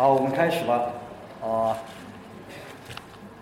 [0.00, 0.86] 好，我们开始吧。
[1.42, 1.76] 啊，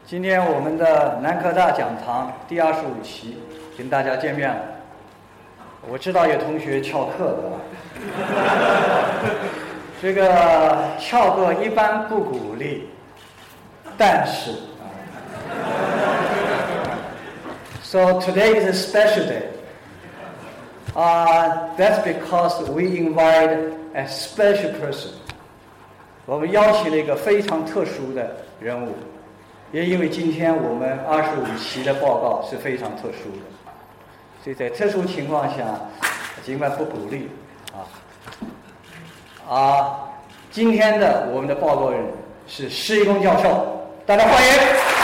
[0.05, 3.39] 今天我们的南科大讲堂第二十五期
[3.77, 4.61] 跟大家见面了。
[5.89, 7.53] 我知道有同学翘课的，
[10.03, 12.89] 这个翘课一般不鼓励，
[13.97, 14.51] 但是
[17.85, 19.45] ，So today is a special day.
[20.97, 23.57] Uh, that's because we invite
[23.95, 25.11] a special person.
[26.29, 28.93] 我们邀请了一个非常特殊的人物，
[29.73, 33.73] 也因为今天我们二十五期的报告是非常特殊的，
[34.45, 35.65] 所以在特殊情况下，
[36.45, 37.31] 尽管不鼓励
[37.73, 37.89] 啊
[39.49, 40.01] 啊，
[40.51, 41.99] 今天的我们的报告人
[42.47, 44.98] 是施一公教授，大家欢迎。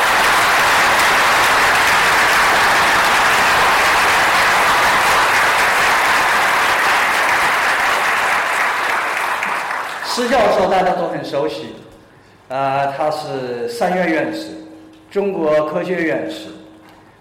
[10.16, 11.74] 施教授大家都很熟悉，
[12.48, 14.46] 啊，他是三院院士，
[15.10, 16.50] 中国科学院士，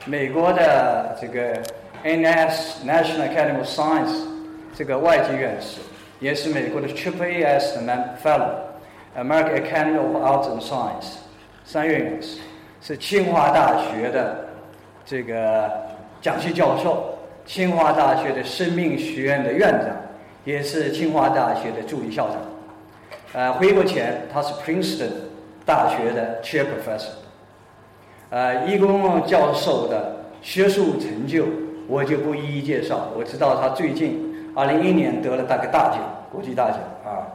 [0.05, 1.55] 美国的这个
[2.03, 4.13] NS National Academy of Science
[4.75, 5.80] 这个外籍院士，
[6.19, 11.16] 也是美国的 Triple AS 的 Man Fellow，American Academy of Arts and Science
[11.66, 12.41] 三院院士，
[12.80, 14.45] 是清华大学的
[15.03, 15.67] 这个
[16.22, 19.89] 讲席教授，清华大学的生命学院的院长，
[20.45, 22.38] 也是清华大学的助理校长。
[23.34, 25.09] 呃，回国前他是 Princeton
[25.66, 27.14] 大学的 Chair Professor。
[28.30, 31.45] 呃，义工教授的学术成就
[31.88, 33.09] 我就不一一介绍。
[33.17, 36.00] 我知道他最近2011年得了大个大奖，
[36.31, 37.25] 国际大奖啊，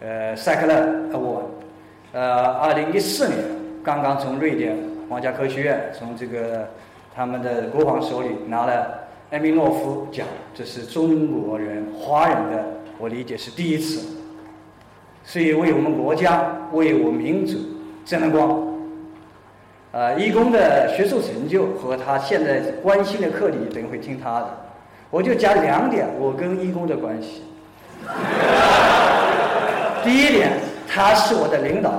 [0.00, 1.50] 呃，塞克勒我。
[2.12, 3.38] 呃，2014年
[3.82, 4.76] 刚刚从瑞典
[5.08, 6.68] 皇家科学院从这个
[7.12, 12.64] 他们的国王手里拿了埃米诺夫奖，这是中国人华人的，
[12.98, 14.19] 我理解是第一次。
[15.30, 17.56] 所以为我们国家、为我民族
[18.04, 18.68] 争了光。
[19.92, 24.50] 啊，义工的学术成就和他现在关心的课题，等会听他的。
[25.08, 27.44] 我就讲两点我跟义工的关系。
[30.02, 30.50] 第一点，
[30.88, 31.92] 他是我的领导。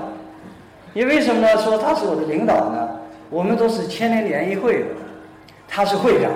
[0.94, 1.58] 因为什么呢？
[1.60, 2.90] 说他是我的领导呢？
[3.30, 4.88] 我们都是千年联谊会的，
[5.70, 6.30] 他是会长，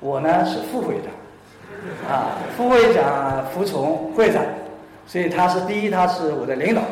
[0.00, 2.10] 我呢是副会长。
[2.10, 4.42] 啊，副会长服从会长。
[5.10, 6.82] 所以他是第一，他是我的领导。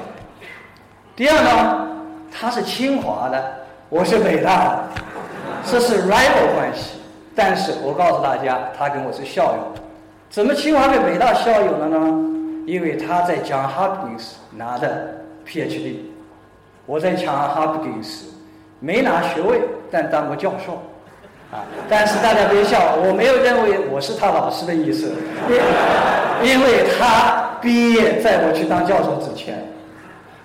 [1.15, 1.89] 第二呢，
[2.33, 3.59] 他是清华的，
[3.89, 4.85] 我是北大的，
[5.65, 6.99] 这是 rival 关系。
[7.37, 9.73] 但是我告诉大家，他跟我是校友。
[10.29, 11.99] 怎么清华跟北大校友了呢？
[12.67, 15.15] 因为他在 John Hopkins 拿的
[15.47, 15.99] PhD，
[16.87, 18.25] 我在 John Hopkins
[18.81, 19.61] 没拿学位，
[19.93, 20.83] 但当过教授。
[21.51, 21.65] 啊！
[21.89, 25.15] 但是大家别笑，我没有认为我是他老师的意思，
[26.43, 29.67] 因为他毕业在我去当教授之前，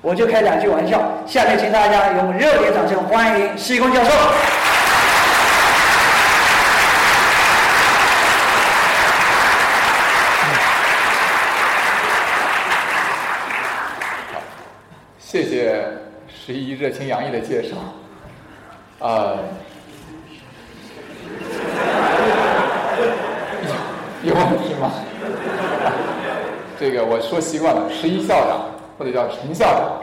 [0.02, 1.02] 我就开两句玩笑。
[1.28, 4.12] 下面请大家用热烈掌声欢迎西工教授。
[15.20, 15.84] 谢谢
[16.28, 17.76] 十一热情洋溢的介绍，
[19.06, 19.34] 啊。
[24.24, 24.90] 有问题吗？
[26.80, 28.62] 这个我说习惯了，十一校长
[28.98, 30.02] 或者叫陈校长，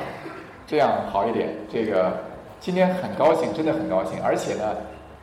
[0.66, 1.48] 这样好一点。
[1.72, 2.12] 这个
[2.60, 4.22] 今天很高兴，真的很高兴。
[4.22, 4.76] 而且呢，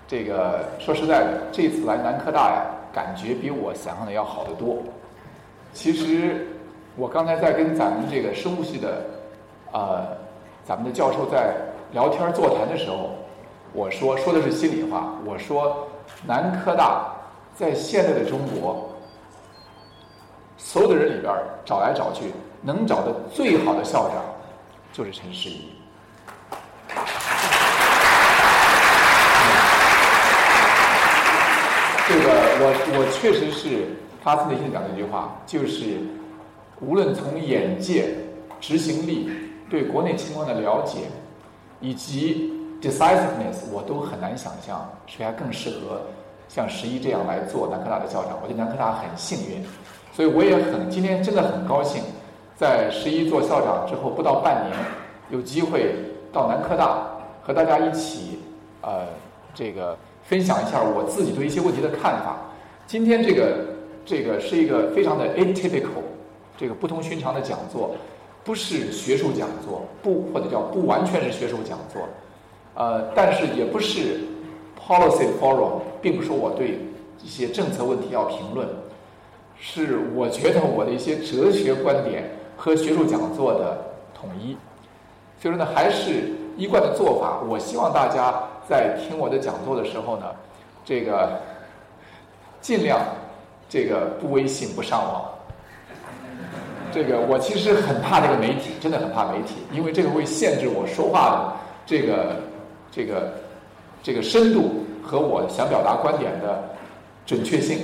[0.07, 4.77] 这个说实在的，这次来南科大呀，感觉比我想象的要好得多。
[5.73, 6.47] 其实
[6.95, 9.05] 我刚才在跟咱们这个生物系的
[9.73, 10.07] 呃
[10.65, 11.53] 咱们的教授在
[11.91, 13.11] 聊天座谈的时候，
[13.73, 15.87] 我说说的是心里话，我说
[16.25, 17.13] 南科大。
[17.57, 18.86] 在现在的中国，
[20.57, 24.23] 所有的人里边找来找去，能找的最好的校长
[24.91, 25.69] 就是陈世仪。
[32.09, 32.29] 这个
[32.59, 33.85] 我我确实是
[34.23, 35.99] 发自内心讲这句话，就是
[36.79, 38.15] 无论从眼界、
[38.59, 39.29] 执行力、
[39.69, 40.99] 对国内情况的了解，
[41.81, 42.51] 以及
[42.81, 46.01] decisiveness，我都很难想象谁还更适合。
[46.47, 49.61] 像十一这样来做南科大的校长，我觉得南科大很幸运，
[50.17, 52.01] 所以我也很今天真的很高兴，
[52.55, 54.75] 在十一做校长之后不到半年，
[55.29, 55.93] 有机会
[56.33, 57.05] 到南科大
[57.43, 58.39] 和大家一起，
[58.81, 59.05] 呃，
[59.53, 62.37] 这个分享一下我自己对一些问题的看法。
[62.87, 63.59] 今天这个
[64.07, 66.01] 这个是一个非常的 atypical，
[66.57, 67.95] 这个不同寻常的讲座，
[68.43, 72.01] 不是学术讲座，不或者叫不完全是学术讲座，
[72.73, 74.21] 呃，但是也不是。
[74.87, 76.79] Policy forum 并不是我对
[77.21, 78.65] 一些政策问题要评论，
[79.59, 83.77] 是我觉得我的一些哲学观点和学术讲座的
[84.13, 84.55] 统一。
[85.41, 87.39] 所以说呢，还是一贯的做法。
[87.47, 88.33] 我希望大家
[88.67, 90.25] 在听我的讲座的时候呢，
[90.83, 91.39] 这个
[92.61, 92.99] 尽量
[93.69, 95.29] 这个不微信不上网。
[96.91, 101.53] 这个我其实很怕这个媒体，真的很怕媒体，因为这个会限制我说话的
[101.85, 102.35] 这个
[102.91, 103.33] 这个
[104.01, 106.63] 这个深度和我想表达观点的
[107.25, 107.79] 准确性。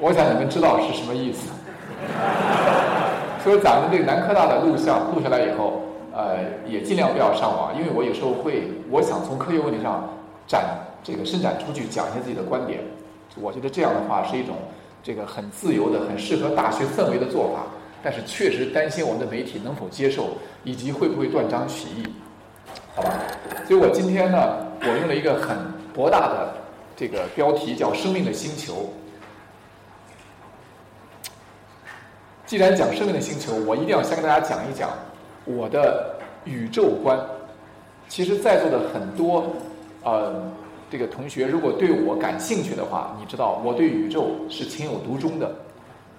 [0.00, 1.48] 我想你们知道是什么意思。
[3.44, 5.82] 所以咱们这个南科大的录像录下来以后，
[6.12, 10.08] 呃，也尽量不要上网，因为我有时候会，我想从科学问题上
[10.46, 10.64] 展
[11.02, 12.80] 这个伸展出去，讲一下自己的观点。
[13.40, 14.56] 我觉得这样的话是一种
[15.02, 17.64] 这个很自由的、很适合大学氛围的做法。
[18.02, 20.30] 但是确实担心我们的媒体能否接受，
[20.64, 22.02] 以及会不会断章取义，
[22.94, 23.10] 好吧？
[23.68, 25.56] 所以我今天呢，我用了一个很
[25.94, 26.52] 博大的
[26.96, 28.90] 这个标题，叫“生命的星球”。
[32.50, 34.90] 既然讲生命的星球，我一定要先跟大家讲一讲
[35.44, 37.16] 我的宇宙观。
[38.08, 39.46] 其实，在座的很多
[40.02, 40.50] 呃
[40.90, 45.48] 这个同学，如果对我感兴趣的话，你知道我对宇宙是情有独钟的，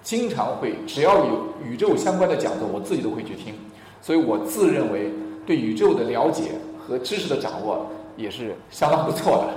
[0.02, 3.52] 经常会只要有宇宙相关的讲座，我自己都会去听。
[4.00, 5.12] 所以我自认为
[5.44, 7.86] 对宇宙的了解和知识的掌握
[8.16, 9.48] 也是相当不错的。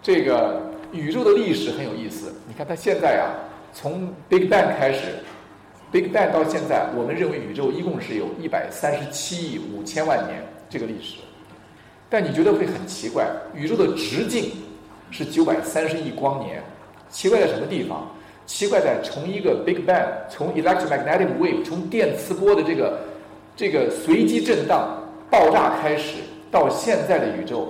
[0.00, 0.62] 这个
[0.92, 3.44] 宇宙的历史很有意思，你看它现在啊。
[3.72, 5.00] 从 Big Bang 开始
[5.92, 11.16] ，Big Bang 到现在，我们认为宇宙一共是有一百三十七亿五千万年这个历史。
[12.10, 14.50] 但你觉得会很奇怪，宇宙的直径
[15.10, 16.62] 是九百三十亿光年，
[17.10, 18.10] 奇怪在什么地方？
[18.46, 22.98] 奇怪在从一个 Big Bang，从 electromagnetic wave，从电磁波的这个
[23.54, 26.14] 这个随机震荡爆炸开始，
[26.50, 27.68] 到现在的宇宙，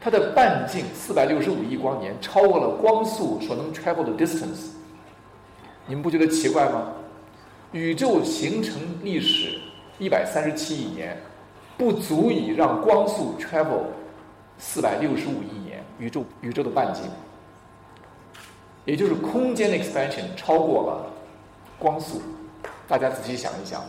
[0.00, 4.77] 它的半径四百六十五亿光年，超过了光速所能 travel 的 distance。
[5.88, 6.92] 你们不觉得奇怪吗？
[7.72, 9.58] 宇宙形成历史
[9.98, 11.16] 一百三十七亿年，
[11.78, 13.84] 不足以让光速 travel
[14.58, 17.04] 四百六十五亿年，宇宙宇宙的半径，
[18.84, 21.10] 也就是空间的 expansion 超过了
[21.78, 22.20] 光速。
[22.86, 23.82] 大家仔细想一想，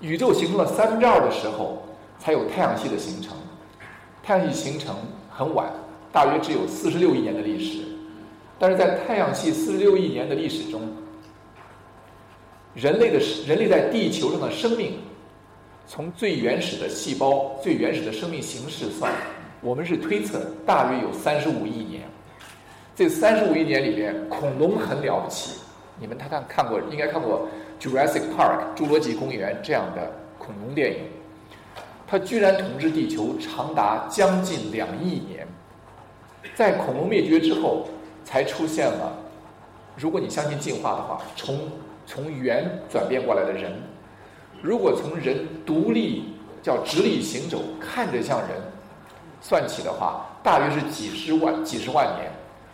[0.00, 1.82] 宇宙形成了三分之二的时候，
[2.20, 3.36] 才有太阳系的形成。
[4.22, 4.94] 太阳系形成
[5.28, 5.68] 很晚，
[6.12, 7.91] 大约只有四十六亿年的历史。
[8.62, 10.82] 但是在太阳系四十六亿年的历史中，
[12.76, 15.00] 人类的人类在地球上的生命，
[15.84, 19.12] 从最原始的细胞、最原始的生命形式算，
[19.62, 22.02] 我们是推测大约有三十五亿年。
[22.94, 25.58] 这三十五亿年里边，恐龙很了不起。
[25.98, 27.48] 你们看看看过，应该看过
[27.84, 30.98] 《Jurassic Park》侏罗纪公园这样的恐龙电影，
[32.06, 35.48] 它居然统治地球长达将近两亿年。
[36.54, 37.88] 在恐龙灭绝之后。
[38.24, 39.12] 才出现了，
[39.96, 41.58] 如果你相信进化的话，从
[42.06, 43.72] 从猿转变过来的人，
[44.62, 48.50] 如果从人独立叫直立行走，看着像人，
[49.40, 52.30] 算起的话，大约是几十万几十万年。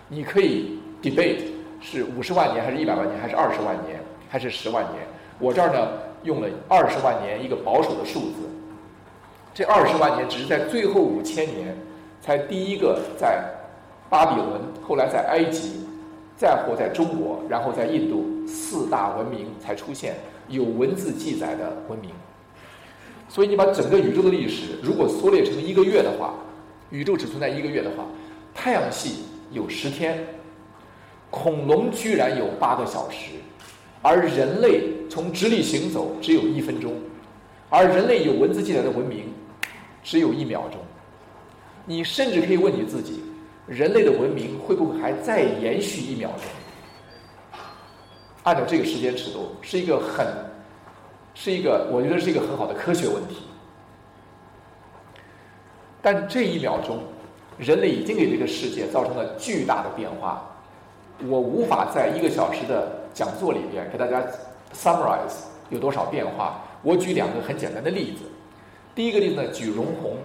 [0.09, 1.45] 你可以 debate
[1.81, 5.06] 是五十万年还是一百万年还是二十万年还是十万年。
[5.39, 5.89] 我这儿呢
[6.25, 8.49] 用了二十万年一个保守的数字。
[9.53, 11.77] 这二十万年只是在最后五千年
[12.21, 13.55] 才第一个在。
[14.10, 15.72] 巴比伦，后来在埃及，
[16.37, 20.16] 再或在中国，然后在印度，四大文明才出现
[20.49, 22.11] 有文字记载的文明。
[23.28, 26.33] 所以你把整个宇宙的历史如果缩略成一个月的话，
[26.90, 28.06] 宇宙只存在一个月的话，
[28.54, 30.26] 太阳系有十天，
[31.30, 33.33] 恐龙居然有八个小时，
[34.00, 36.94] 而人类从直立行走只有一分钟，
[37.68, 39.25] 而人类有文字记载的文明
[40.02, 40.80] 只有一秒钟。
[41.85, 43.23] 你甚至可以问你自己。
[43.68, 47.60] 人类的文明会不会还再延续一秒钟？
[48.44, 50.26] 按照这个时间尺度，是一个很，
[51.34, 53.42] 是一个我觉得是一个很好的科学问题。
[56.00, 57.02] 但这一秒钟，
[57.58, 60.50] 人类已经给这个世界造成了巨大的变化。
[61.26, 64.22] 我无法在一个小时的讲座里边给大家
[64.72, 66.64] summarize 有多少变化。
[66.82, 68.22] 我举两个很简单的例子。
[68.94, 70.16] 第一个例子呢，举容闳，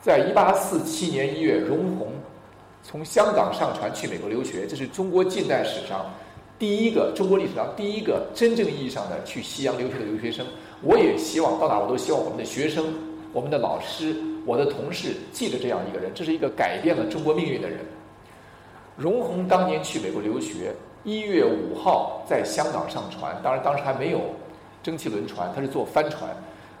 [0.00, 2.08] 在一八四七年一月，容闳。
[2.86, 6.04] 从香港上船去美国留学，这是中国近代史上
[6.58, 10.46] 第一个中国历史上第一个真正意义上的去西洋留学的留学生。
[10.82, 12.84] 我也希望到哪我都希望我们的学生、
[13.32, 14.14] 我们的老师、
[14.44, 17.80] 我的同事记得这样一个人，这是一个改变了中国命运的人。
[18.98, 20.74] 容闳当年去美国留学，
[21.04, 24.20] 一月五号在香港上船，当然当时还没有
[24.82, 26.30] 蒸汽轮船，他是坐帆船，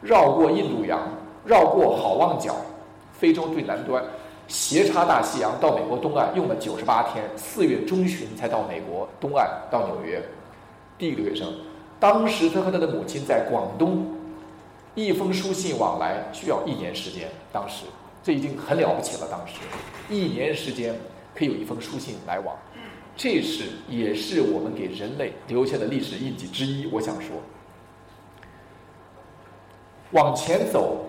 [0.02, 1.00] 绕过印度洋，
[1.46, 2.54] 绕过好望角，
[3.12, 4.04] 非洲最南端。
[4.46, 10.22] 斜插大西洋到美国东岸用了九十八天，四月中旬才到美国东岸到纽约。
[10.98, 11.52] 第一个留学生。
[11.98, 14.06] 当时他和他的母亲在广东，
[14.94, 17.28] 一封书信往来需要一年时间。
[17.50, 17.84] 当时
[18.22, 19.28] 这已经很了不起了。
[19.30, 19.54] 当时
[20.10, 20.94] 一年时间
[21.34, 22.54] 可以有一封书信来往，
[23.16, 26.86] 这是也是我们给人类留下的历史印记之一。
[26.92, 27.30] 我想说，
[30.10, 31.06] 往前走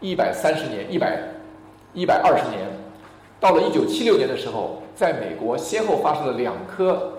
[0.00, 1.20] 一百三十年，一百
[1.92, 2.68] 一百二十年，
[3.40, 7.12] 到了一九七六年的时候，在美国先后发射了两颗。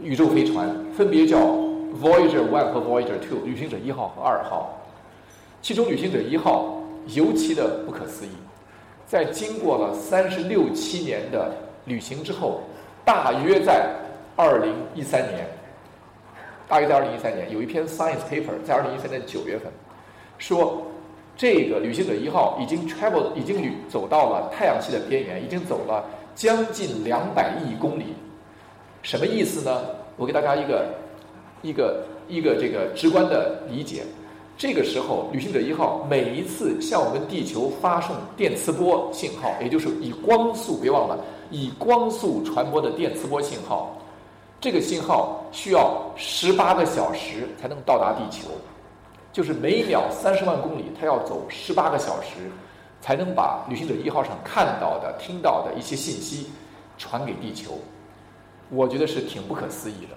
[0.00, 1.38] 宇宙飞船分别叫
[2.02, 4.76] Voyager One 和 Voyager Two，旅行者一号和二号。
[5.62, 8.30] 其中旅行者一号尤其的不可思议，
[9.06, 11.54] 在经过了三十六七年的
[11.84, 12.62] 旅行之后，
[13.04, 13.88] 大约在
[14.34, 15.46] 二零一三年，
[16.68, 19.72] 大约在二零一三年有一篇 Science paper，在二零一三年九月份，
[20.38, 20.82] 说
[21.36, 28.06] 这个旅行者一号已经 travel 已经旅走到了太阳系的边缘，已经走了将近两百亿公里。
[29.02, 29.84] 什么意思呢？
[30.16, 30.94] 我给大家一个
[31.62, 34.02] 一个一个这个直观的理解。
[34.56, 41.18] 这个时候，旅行者一号每一次向我们地球发送电磁波信号，也就是以光速，别忘了
[41.50, 43.98] 以光速传播的电磁波信号，
[44.60, 48.46] 这个信号需要十八个小时才能到达地球，
[49.34, 52.48] 就是每秒三十万公里，它要走十八个小时，
[53.00, 56.46] 才能把旅行者一号上看到的、听到的一些信息
[56.96, 57.76] 传给地球。
[58.70, 60.16] 我觉得是挺不可思议的。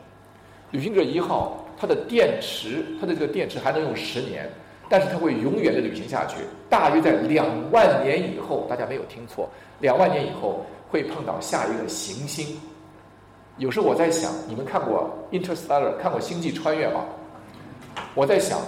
[0.70, 4.48] 旅行者一号，它的电池，它的这个电池还能用十年，
[4.88, 6.36] 但是它会永远的旅行下去。
[6.70, 12.56] 大约在两万年以后，大家没有听错，两万年以后会碰到下一个行星。
[13.58, 17.04] 有时候我在想，你们看过《Interstellar》看过《星际穿越》吗？
[18.14, 18.60] 我在想，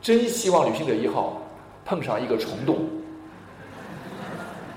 [0.00, 1.40] 真希望旅行者一号
[1.84, 2.78] 碰上一个虫洞，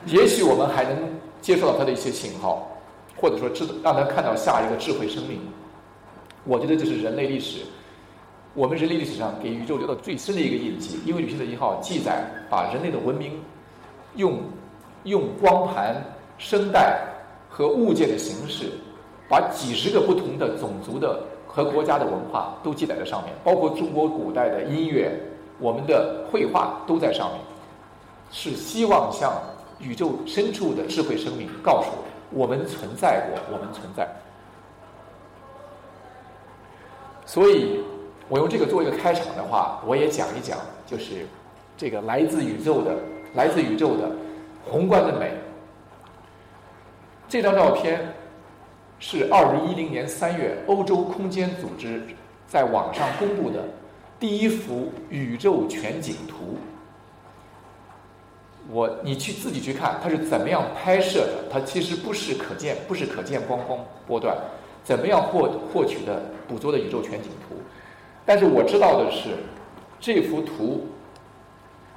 [0.05, 0.97] 也许我们还能
[1.41, 2.67] 接受到它的一些信号。
[3.17, 5.39] 或者说，知让他看到下一个智慧生命，
[6.43, 7.59] 我觉得这是人类历史，
[8.55, 10.99] 我们人类历史上给宇宙留的最深的一个印记。
[11.05, 13.39] 因为旅行者一号记载，把人类的文明
[14.15, 14.39] 用
[15.03, 16.03] 用光盘、
[16.39, 16.99] 声带
[17.47, 18.71] 和物件的形式，
[19.29, 21.21] 把几十个不同的种族的
[21.53, 25.11] 和国家的文化都记载在上面，包括中国古代的音乐、
[25.59, 27.39] 我们的绘画都在上面，
[28.31, 29.33] 是希望向
[29.79, 31.89] 宇宙深处的智慧生命告诉
[32.31, 32.47] 我。
[32.47, 34.07] 们存在过，我们存在。
[37.25, 37.81] 所以，
[38.29, 41.27] 我用这个做一个开场的话，我也讲一讲，就是
[41.75, 42.95] 这个来自宇宙的、
[43.33, 44.09] 来自宇宙的
[44.69, 45.33] 宏观的美。
[47.27, 48.13] 这张照片
[49.03, 52.03] 是二零一零年三月欧洲空间组织
[52.47, 53.65] 在网上公布的
[54.19, 56.55] 第一幅宇宙全景图。
[58.69, 64.37] 我你去自己去看它是怎么样拍摄的，它其实不是可见不是可见光光波段，
[64.83, 67.55] 怎么样获获取的捕捉的宇宙全景图？
[68.23, 69.29] 但是我知道的是，
[69.99, 70.85] 这幅图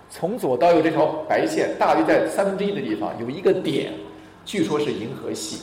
[0.09, 3.93] 从左到右这条白线大约在三分之一的地方有一个点，
[4.47, 5.61] 据说是银河系。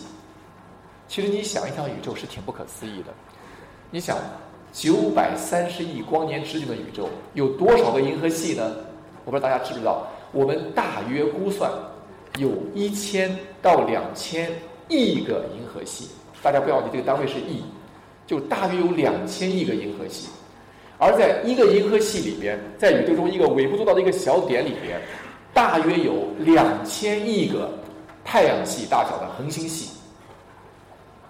[1.11, 3.11] 其实你想一想，宇宙是挺不可思议的。
[3.89, 4.17] 你想，
[4.71, 8.77] 九百三十亿光年直径的宇宙有多少个银河系呢？
[9.25, 10.07] 我不知道大家知不知道。
[10.31, 11.69] 我们大约估算，
[12.37, 14.49] 有一千到两千
[14.87, 16.07] 亿个银河系。
[16.41, 17.61] 大家不要忘记这个单位是亿，
[18.25, 20.29] 就大约有两千亿个银河系。
[20.97, 24.97] 而在一个银河系里边，在宇宙中一个微不足道的一个小点里边，
[25.53, 27.69] 大约有两千亿个
[28.23, 29.91] 太阳系大小的恒星系。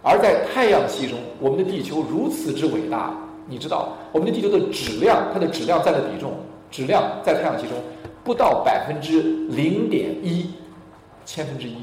[0.03, 3.13] 而在太阳系中，我们的地球如此之伟大，
[3.47, 6.33] 你知道，我们的地球的质量，它的质量占的比重，
[6.71, 7.77] 质量在太阳系中。
[8.23, 10.51] 不到百分之零点一，
[11.25, 11.75] 千分之一，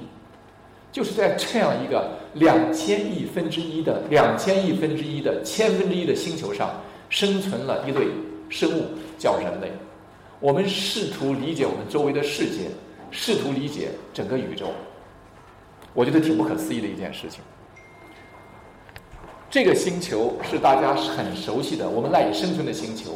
[0.93, 6.71] 就是在这样一个两千亿分之一的两千亿分之一的千分之一的星球上，
[7.09, 8.07] 生存了一类
[8.49, 8.85] 生物，
[9.19, 9.73] 叫人类。
[10.39, 12.69] 我们试图理解我们周围的世界，
[13.11, 14.67] 试图理解整个宇宙。
[15.95, 17.41] 我觉得挺不可思议的一件事情。
[19.51, 23.13] 这个星球是大家很熟悉的，我们赖以生存的星球。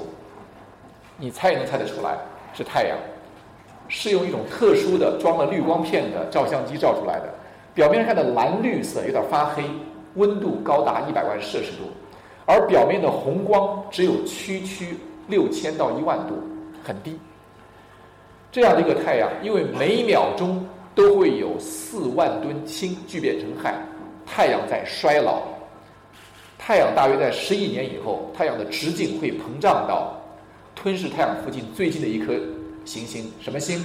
[1.18, 2.16] 你猜也能猜得出来，
[2.54, 2.96] 是太阳。
[3.88, 7.28] 是用一种特殊的装了滤光片的照相机照出来的，
[7.74, 9.62] 表面上的蓝绿色有点发黑，
[10.14, 11.90] 温度高达一百万摄氏度，
[12.46, 14.96] 而表面的红光只有区区
[15.28, 16.42] 六千到一万度，
[16.82, 17.20] 很低。
[18.50, 23.74] 这样的一个太阳，因为每秒钟都会有四万吨氢聚变成氦，
[24.24, 25.42] 太阳在衰老。
[26.64, 30.16] 太阳大约在十亿年以后，太阳的直径会膨胀到
[30.76, 32.38] 吞噬太阳附近最近的一颗。
[32.84, 33.84] 行星什么星？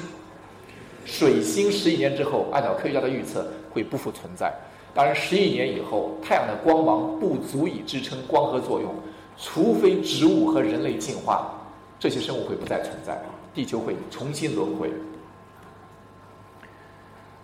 [1.03, 4.53] 水星十亿年之后，按照科学家的预测会不复存在。
[4.93, 8.93] 当然，十亿年以后，太阳的光芒不足以支撑光合作用，
[9.39, 11.51] 除非植物和人类进化，
[11.99, 13.19] 这些生物会不再存在，
[13.55, 14.91] 地球会重新轮回。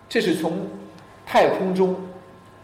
[0.08, 0.52] 这是从
[1.26, 1.96] 太空中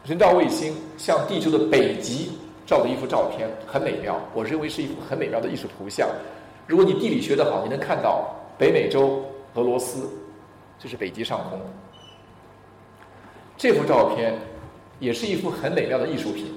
[0.05, 2.31] 人造卫星向地球的北极
[2.71, 4.17] 照的一幅照片，很美妙。
[4.33, 6.09] 我认为是一幅很美妙的艺术图像。
[6.69, 9.25] 如果你地理学得好，你能看到北美洲
[9.55, 10.09] 俄罗斯，
[10.79, 11.59] 这是北极上空。
[13.57, 14.39] 这幅照片
[15.01, 16.55] 也是一幅很美妙的艺术品，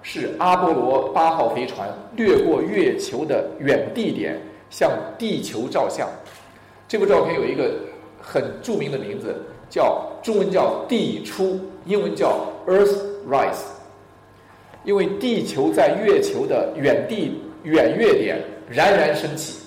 [0.00, 4.40] 是阿波罗八号飞船掠过月球的远地点
[4.70, 6.08] 向地球照相。
[6.86, 7.74] 这幅照片有一个
[8.22, 9.34] 很著名的名字。
[9.68, 12.96] 叫中文叫地出，英文叫 Earth
[13.28, 13.62] Rise，
[14.84, 19.60] 因为地球在月球的远地远月点冉冉升起，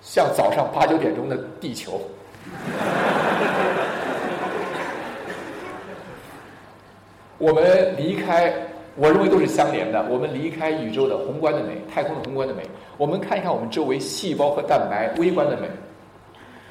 [0.00, 2.00] 像早上八九点钟的地球。
[7.38, 8.52] 我们离开，
[8.96, 10.04] 我认为都是相连的。
[10.10, 12.62] 我们离开宇宙的宏观的美，太空的宏观的美，
[12.96, 15.68] 我们看一看我们周围细胞和蛋白微观的美。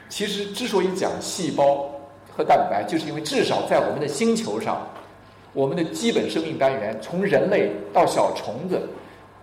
[0.10, 1.90] 其实之所以讲细胞。
[2.38, 4.88] 和蛋白，就是因为至少在我们的星球上，
[5.58, 8.80] 我们的基本生命单元，从人类到小虫子，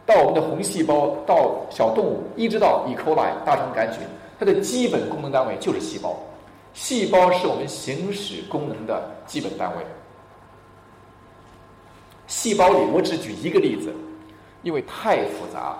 [0.06, 2.94] 到我们的红细胞，到小动物，一直到 E.
[2.94, 3.98] coli 大肠杆菌，
[4.38, 6.16] 它的基本功能单位就是细胞。
[6.72, 9.84] 细胞是我们行使功能的基本单位。
[12.28, 13.92] 细胞里，我只举一个例子，
[14.62, 15.76] 因为太复杂。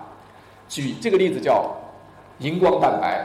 [0.69, 1.73] 举这个例子叫
[2.41, 3.25] 荧光蛋白。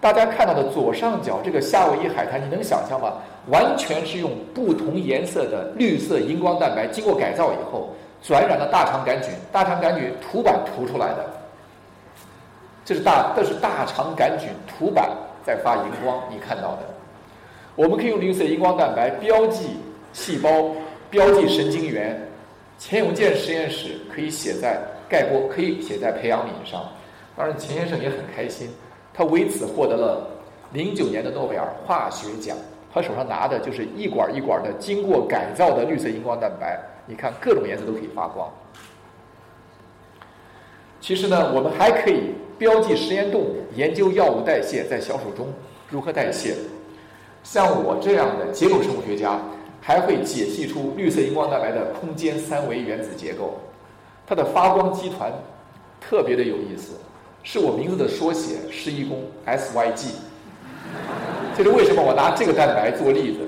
[0.00, 3.12] 大家看到的左上角这个夏威夷海滩，你能想象吗？
[3.46, 7.88] 完全是用不同颜色的绿色荧光蛋白经过改造以后，
[8.22, 11.24] 转染了大肠杆菌，大肠杆菌涂板涂出来的。
[12.84, 15.10] 这是大，这是大肠杆菌涂板
[15.44, 16.80] 在发荧光，你看到的。
[17.76, 19.76] 我们可以用绿色荧光蛋白标记
[20.12, 20.50] 细胞，
[21.10, 22.20] 标记神经元。
[22.78, 24.78] 钱永健实验室可以写在
[25.08, 26.82] 盖波，可以写在培养皿上。
[27.36, 28.68] 当然，钱先生也很开心。
[29.12, 30.28] 他为此获得了
[30.72, 32.56] 零九年的诺贝尔化学奖。
[33.00, 38.50] 他手上拿的就是一管一管的经过改造的绿色荧光蛋白，你看各种颜色都可以发光。
[41.00, 45.46] 其实呢，我们还可以标记实验动物，研究药物代谢在小鼠中
[45.88, 46.56] 如何代谢。
[47.44, 49.38] 像我这样的结构生物学家，
[49.80, 53.60] 还会解析出绿色荧光蛋白的空间三维原子结构。
[54.26, 55.32] 它的发光基团
[56.00, 56.94] 特别的有意思。
[57.44, 60.08] 是我名字的缩写，施一公 SYG。
[61.58, 62.00] 这是为什么？
[62.00, 63.40] 我拿这个蛋白做例子，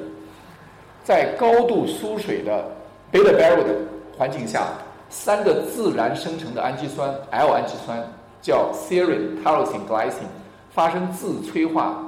[1.05, 2.64] 在高度疏水的
[3.12, 3.73] beta b a r o 的
[4.18, 4.66] 环境下，
[5.09, 8.03] 三个自然生成的氨基酸 L 氨基酸
[8.42, 10.27] 叫 serine、tyrosine、glycine
[10.73, 12.05] 发生自催化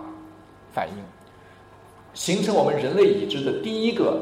[0.75, 0.95] 反应，
[2.15, 4.21] 形成我们人类已知的第一个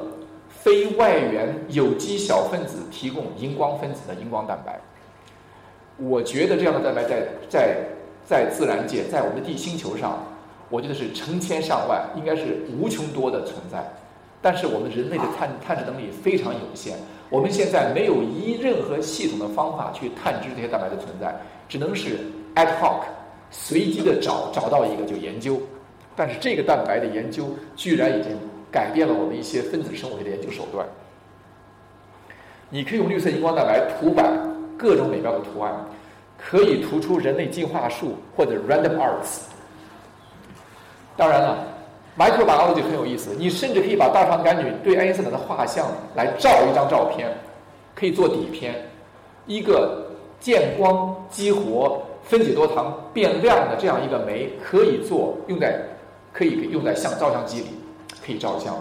[0.51, 4.79] 非外源有机小分子提供荧光分子的荧光蛋白。
[5.97, 7.77] 我觉得这样的蛋白在在
[8.27, 10.23] 在自然界，在我们的地星球上，
[10.71, 13.85] 我觉得是成千上万，应该是无穷多的存在。
[14.41, 16.97] 但是我们人类的探探知能力非常有限，
[17.29, 21.35] 我们现在没有一任何系统的方法去探知这些蛋白的存在，
[21.69, 22.21] 只能是
[22.55, 23.03] ad hoc
[23.51, 25.61] 随机的找找到一个就研究。
[26.17, 28.33] 但是这个蛋白的研究居然已经
[28.71, 30.87] 改变了我们一些分子生物学的研究手段。
[32.71, 34.31] 你可以用绿色荧光蛋白涂板。
[34.79, 35.75] 各种美妙的图案，
[36.39, 39.41] 可以涂出人类进化树或者 random arts。
[41.21, 41.59] 当然了
[42.19, 47.29] ，microbiology 很有意思，你甚至可以把大肠杆菌对爱因斯坦的画像来照一张照片，
[47.95, 48.75] 可以做底片。
[49.45, 50.07] 一个
[50.41, 55.79] 见光激活、分解多糖变亮的这样一个酶，可以做用在
[56.33, 57.67] 可以用在相照相机里，
[58.25, 58.75] 可以照相。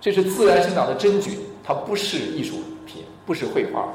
[0.00, 2.54] 这是自然生长的真菌，它不是艺术
[2.86, 3.88] 品，不是绘画。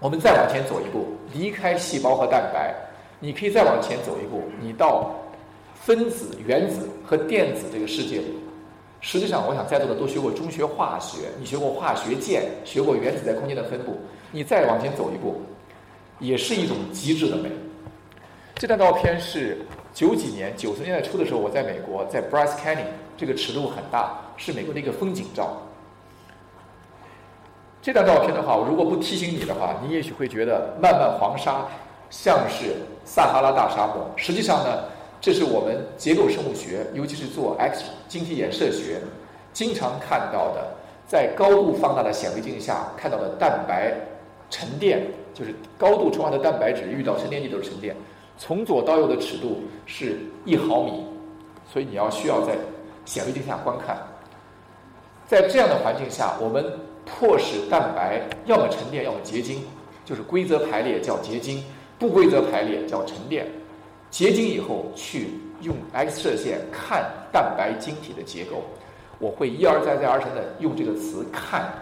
[0.00, 2.74] 我们再往前走一步，离开细胞和蛋白，
[3.20, 5.14] 你可以再往前走一步，你到
[5.74, 8.34] 分子、原子和电子这个世界里。
[9.02, 13.98] 实际上，我想在座的都学过中学化学，你学过化学键，学过原子在空间的分布。
[14.30, 15.40] 你再往前走一步，
[16.18, 17.50] 也是一种极致的美。
[18.54, 19.58] 这张照片是
[19.94, 22.84] 九几年、九十年代初的时候，我在美国，在 Bryce Canyon，
[23.16, 25.56] 这个尺度很大，是美国的一个风景照。
[27.80, 31.66] 这张照片的话，我如果不提醒你的话，你也许会觉得漫漫黄沙
[32.10, 32.76] 像是
[33.10, 34.08] 撒哈拉大沙漠。
[34.14, 34.84] 实际上呢，
[35.20, 39.00] 这是我们结构生物学，尤其是做 X 晶体衍射学，
[39.52, 40.64] 经常看到的，
[41.08, 43.92] 在高度放大的显微镜下看到的蛋白
[44.48, 47.96] 沉淀，就是高度充化的蛋白质遇到沉淀剂都是沉淀。
[48.38, 51.04] 从左到右的尺度是一毫米，
[51.70, 52.52] 所以你要需要在
[53.04, 53.98] 显微镜下观看。
[55.26, 56.64] 在这样的环境下，我们
[57.04, 59.64] 迫使蛋白要么沉淀，要么结晶，
[60.04, 61.64] 就是规则排列叫结晶，
[62.00, 63.46] 不规则排列叫沉淀。
[64.10, 65.28] 结晶以后去
[65.60, 68.64] 用 X 射线看蛋白晶体的结构，
[69.20, 71.72] 我会一而再再而三的用这个词看。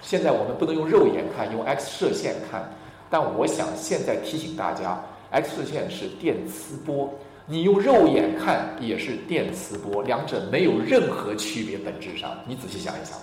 [0.00, 2.68] 现在我们不能用肉眼看，用 X 射线看。
[3.10, 5.00] 但我想现在提醒大家
[5.30, 7.12] ，X 射线是电磁波，
[7.46, 13.18] 你用肉眼看也是电磁波，两者没有任何区别，本质上你仔细想一想。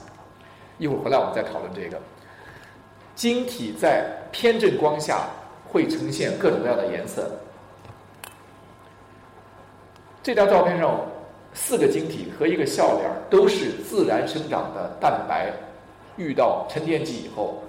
[0.78, 2.00] 一会儿回来我们再讨论这个。
[3.16, 5.28] 晶体在偏振光下
[5.76, 7.30] 会呈现各种各样的颜色。
[10.24, 11.02] 这张照片上
[11.54, 15.52] 四个晶体和一个笑脸都是自然生长的蛋白，
[16.16, 17.62] 遇到沉淀剂以后。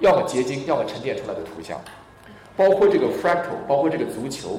[0.00, 1.80] 要么结晶，要么沉淀出来的图像，
[2.56, 4.58] 包括这个 fractal，包括这个足球，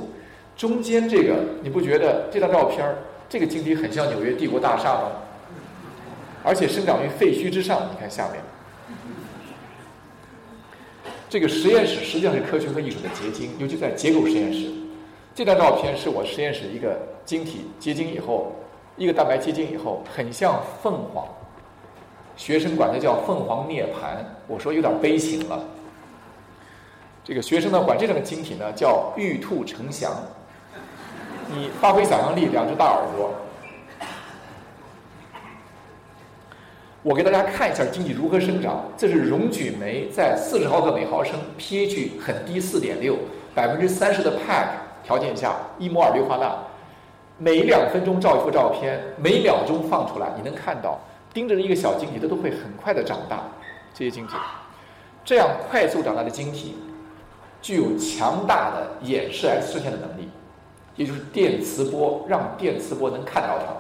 [0.55, 2.95] 中间这个你不觉得这张照片儿
[3.27, 5.11] 这个晶体很像纽约帝国大厦吗？
[6.45, 8.41] 而且生长于废墟之上，你看下面，
[11.29, 14.67] 这个实验室实际上是科学和艺术的结晶，尤其在结构实验室。
[15.35, 18.51] 这张照片是我实验室一个晶体结晶以后，
[18.97, 21.23] 一个蛋白结晶以后，很像凤凰。
[22.35, 25.63] 学生管它叫凤凰涅槃，我说有点悲情了。
[27.23, 30.11] 这个学生呢管这种晶体呢叫玉兔呈祥。
[31.53, 33.31] 你发挥想象力，两只大耳朵。
[37.01, 38.83] 我给大家看一下晶体如何生长。
[38.97, 43.17] 这是溶菌酶在四十毫克每毫升 pH 很低四点六
[43.55, 44.67] 百分之三十的 pack
[45.03, 46.57] 条件下，一摩尔氯化钠，
[47.37, 50.99] 每两分钟照一幅照片，每秒钟放出来，你能看到。
[51.31, 53.43] 盯着一个小晶体，它都会很快的长大。
[53.93, 54.33] 这些晶体，
[55.23, 56.75] 这样快速长大的晶体，
[57.61, 60.27] 具有强大的衍射 X 射线的能力，
[60.95, 63.73] 也就是电磁波让电磁波能看到它。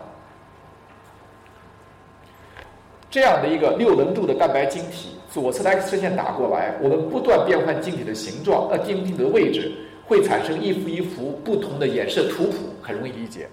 [3.09, 9.71] 这样的一个六棱柱的蛋白晶体，左侧的 X 射线打过来，我们不断变换晶体的形状，呃，晶体的位置，
[10.05, 13.47] 会产生一幅一幅不同的衍射图谱，很容易理解。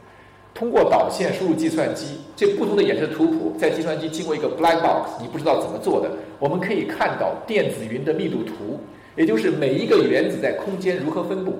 [0.53, 8.79] 通过导线输入计算机，这不同的衍射图谱在计算机经过一个 black box，你不知道怎么做的，我们可以看到电子云的密度图，
[9.17, 11.59] 也就是每一个原子在空间如何分布。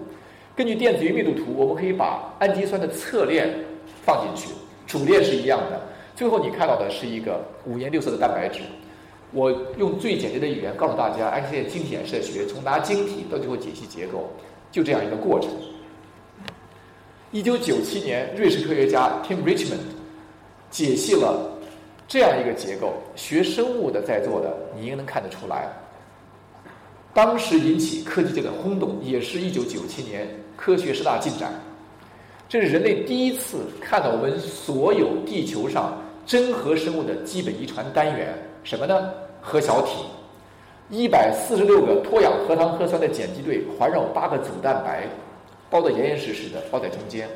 [0.55, 3.51] 根据电子云密度图，我们可以把氨基酸的侧链
[4.03, 4.55] 放进去，
[4.87, 5.81] 主链是一样的。
[6.17, 8.61] 最后你看到的是一个五颜六色的蛋白质。
[9.33, 14.31] 我用最简洁的语言告诉大家，X 线晶体衍射学从拿晶体到最后解析结构，
[14.73, 15.51] 就这样一个过程。
[17.33, 19.77] 一九九七年，瑞士科学家 Tim Richmond
[20.71, 21.51] 解析了
[22.09, 22.95] 这样一个结构。
[23.15, 25.69] 学生物的在座的，你应该能看得出来。
[27.13, 30.27] 当时引起科技界的轰动，也是一九九七年
[30.57, 31.53] 科学十大进展。
[32.49, 39.13] 这是人类第一次看到我们所有地球上真核生物的基本遗传单元，什么呢？
[39.41, 40.05] 核小体。
[40.91, 45.07] 一百四十六个脱氧核糖核酸的碱基对环绕八个组蛋白。
[45.69, 47.29] 包得严严实实的，包在中间。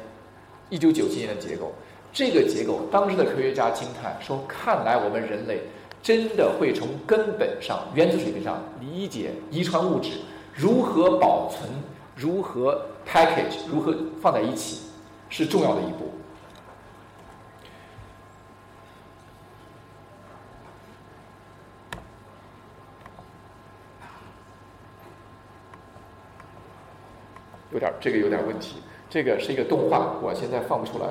[0.68, 1.72] 一九九七年的结构，
[2.12, 5.60] 这个结构，当时的科学家惊叹说：“看来我们人类
[6.00, 10.10] 真的会从根本上、原子水平上理解遗传物质
[10.54, 11.68] 如何保存、
[12.14, 14.82] 如何 package、如何放在一起，
[15.28, 16.08] 是重要的一步。”
[27.72, 28.76] 有点这个有点问题，
[29.08, 31.06] 这个是一个动画，我现在放不出来，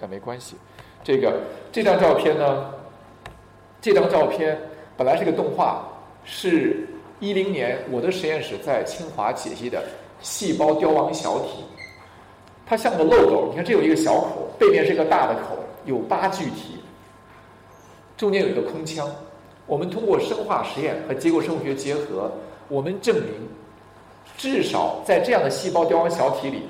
[0.00, 0.56] 但没关系。
[1.02, 1.40] 这个
[1.72, 2.74] 这张照片呢，
[3.80, 4.58] 这张照片
[4.96, 5.88] 本来是个动画，
[6.24, 6.86] 是
[7.20, 9.82] 一零年我的实验室在清华解析的
[10.20, 11.64] 细胞凋亡小体，
[12.66, 16.78] 它像个漏斗，你看这有一个小口，背面是一个大的口，有八具体，
[18.16, 19.08] 中间有一个空腔。
[19.66, 22.30] 我们通过生化实验和结构生物学结合，
[22.68, 23.48] 我们证明。
[24.36, 26.62] 至少在这样的细胞凋亡小体里，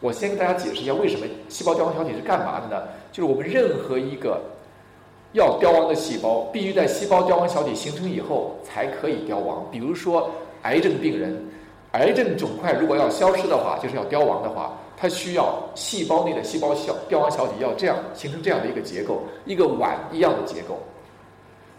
[0.00, 2.82] 我先跟大家解释一下为什么细胞凋亡小体是干嘛的呢？
[3.12, 4.40] 就是我们任何一个
[5.32, 9.66] 要凋亡的细胞，必须在细胞凋亡小体形成以后才可以凋亡。
[9.70, 10.30] 比如说
[10.62, 11.36] 癌症病人，
[11.92, 20.78] 癌症肿块如果要消失的话，就是要凋亡的话，它需要细胞内的细胞小凋亡小体要这样形成这样的一个结构，一个碗一样的结构。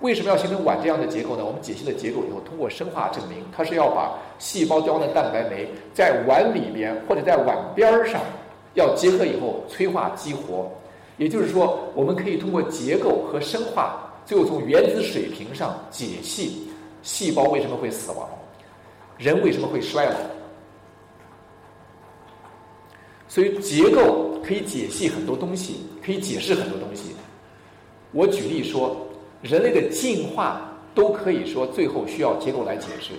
[0.02, 1.44] 为什么要形成碗这样的结构呢？
[1.46, 8.22] 我们解析了结构以后，通过生化证明，它是要把细胞凋亡的蛋白酶在碗里边或者在碗边上
[8.76, 10.72] 要结合以后催化激活。
[11.18, 16.70] 也就是说，我们可以通过结构和生化，最后从原子水平上解析
[17.02, 18.26] 细胞为什么会死亡，
[19.18, 20.16] 人为什么会衰老。
[23.28, 27.14] 所以结构可以解析很多东西，可以解释很多东西。
[28.14, 28.96] 我举例说，
[29.42, 30.62] 人类的进化
[30.94, 33.14] 都可以说最后需要结构来解释。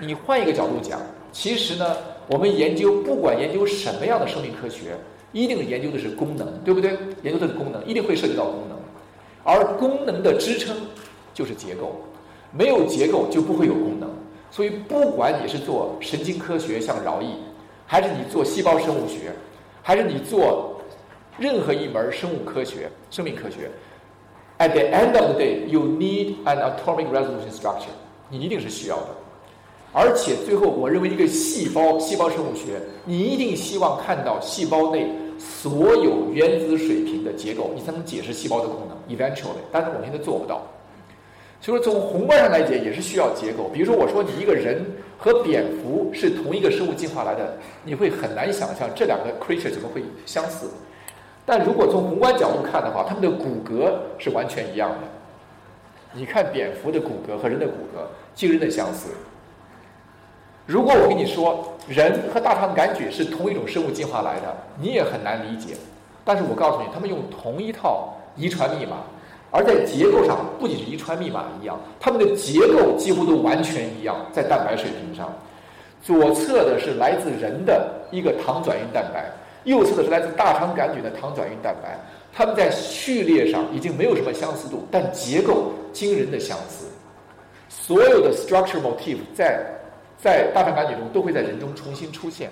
[0.00, 1.00] 你换一个角度讲，
[1.32, 4.96] 其实呢，我们研究不管研究什么样的生命科学，
[5.32, 6.96] 一定研究的是功能，对不对？
[7.22, 8.78] 研究的是功能，一定会涉及到功能，
[9.44, 10.76] 而功能的支撑
[11.32, 12.00] 就是结构，
[12.50, 14.08] 没有结构就不会有功能。
[14.50, 17.34] 所以，不管你是做神经科学，像饶毅，
[17.86, 19.32] 还是你做细胞生物学，
[19.82, 20.80] 还是你做
[21.36, 23.68] 任何一门生物科学、生命科学
[24.58, 27.94] ，at the end of the day, you need an atomic resolution structure，
[28.28, 29.08] 你一定是需要的。
[29.92, 39.16] 而且最后，我认为一个细胞，细胞生物学，你一定希望看到细胞内所有原子水平的结构，你才能解释细胞的功能。
[39.16, 40.62] Eventually，但是我们现在做不到。
[41.60, 43.70] 所以说，从宏观上来讲，也是需要结构。
[43.72, 44.84] 比如说，我说你一个人
[45.16, 50.66] 和蝙蝠是同一个生物进化来的，你会很难想象这两个 creature 怎么会相似。
[51.46, 54.96] 但如果从宏观角度看的话，它们的骨骼是完全一样的。
[56.12, 58.00] 你看蝙蝠的骨骼和人的骨骼
[58.34, 59.10] 惊人的相似。
[60.64, 65.74] 如果我跟你说人和大肠杆菌是同一种生物进化来的，你也很难理解。
[66.24, 68.98] 但是我告诉你，他们用同一套遗传密码。
[69.50, 74.16] 而在结构上，不仅是遗传密码一样，它们的结构几乎都完全一样。
[74.32, 75.32] 在蛋白水平上，
[76.02, 79.30] 左侧的是来自人的一个糖转运蛋白，
[79.64, 81.98] 右侧的是来自大肠杆菌的糖转运蛋白。
[82.32, 86.86] 它们在序列上已经没有什么相似度，但结构惊人的相似。
[87.68, 89.64] 所有的 structure motif 在
[90.16, 92.50] 在大肠杆菌中都会在人中重新出现。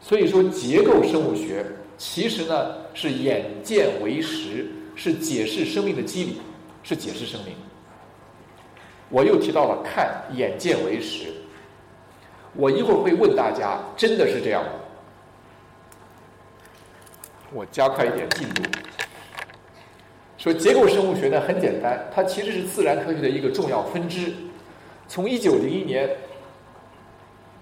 [0.00, 1.64] 所以说，结构生物学
[1.96, 4.66] 其实呢是眼见为实。
[5.00, 6.40] 是解释生命的机理，
[6.82, 7.54] 是解释生命。
[9.10, 11.28] 我又提到了看眼见为实。
[12.56, 14.70] 我一会儿会问大家，真的是这样吗？
[17.52, 18.62] 我加快一点进度。
[20.36, 24.32] 说结构生物学呢很简单，它其实是自然科学的一个重要分支。
[25.08, 26.08] 从一九零一年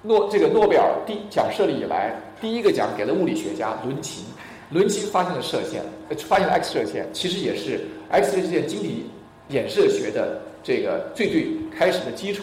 [0.03, 4.25] 诺这个诺贝尔第奖设立以来，第一个奖给了物理学家伦琴。
[4.70, 5.81] 伦琴发现了射线，
[6.27, 9.07] 发现了 X 射线，其实也是 X 射线晶体
[9.49, 12.42] 衍射学的这个最最开始的基础。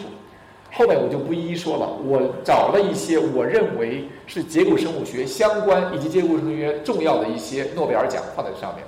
[0.74, 1.88] 后面我就不一一说了。
[2.04, 8.84] 我找了一些我认为是结构生物学相关以及结构生物学重要的一些诺贝尔奖放在上面。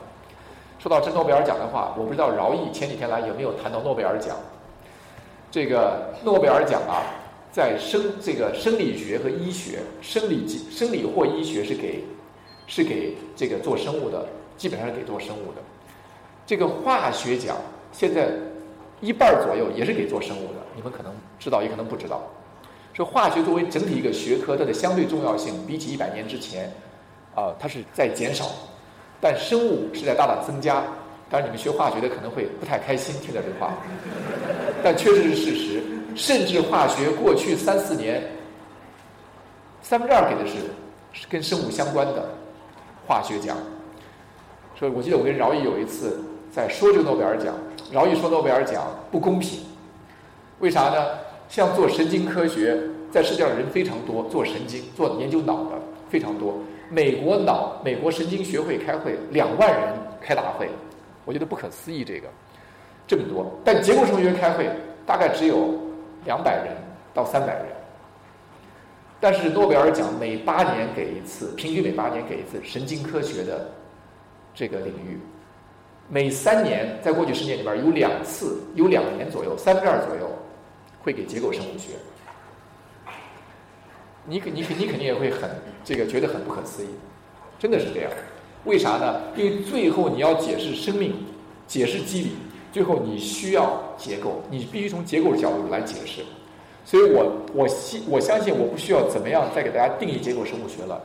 [0.79, 4.37] 说到这诺贝尔奖的话，我不知道饶毅前几天来有没有谈到诺贝尔奖。
[5.51, 7.03] 这个诺贝尔奖啊，
[7.51, 12.05] 在生这个生理学和医学，生理生理或医学是给。
[12.69, 15.63] 是给这个做生物的，基本上是给做生物的。
[16.45, 17.57] 这个化学奖
[17.93, 18.29] 现在
[19.01, 22.23] 一半左右也是给做生物的，你们可能知道，也可能不知道。
[22.93, 26.73] 说化学作为整体一个学科，它的相对重要性比起一百年之前，
[27.35, 28.47] 啊，它是在减少，
[29.21, 30.83] 但生物是在大大增加。
[31.29, 33.75] 当然，你们学化学的可能会不太开心听到这话，
[34.83, 35.83] 但确实是事实。
[36.15, 38.23] 甚至化学过去三四年，
[39.83, 40.49] 三分之二给的
[41.13, 42.25] 是跟生物相关的。
[43.07, 43.57] 化学奖，
[44.77, 46.21] 所以，我记得我跟饶毅有一次
[46.51, 47.55] 在说这个诺贝尔奖，
[47.93, 49.61] 饶毅说诺贝尔奖不公平，
[50.59, 51.07] 为啥呢？
[51.49, 52.79] 像做神经科学，
[53.11, 56.59] 在世界上人非常多，做神经、做研究脑的非常多。
[56.91, 60.69] 美国脑、美国神经学会开会，两万人开大会，
[61.25, 62.29] 我觉得不可思议，这个
[63.07, 63.51] 这么多。
[63.65, 64.71] 但结构生物学开会
[65.05, 65.75] 大概只有
[66.25, 66.77] 两百人
[67.13, 67.67] 到三百人。
[69.19, 73.69] 但是诺贝尔奖每八年给一次，平均每八年给一次神经科学的
[74.55, 75.19] 这个领域，
[76.09, 80.31] 每三年在过去十年里边有两次，有两年左右，三分之二左右
[81.07, 81.93] 会给结构生物学。
[84.25, 85.49] 你肯你肯你肯定也会很
[85.85, 86.89] 这个觉得很不可思议，
[87.61, 88.11] 真的是这样？
[88.65, 89.21] 为啥呢？
[89.37, 91.15] 因为最后你要解释生命，
[91.69, 92.31] 解释机理，
[92.73, 96.25] 最后你需要结构，你必须从结构的角度来解释。
[96.85, 101.01] 所以我我信我相信我不需要怎么样再给大家定义结构生物学了，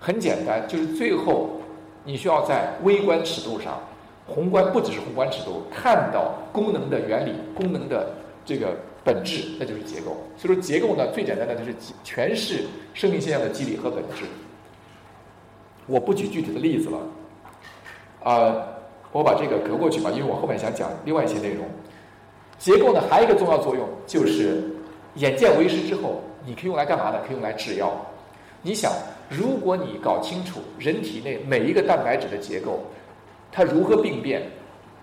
[0.00, 1.60] 很简单，就是最后
[2.02, 3.80] 你需要在微观尺度上，
[4.26, 8.12] 宏观不只是宏观尺度，看到功能的原理、功能的
[8.44, 10.16] 这个本质，那就是结构。
[10.36, 11.72] 所以说结构呢，最简单的就是
[12.04, 14.24] 诠释生命现象的机理和本质。
[15.86, 16.98] 我不举具体的例子了，
[18.22, 18.66] 啊，
[19.12, 21.64] 我把这个隔过去吧，因为我后面想讲另外一些内容。
[22.58, 24.72] 结构呢，还有一个重要作用就是。
[25.16, 27.18] 眼见为实之后，你可以用来干嘛呢？
[27.26, 27.90] 可以用来制药。
[28.60, 28.92] 你想，
[29.30, 32.84] 如果你搞清楚人体内每一个蛋白质的结构，
[33.50, 34.42] 它如何病变，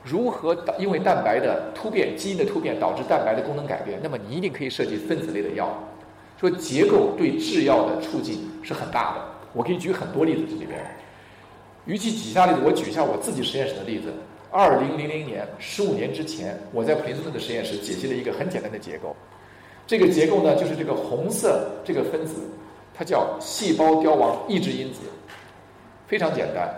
[0.03, 5.73] 如何因为蛋白的突变、基因的突变导致蛋白的功能改变，那么你一定可以设计分子类的药。
[6.39, 9.21] 说结构对制药的促进是很大的。
[9.53, 10.79] 我可以举很多例子这里边，
[11.85, 14.11] 与其举下例子，我举一下我自己实验室的例子。
[14.51, 19.15] 二零零零年，十五年之前，我在普林斯顿的实验室解析了一个很简单的结构。
[19.87, 22.35] 这个结构呢，就是这个红色这个分子，
[22.93, 24.99] 它叫细胞凋亡抑制因子，
[26.07, 26.69] 非常简单。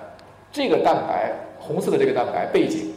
[0.51, 2.93] 这个蛋白，红色的这个蛋白背景，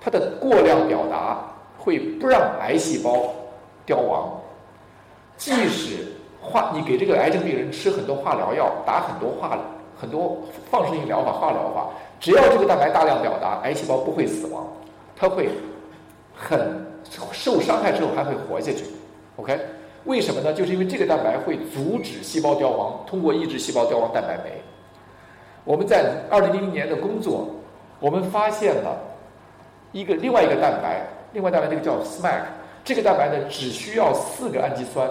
[0.00, 1.38] 它的过量表达
[1.78, 3.32] 会不让癌细胞
[3.84, 4.32] 凋亡。
[5.36, 6.06] 即使
[6.40, 9.58] 化你给这个癌症病人吃很多化疗药，打很多化
[9.96, 10.38] 很多
[10.70, 14.66] 放射性疗法、化疗法，只要这个蛋白大量表达，癌细胞不会死亡，
[15.14, 15.50] 它会
[16.34, 16.86] 很
[17.32, 18.84] 受伤害之后还会活下去。
[19.36, 19.58] OK，
[20.04, 20.52] 为什么呢？
[20.52, 24.62] 就是因为这个蛋白会阻止细胞凋亡，通过抑制细胞凋亡蛋白酶。
[25.64, 27.48] 我们在二零零零年的工作，
[27.98, 28.98] 我们发现了
[29.92, 32.42] 一个另外一个蛋白，另外蛋白这个叫 SMAC，
[32.84, 35.10] 这个蛋白呢只需要四个氨基酸。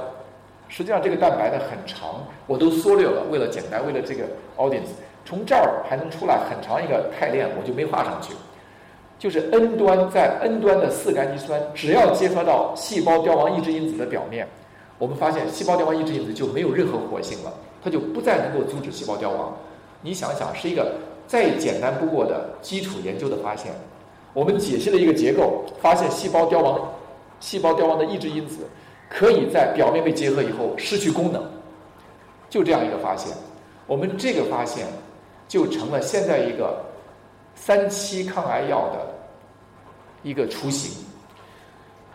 [0.67, 4.23] 实际上这个蛋白呢很长，我都缩略了，为了简单，为了这个
[4.55, 4.91] audience，
[5.25, 8.33] 从这儿还能出来很长一个肽链，我就没画上去。
[9.17, 14.47] 就是 N 端在 N 端的四个氨基酸，只要结合到细胞凋亡抑制因子的表面，
[14.97, 17.51] 我们发现细胞凋亡抑制因子就没有任何活性了，
[17.83, 19.53] 它就不再能够阻止细胞凋亡。
[20.01, 20.93] 你想想，是一个
[21.27, 23.73] 再简单不过的基础研究的发现。
[24.33, 26.79] 我们解析了一个结构，发现细胞凋亡、
[27.39, 28.67] 细胞凋亡的抑制因子
[29.09, 31.43] 可以在表面被结合以后失去功能，
[32.49, 33.35] 就这样一个发现。
[33.87, 34.85] 我们这个发现
[35.47, 36.85] 就成了现在一个。
[37.61, 39.05] 三期抗癌药的
[40.23, 41.03] 一个雏形。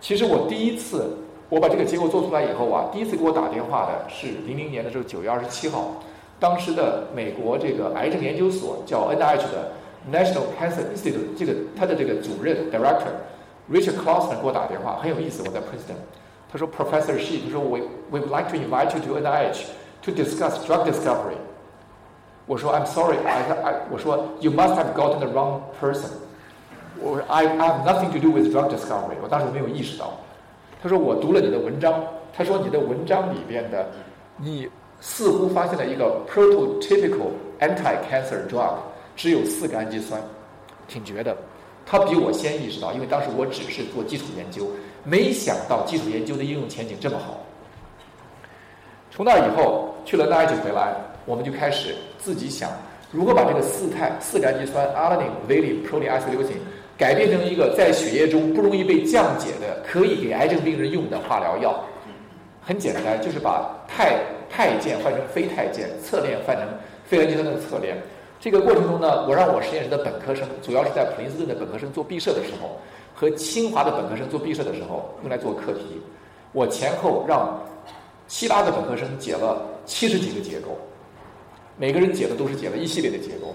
[0.00, 1.18] 其实我第一次
[1.50, 6.00] 我把这个结果做出来以后啊，第一次给我打电话的是零零年的时候九月二十七号，
[6.40, 9.70] 当时的美国这个癌症研究所叫 NIH 的
[10.11, 13.13] National Cancer Institute，这个他的这个主任 Director
[13.69, 15.43] Richard Klausner 给我打电话，很有意思。
[15.45, 15.97] 我在 Princeton，
[16.51, 19.65] 他说 Professor Shi，他说 We we would like to invite you to NIH
[20.03, 21.37] to discuss drug discovery。
[22.45, 26.09] 我说 I'm sorry, I I 我说 You must have gotten the wrong person。
[26.99, 29.15] 我 I I have nothing to do with drug discovery。
[29.21, 30.13] 我当时没有意识到。
[30.81, 32.01] 他说我读了你的文章，
[32.33, 33.85] 他说你的文章里边的，
[34.37, 34.67] 你
[35.01, 38.75] 似乎发现了一个 prototypical anti-cancer drug，
[39.16, 40.20] 只有四个氨基酸，
[40.88, 41.36] 挺绝的。
[41.86, 44.68] 他比我先意识到，因为当时我只是做基础研究，
[45.04, 47.40] 没想到基础研究的应用前景这么好。
[49.10, 50.94] 从那以后去了 NIH 回来。
[51.26, 52.70] 我们就开始自己想
[53.10, 56.60] 如何把这个四肽四个氨基酸 alanine、valine、proline、isoleucine
[56.98, 61.82] 改变成一个在血液中不容易被降解的可以给癌症病人用的化疗药。
[62.60, 64.18] 很简单，就是把肽
[64.50, 66.66] 肽键换成非肽键，侧链换成
[67.06, 67.96] 非氨基酸的侧链。
[68.44, 72.76] 这个过程中呢，我让我实验室的本科生，主要是在普林斯顿的本科生做毕设的时候，
[73.14, 75.98] 和清华的本科生做毕设的时候用来做课题。
[76.52, 77.58] 我前后让
[78.28, 80.76] 七八个本科生解了七十几个结构。
[81.78, 83.54] 每个人解的都是解了一系列的结构，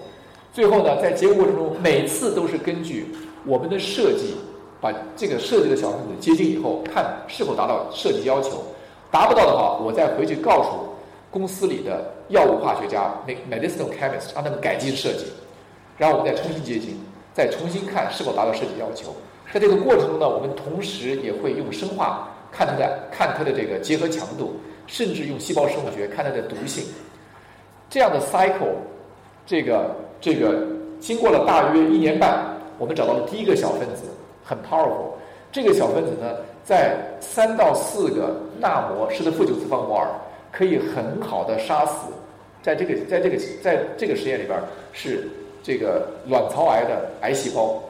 [0.52, 3.14] 最后呢，在结构过程中，每次都是根据
[3.46, 4.34] 我们的设计，
[4.80, 8.60] 把这个设计的小分子接近以后，看是否达到设计要求，
[9.08, 10.70] 达不到的话，我再回去告诉
[11.30, 13.12] 公司里的药物化学家
[13.50, 15.26] ，medicinal chemist，让他们改进设计，
[15.98, 16.98] 然后我们再重新接近，
[17.34, 19.14] 再重新看是否达到设计要求。
[19.52, 24.54] 在这个过程中呢，我们同时也会用生化看它的看它的这个结合强度，
[24.86, 26.84] 甚至用细胞生物学看它的毒性。
[27.88, 28.76] 这样的 cycle，
[29.44, 29.90] 这个
[30.20, 30.64] 这个
[31.00, 34.04] 经过了大约一年半，我们找到了第一个小分子，
[34.44, 35.10] 很 powerful。
[35.50, 40.06] 这个小分子呢，在三到四个纳摩氏的负九次方摩尔，
[40.50, 42.08] 可以很好的杀死，
[42.62, 44.58] 在这个在这个在这个实验里边
[44.92, 45.28] 是
[45.62, 47.82] 这个卵巢癌的癌细胞。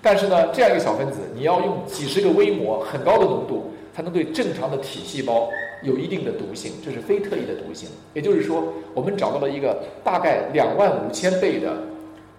[0.00, 5.48] 但是呢，这样一个小分子，你要用几十个微摩，很高的浓度，才能对正常的体细胞。
[5.82, 7.88] 有一定的毒性，这是非特异的毒性。
[8.14, 8.62] 也就是说，
[8.94, 11.76] 我们找到了一个大概两万五千倍的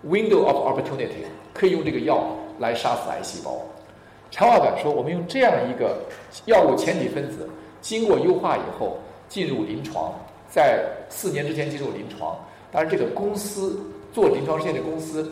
[0.07, 2.25] window of opportunity，可以用这个药
[2.59, 3.61] 来杀死癌细胞。
[4.31, 5.97] 长话短说，我们用这样一个
[6.45, 7.49] 药物前体分子，
[7.81, 8.97] 经过优化以后
[9.33, 10.13] 进入临床，
[10.47, 12.37] 在四年之前进入临床。
[12.71, 15.31] 当然，这个公司做临床实验的公司，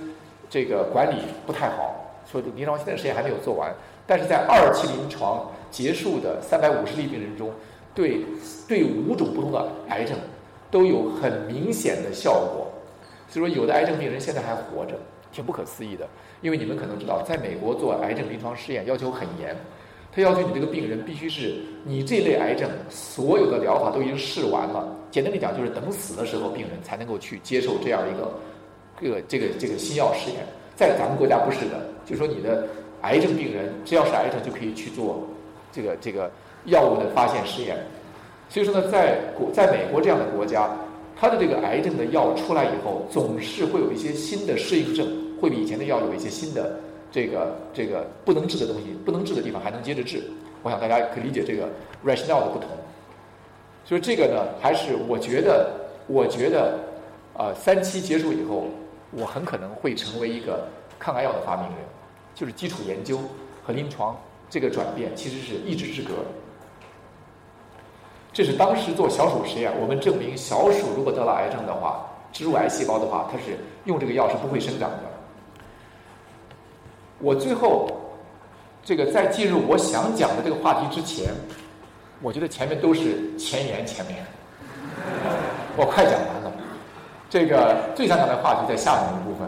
[0.50, 1.94] 这个管理不太好，
[2.26, 3.72] 所以临床现在实验还没有做完。
[4.08, 7.52] 但是在二期临床结束的三百五十例病人中，
[7.94, 8.26] 对
[8.68, 10.18] 对五种不同的癌症
[10.72, 12.68] 都有很明显的效果，
[13.30, 14.96] 所以说有的癌症病人现在还活着，
[15.32, 16.10] 挺不可思议的。
[16.42, 19.56] 因为你们可能知道，在美国做癌症临床试验要求很严，
[20.12, 28.34] 他要求你这个病人必须是你这类癌症所有的疗法都已经试完了，简单的讲就是等死的时候病人才能够去接受这样一个
[29.00, 30.40] 这个这个这个新药试验。
[30.76, 32.68] 在咱们国家不是的，就说你的
[33.02, 35.28] 癌症病人只要是癌症就可以去做
[35.72, 36.30] 这个这个。
[36.66, 37.76] 药物的发现试验，
[38.48, 40.70] 所以说呢，在国在美国这样的国家，
[41.20, 45.08] 它的这个癌症的药出来以后，总是会有一些新的适应症，
[45.42, 46.80] 会比以前的药有一些新的
[47.12, 50.24] 这个这个不能治的东西，不能治的地方还能接着治。
[50.64, 51.68] 我想大家可以理解这个
[52.06, 52.70] rationale 的不同。
[53.84, 55.72] 所以这个呢，还是我觉得，
[56.08, 56.80] 我觉得，
[57.34, 58.68] 呃，三期结束以后，
[59.12, 60.66] 我很可能会成为一个
[60.98, 61.78] 抗癌药的发明人，
[62.34, 63.20] 就是基础研究
[63.64, 64.16] 和临床
[64.50, 66.14] 这个转变其实是一指之隔。
[68.32, 75.11] 这是当时做小鼠实验，我们证明小鼠如果得了癌症的话，植入癌细胞的话，它是用这个药是不会生长的。
[77.22, 77.88] 我最后
[78.84, 81.30] 这个在进入我想讲的这个话题之前，
[82.22, 84.26] 我觉得前面都是前言，前面
[85.78, 86.52] 我快讲完了。
[87.30, 89.48] 这个最想讲的话题在下面的部分，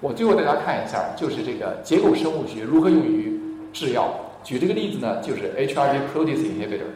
[0.00, 3.38] 我最后大家看一下，就是这个结构生物学如何用于
[3.72, 4.12] 制药。
[4.42, 6.88] 举这个例子呢，就是 HIV protease inhibitor。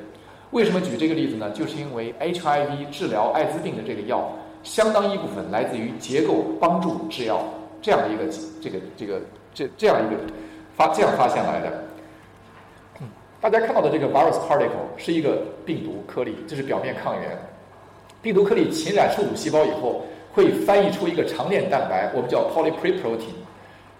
[0.51, 1.51] 为什么举这个例子呢？
[1.51, 7.45] 就是因为 HIV 治疗艾滋病的这个药，相当一部分来自于结构帮助制药
[7.83, 8.25] 这样的一个
[8.63, 9.21] 这个这个
[9.55, 10.21] 这这样一个
[10.77, 11.85] 发这样发现来的。
[13.41, 17.39] 大家看到的这个 virus particle 是一个病毒颗粒，这是表面抗原。
[18.23, 20.03] 病毒颗粒侵染受乳细胞以后，
[20.33, 23.35] 会翻译出一个长链蛋白，我们叫 polyprotein，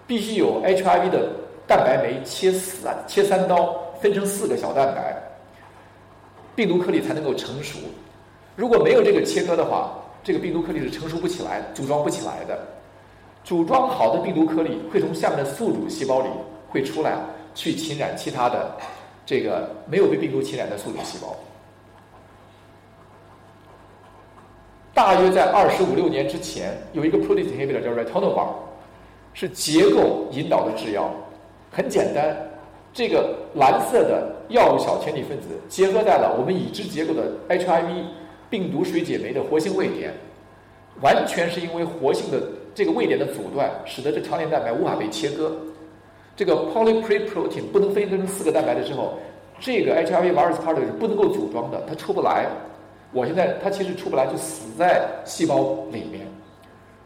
[0.07, 1.29] 必须有 HIV 的
[1.67, 5.15] 蛋白酶切四切三刀，分成四个小蛋白。
[6.55, 7.77] 病毒颗粒才能够成熟，
[8.55, 9.91] 如果没有这个切割的话，
[10.23, 12.57] 这个病毒颗粒是成熟不起来、组装不起来的。
[13.45, 16.27] 组装好的病毒颗粒会从下面的宿主细胞里
[16.67, 17.15] 会出来，
[17.53, 18.75] 去侵染其他的
[19.23, 21.33] 这个没有被病毒侵染的宿主细胞。
[24.95, 28.47] 大约在二十五六年之前，有一个 protease inhibitor 叫 ritonavir，
[29.33, 31.13] 是结构引导的制药，
[31.71, 32.35] 很简单。
[32.91, 38.05] 这个蓝色的药物小前体分子结合在了我们已知结构的 HIV
[38.49, 40.13] 病毒水解酶的活性位点，
[41.01, 42.41] 完全是因为活性的
[42.75, 45.55] 这个位点的阻断，使得这长链蛋白无法被切割。
[46.35, 49.13] 这个 poly pre protein 不能分成四个蛋白的时候，
[49.59, 52.45] 这个 HIV virus particle 是不能够组装的，它出不来。
[53.13, 56.27] 我现在它其实出不来，就死在细胞里面。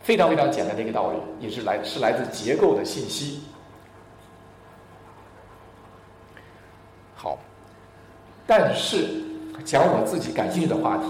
[0.02, 3.42] 非常非常简单的一个道理，也是来是来自结构的信息。
[7.14, 7.38] 好，
[8.48, 9.08] 但是
[9.66, 11.04] 讲我自己感兴趣的话题，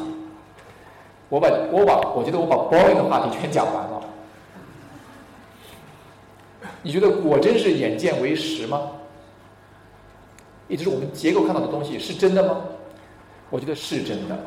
[1.29, 4.01] 我把我把我觉得我把 boring 的话题全讲完了。
[6.81, 8.91] 你觉得果真是眼见为实吗？
[10.67, 12.61] 也就是我们结构看到的东西是真的吗？
[13.49, 14.37] 我觉得是真的。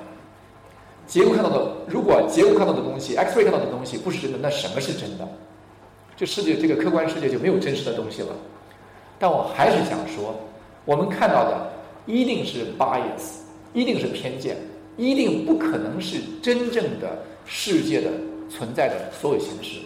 [1.07, 5.29] 结构看到的，如果结构看到的东西，X-ray 看到的东西不是真的，那什么是真的？
[6.17, 8.29] 这世界这个客观世界就没有真实的东西了。
[9.19, 10.35] 但我还是想说。
[10.85, 11.71] 我们看到的
[12.07, 13.37] 一定是 bias，
[13.73, 14.57] 一定是偏见，
[14.97, 18.11] 一定不可能是真正的世界的
[18.51, 19.79] 存在的所有形式。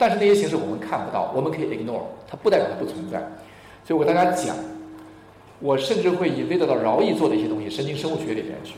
[0.00, 3.18] 但是那些形式我们看不到，我们可以 ignore，它不代表它不存在。
[3.84, 4.56] 所以我跟大家讲，
[5.60, 8.76] 我甚至会引飞到饶毅做的一些东西，神经生物学里面去，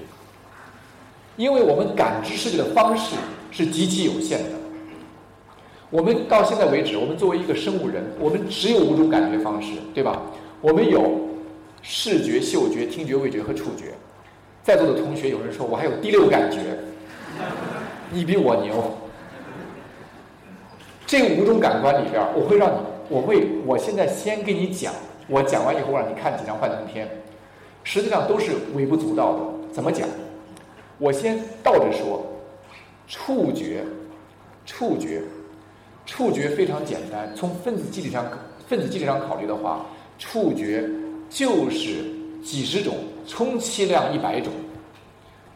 [1.36, 3.14] 因为我们感知世界的方式
[3.52, 4.50] 是极其有限的。
[5.90, 10.20] 我们到现在为止，我们作为一个生物人，我们只有五种感觉方式，对吧？
[10.60, 11.22] 我们有。
[11.84, 13.86] 视觉、嗅觉、听觉、味觉和触觉，
[14.62, 16.60] 在座的同学有人说我还有第六感觉，
[18.12, 18.96] 你比我牛。
[21.12, 22.76] 这五种感官里边，我会让你，
[23.10, 24.94] 我会，我现在先给你讲，
[25.28, 27.06] 我讲完以后让你看几张幻灯片，
[27.84, 29.40] 实际上都是微不足道的。
[29.74, 30.08] 怎么讲？
[30.96, 32.24] 我先倒着说，
[33.06, 33.84] 触觉，
[34.64, 35.20] 触觉，
[36.06, 37.30] 触觉非常简单。
[37.36, 38.24] 从分子机理上，
[38.66, 39.84] 分子机理上考虑的话，
[40.18, 40.88] 触觉。
[41.28, 42.04] 就是
[42.42, 42.94] 几十种，
[43.26, 44.50] 充其量一百种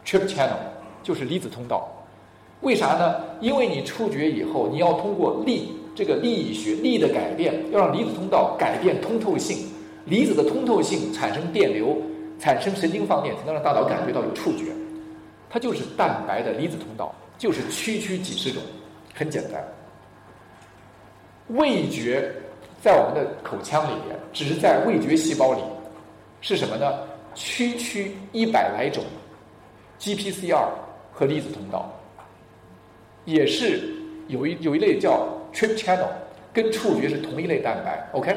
[0.04, 0.56] ，trip channel
[1.02, 1.86] 就是离子通道。
[2.66, 3.14] 为啥呢？
[3.40, 9.56] 因为你触觉以后，你要通过力这个力学力的改变，要让离子通道改变通透性，
[10.04, 11.96] 离子的通透性产生电流，
[12.40, 14.64] 产生神经放电，才能让大脑感觉到有触觉。
[15.48, 18.60] 它就是蛋白的离子通道，就是区区几十种，
[19.14, 19.64] 很简单。
[21.48, 22.30] 味觉。
[22.82, 25.60] 在我们的口腔里边，只是在味觉细胞里，
[26.40, 26.92] 是什么呢？
[27.34, 29.02] 区区一百来种
[29.98, 30.68] GPCR
[31.10, 31.90] 和离子通道，
[33.26, 33.92] 也是
[34.28, 36.08] 有一有一类叫 Trip Channel，
[36.52, 38.08] 跟触觉是同一类蛋白。
[38.12, 38.34] OK，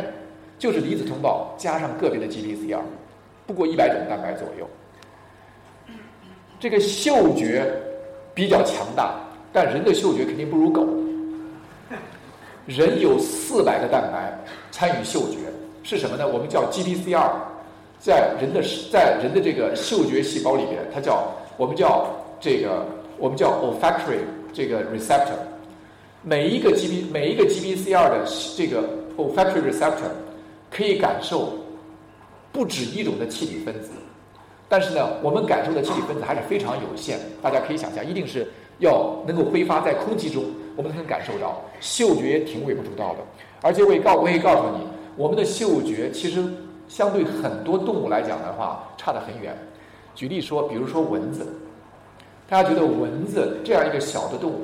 [0.58, 2.82] 就是离子通道加上个别的 GPCR，
[3.48, 4.68] 不过一百种蛋白左右。
[6.60, 7.66] 这个嗅觉
[8.34, 9.16] 比较强大，
[9.54, 10.86] 但人的嗅觉肯定不如狗。
[12.66, 14.38] 人有四百个蛋白
[14.70, 15.38] 参与嗅觉，
[15.84, 16.28] 是什么呢？
[16.28, 17.32] 我们叫 GPCR，
[18.00, 18.62] 在人的
[18.92, 22.08] 在人的这个嗅觉细胞里边，它叫我们叫
[22.40, 22.86] 这个
[23.18, 24.20] 我们叫 olfactory
[24.54, 25.38] 这个 receptor，
[26.24, 28.26] 每一个 G B 每一个 G B C R 的
[28.58, 28.84] 这个
[29.18, 30.10] olfactory receptor
[30.72, 31.54] 可以感受
[32.52, 33.90] 不止一种的气体分子，
[34.68, 37.20] 但是呢，我们感受的气体分子还是非常有限。
[37.42, 38.48] 大家可以想象，一定是
[38.80, 40.44] 要能够挥发在空气中，
[40.76, 41.62] 我们才能感受到。
[41.80, 43.20] 嗅觉也挺微不足道的，
[43.62, 44.84] 而且我也告我也告诉你，
[45.16, 46.44] 我们的嗅觉其实
[46.88, 49.58] 相对很多动物来讲的话差得很远。
[50.16, 51.48] 举例说，比如说蚊子，
[52.50, 54.62] 大家觉得蚊子这样一个小的动物，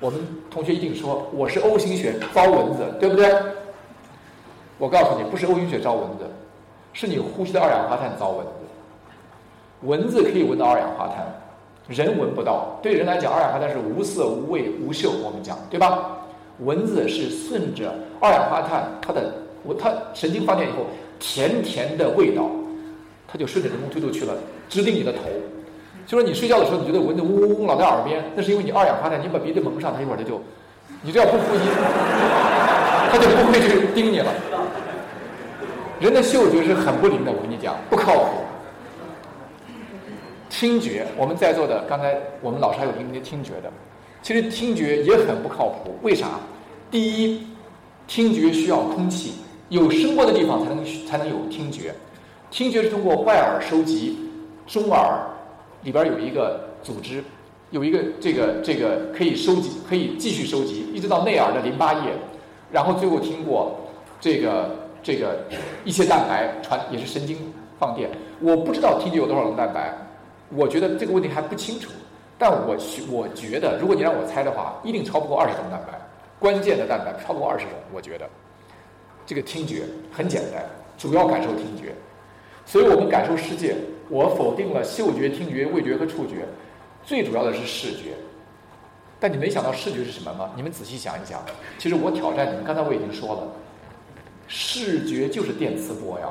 [0.00, 3.34] 我们同学一定说我是 O 型血招蚊子，对不对？
[4.76, 6.26] 我告诉你，不是 O 型血招蚊子，
[6.92, 8.52] 是你呼吸的二氧化碳招蚊子。
[9.80, 11.26] 蚊子可以闻到二氧化碳，
[11.88, 12.78] 人闻不到。
[12.82, 16.18] 对人来讲，二氧化碳是无色、无味、无嗅，我们讲对吧？
[16.60, 20.84] 蚊子是顺着二氧化碳，它的我它神经放电以后，
[21.18, 22.50] 甜甜的味道，
[23.26, 24.34] 它就顺着人工推度去了，
[24.68, 25.20] 直顶你的头。
[26.06, 30.40] 就说你睡觉的时候，你觉得蚊子嗡嗡嗡老在耳边，那是因为你二氧化碳，你把鼻子蒙上，它一会儿它就，
[31.02, 31.64] 你只要不呼吸，
[33.10, 34.32] 它就不会去叮你了。
[35.98, 38.30] 人的嗅觉是很不灵的，我跟你讲，不靠谱。
[40.48, 43.72] 听觉，我们在座的刚才我们老师还有一些听觉的，
[44.22, 45.96] 其实听觉也很不靠谱。
[46.02, 46.26] 为啥？
[46.88, 47.46] 第一，
[48.06, 49.32] 听觉需要空气，
[49.70, 51.92] 有声波的地方才能才能有听觉。
[52.48, 54.18] 听觉是通过外耳收集，
[54.68, 55.18] 中耳
[55.86, 57.22] 里边有一个组织，
[57.70, 62.10] 有一个这个这个可以收集，可以继续收集，一直到内耳的淋巴液，
[62.72, 63.78] 然后最后听过
[64.18, 64.68] 这个
[65.00, 65.38] 这个
[65.84, 67.38] 一些蛋白传，也是神经
[67.78, 68.10] 放电。
[68.40, 69.96] 我不知道听觉有多少种蛋白。
[70.48, 71.92] 我觉得这个问题还不清楚，
[72.36, 72.76] 但我
[73.08, 75.96] 我觉得，如果你让我猜的话，一定超不过二十种蛋白，
[76.40, 77.74] 关键的蛋白超过二十种。
[77.94, 78.28] 我觉得，
[79.24, 80.64] 这个听觉很简单，
[80.98, 81.94] 主要感受听觉，
[82.64, 83.76] 所以我们感受世界，
[84.08, 86.46] 我否定了嗅觉、听觉、味觉和触觉，
[87.04, 88.14] 最主要的是视觉。
[89.18, 90.50] 但你没想到视觉是什么吗？
[90.54, 91.40] 你们仔细想一想，
[91.78, 93.42] 其实我挑战你们，刚才我已经说了，
[94.46, 96.26] 视觉就是电磁波呀。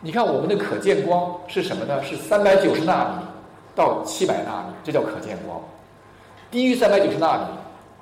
[0.00, 2.02] 你看我们的可见光是什么呢？
[2.02, 3.24] 是三百九十纳米
[3.74, 5.58] 到七百纳米，这叫可见光。
[6.50, 7.44] 低于三百九十纳米，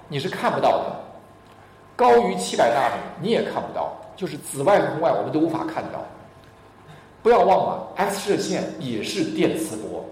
[0.08, 0.96] 你是看不到的；
[1.94, 3.92] 高于七百纳米，你也看不到。
[4.16, 6.04] 就是紫外和红外，我们都无法看到。
[7.22, 10.04] 不要忘了，X 射线也是电磁波，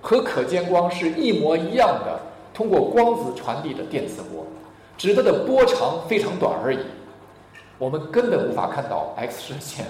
[0.00, 2.20] 和可见光是一模一样的，
[2.52, 4.44] 通过光子传递的电磁波，
[4.98, 6.78] 只是它的波长非常短而已。
[7.78, 9.86] 我们根本无法看到 X 射线。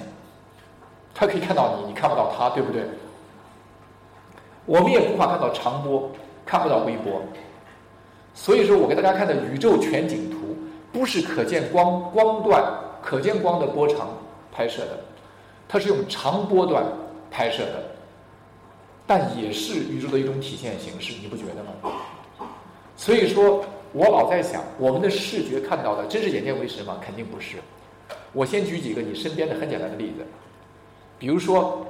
[1.12, 2.82] 他可以看到你，你看不到他，对不对？
[4.64, 6.08] 我们也无法看到长波，
[6.46, 7.20] 看不到微波。
[8.32, 10.36] 所以说我给大家看的宇宙全景图，
[10.92, 12.62] 不是可见光光段、
[13.02, 14.08] 可见光的波长
[14.52, 15.00] 拍摄的，
[15.72, 16.84] 它是用长波段
[17.30, 17.84] 拍摄的，
[19.06, 22.48] 但也是宇宙的一种体现形式，你不觉得吗？
[22.96, 26.98] 所以说我老在想，我们的视觉看到的真是眼见为实吗？
[27.00, 27.58] 肯定不是。
[28.32, 30.26] 我先举几个你身边的很简单的例子。
[31.20, 31.86] 比如说，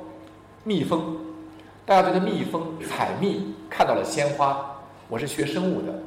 [0.62, 1.16] 蜜蜂，
[1.86, 4.78] 大家觉得蜜蜂采蜜看到了鲜花。
[5.08, 5.98] 我是学生物的，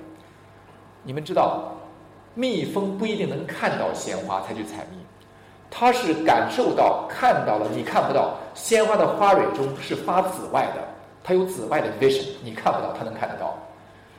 [1.02, 1.74] 你们知道，
[2.36, 5.03] 蜜蜂不一定能看到鲜花才去采蜜，
[5.76, 10.84] 它是感受到看到了你看不到鲜花的花蕊中是发紫外的，
[11.24, 13.58] 它有紫外的 vision，你看不到，它能看得到。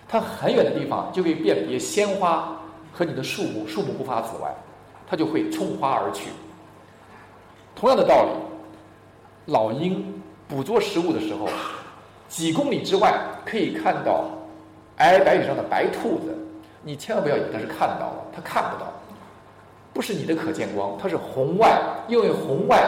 [0.09, 2.61] 它很远的地方就可以辨别鲜花
[2.92, 4.52] 和你的树木，树木不发紫外，
[5.09, 6.28] 它就会冲花而去。
[7.76, 8.30] 同样的道理。
[9.46, 11.46] 老鹰捕捉食物的时候，
[12.28, 14.24] 几公里之外可以看到
[14.98, 16.34] 皑皑白羽上的白兔子，
[16.82, 18.90] 你千万不要以为它是看到了，它看不到，
[19.95, 22.84] 不是你的可见光，它是红外，因为红外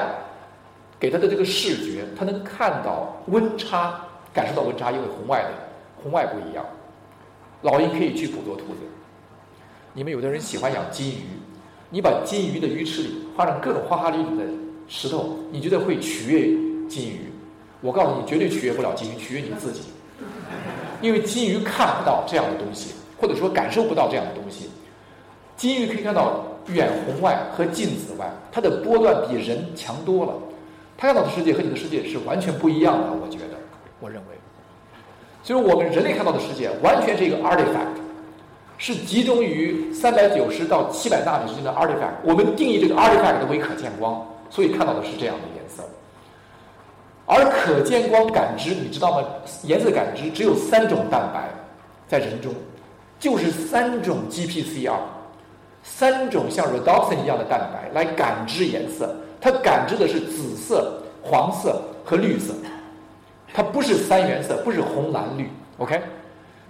[1.00, 3.98] 给它的这个视觉，它能看到温差，
[4.34, 5.50] 感受到温差，因为红外的
[6.02, 6.66] 红外不一样。
[7.62, 8.80] 老鹰可以去捕捉兔子，
[9.94, 11.22] 你们有的人喜欢养金鱼，
[11.90, 14.44] 你把金鱼的鱼池里放上各种花花绿绿的。
[14.88, 17.32] 石头，你觉得会取悦金鱼？
[17.80, 19.82] 我告诉你，绝对取悦不了金鱼，取悦你自己。
[21.00, 24.70] 因为金鱼看不到这样的东西，或者说感受不到这样的东西。
[25.56, 30.34] 金鱼可以看到远红外和近紫外，它的波段比人强多了。
[30.98, 33.08] 它看到的世界和你的世界是完全不一样的。
[33.12, 33.56] 我觉得，
[34.00, 34.36] 我认为，
[35.42, 37.96] 所以我们人类看到的世界完全是一个 artifact，
[38.78, 42.14] 是集中于三百九十到七百纳米之间的 artifact。
[42.22, 44.26] 我们定义这个 artifact 为可见光。
[44.48, 45.82] 所以看到的是这样的颜色，
[47.26, 49.26] 而可见光感知，你知道吗？
[49.64, 51.50] 颜色感知只有三种蛋白，
[52.06, 52.54] 在人中，
[53.18, 54.92] 就是三种 GPCR，
[55.88, 59.14] 三种像 Redoxin 一样的蛋白来感知颜色。
[59.40, 62.52] 它感知的是紫色、黄色和绿色，
[63.54, 65.48] 它不是三原色，不是红蓝绿。
[65.78, 66.00] OK，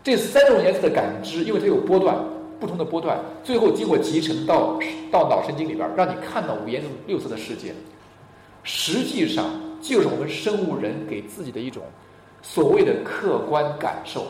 [0.05, 2.15] 这三种颜色的感知，因为它有波段，
[2.61, 4.79] 不同的波段，最后经过集成到
[5.11, 7.73] 到脑神经里边，让你看到五颜六色的世界。
[8.63, 9.47] 实际上，
[9.81, 11.83] 就是我们生物人给自己的一种
[12.43, 14.27] 所谓的客观感受。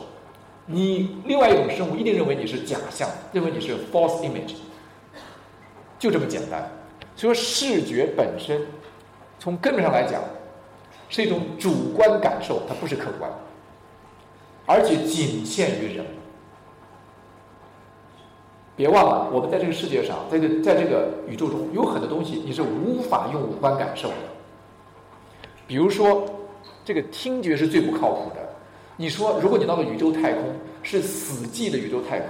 [0.67, 4.55] 你另外一种生物一定认为你是假象，认为你是 false image，
[5.99, 6.69] 就这么简单。
[7.15, 8.61] 所以说，视觉本身
[9.39, 10.21] 从根本上来讲
[11.09, 13.31] 是一种主观感受，它不是客观。
[14.67, 16.05] 而且仅限于人，
[18.75, 24.15] 别忘了，我们在这个世界上，在这在这个宇宙中，有很多东西你是无法用五官感受的。
[25.67, 26.27] 比如说，
[26.85, 28.41] 这个听觉是最不靠谱的。
[28.97, 32.29] 你说，如果你到了宇宙太空，是死寂的宇宙太空，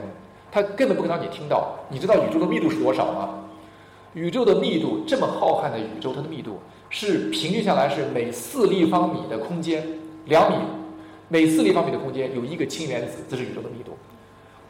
[0.52, 1.74] 它根本不可能让你听到。
[1.88, 3.42] 你知道宇宙的密度是多少吗？
[4.16, 6.58] 宇宙的密度这么浩瀚的宇宙，它的密度
[6.88, 9.86] 是平均下来是每四立方米的空间
[10.24, 10.56] 两米。
[11.28, 13.92] 每四立方米的空间有一个氢原子，这是宇宙的密度。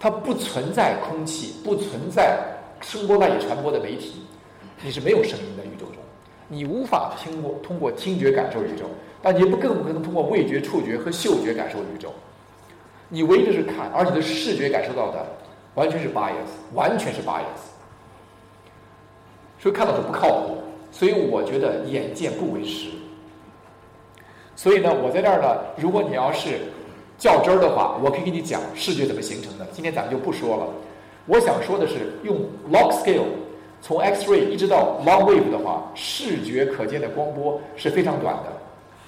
[0.01, 2.40] 它不存在空气，不存在
[2.80, 4.22] 声波外界传播的媒体，
[4.82, 5.97] 你是没有声音的宇宙中，
[6.49, 8.86] 你无法听过通过听觉感受宇宙，
[9.22, 12.12] 但你不更不可能通过味觉、触觉和嗅觉感受宇宙。
[13.09, 15.24] 你唯一的是看，而你的视觉感受到的
[15.76, 17.62] 完全是 bias，完全是 bias，
[19.59, 20.57] 所以看到的不靠谱。
[20.92, 22.88] 所以我觉得眼见不为实。
[24.54, 26.61] 所以呢，我在这儿呢，如果你要是
[27.18, 29.66] 较真儿的话，我可以给你讲视觉怎么形成的。
[29.72, 30.66] 今天咱们就不说了。
[31.26, 32.38] 我想说的是，用
[32.72, 33.26] log scale
[33.82, 38.52] 从 X-ray 一直到 long wave 的话，视觉可见的光波是非常短的，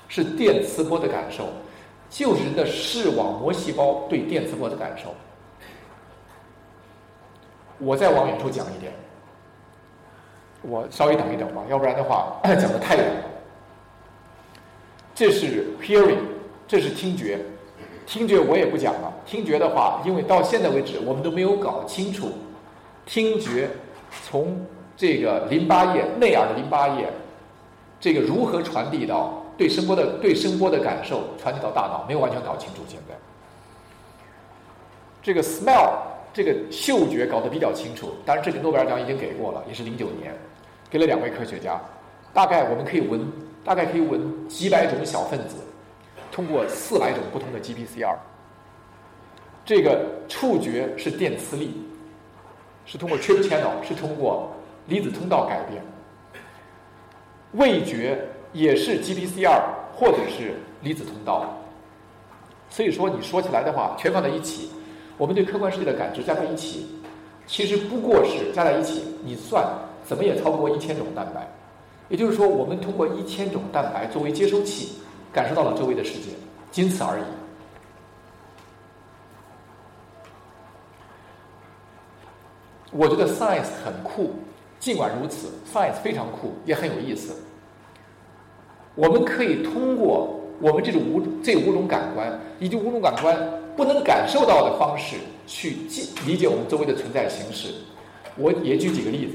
[0.09, 1.45] 是电磁波的感受，
[2.11, 5.15] 就是人的视网膜细胞对电磁波的感受。
[7.79, 8.93] 我再往远处讲一点，
[10.69, 13.23] 我稍微等一等吧，要不然的话 讲的太远了。
[15.15, 16.19] 这是 hearing，
[16.67, 17.39] 这是听觉。
[18.07, 19.13] 听觉我也不讲了。
[19.27, 22.33] 听觉的话，因为到现在为止，我们都没有搞清楚
[23.05, 23.69] 听觉
[24.25, 24.65] 从
[24.97, 27.07] 这个淋巴液内耳的淋巴液，
[28.01, 32.81] 这个如何传递到对声波的对声波的感受传递到大脑，没有完全搞清楚。
[32.89, 33.15] 现在，
[35.23, 35.99] 这个 smell
[36.33, 38.13] 这个嗅觉搞得比较清楚。
[38.25, 40.35] 当然，这个诺贝尔奖已经给过了，也是零九年，
[40.91, 41.81] 给了两位科学家。
[42.33, 43.21] 大概我们可以闻。
[43.65, 45.57] 大概可以闻几百种小分子，
[46.33, 48.17] 通过四百种不同的 GPCR。
[49.63, 51.75] 这个触觉是电磁力，
[52.87, 54.51] 是通过 trip channel，是通过
[54.87, 55.83] 离子通道改变。
[57.53, 58.19] 味觉
[58.55, 59.61] 也是 GPCR
[59.95, 61.55] 或者是离子通道。
[62.71, 64.71] 所以说，你说起来的话，全放在一起，
[65.19, 66.87] 我们对客观世界的感知加在一起，
[67.47, 69.63] 其实不过是加在一起，你算
[70.09, 71.47] 怎么也超不过一千种蛋白。
[72.09, 74.95] 也就是说，我们通过一千种蛋白作为接收器，
[75.31, 76.31] 感受到了周围的世界，
[76.71, 77.23] 仅此而已。
[82.91, 84.31] 我觉得 science 很酷，
[84.81, 87.37] 尽管如此，science 非常酷，也很有意思。
[88.95, 93.39] 我们可以通过我们这种五这五种感官，以及五种感官
[93.77, 97.75] 不能感受到的方式，去记理解我们周围的存在形式。
[98.37, 99.35] 我也举几个例子。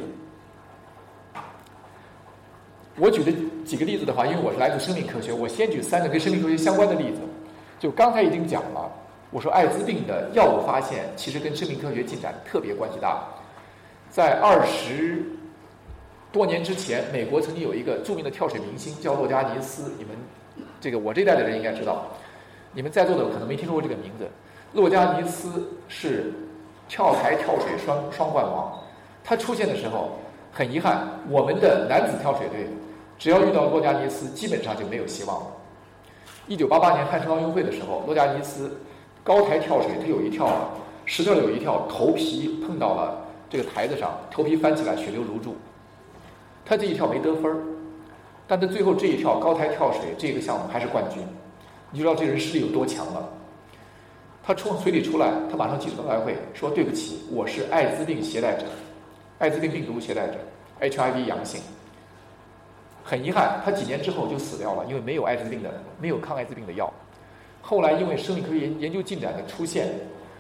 [2.97, 3.31] 我举的
[3.65, 7.21] 几个例子的话，因为我是来自生命科学，我先举三个跟生命科学相关的例子。
[7.79, 8.91] 就刚才已经讲了，
[9.31, 13.23] 我说艾滋病的药物发现其实跟生命科学进展特别关系大。
[14.11, 15.23] 在二十
[16.31, 20.15] 多年之前，美国曾经有一个著名的跳水明星叫洛加尼斯，你们
[20.79, 22.05] 这个我这代的人应该知道，
[22.73, 24.29] 你们在座的可能没听说过这个名字。
[24.71, 26.31] 洛加尼斯是
[26.87, 28.79] 跳台跳水双双冠王，
[29.23, 30.11] 他出现的时候。
[30.53, 32.67] 很遗憾，我们的男子跳水队，
[33.17, 35.47] 只要遇到洛加尼斯，基本上就没有希望了。
[36.47, 38.77] 一九八八年汉城奥运会的时候，洛加尼斯
[39.23, 40.69] 高台跳水，他有一跳啊
[41.05, 45.55] 石头有一跳头皮碰到了这个台子上，头皮翻起来，血流如注。
[46.63, 47.57] 他这一跳没得分儿，
[48.47, 51.23] 但他最后这一跳高台跳水这个项目还是冠军。
[51.89, 53.27] 你就知道这人实力有多强了？
[54.43, 58.65] 他从水里出来，他马上记者招待会说：“对不起，我是艾滋病携带者。”
[59.39, 60.35] 艾滋病病毒携带者
[60.79, 61.61] ，HIV 阳性。
[63.03, 65.69] 很遗憾，他几年之后就死掉了，因为没有艾滋病的，
[65.99, 66.91] 没有抗艾滋病的药。
[67.61, 69.89] 后来因为生命科学研研究进展的出现，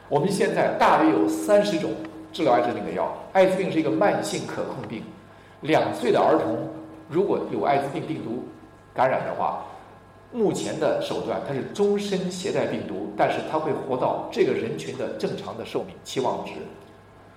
[0.07, 1.91] 我们现在大约有三十种
[2.31, 3.13] 治疗艾滋病的药。
[3.33, 5.03] 艾滋病是一个慢性可控病，
[5.61, 6.57] 两岁的儿童
[7.09, 8.45] 如果有艾滋病病毒
[8.93, 9.65] 感染的话，
[10.31, 16.53] 目前的手段它是终身携带病毒，但是他会活到这个人群的正常的寿命期望值。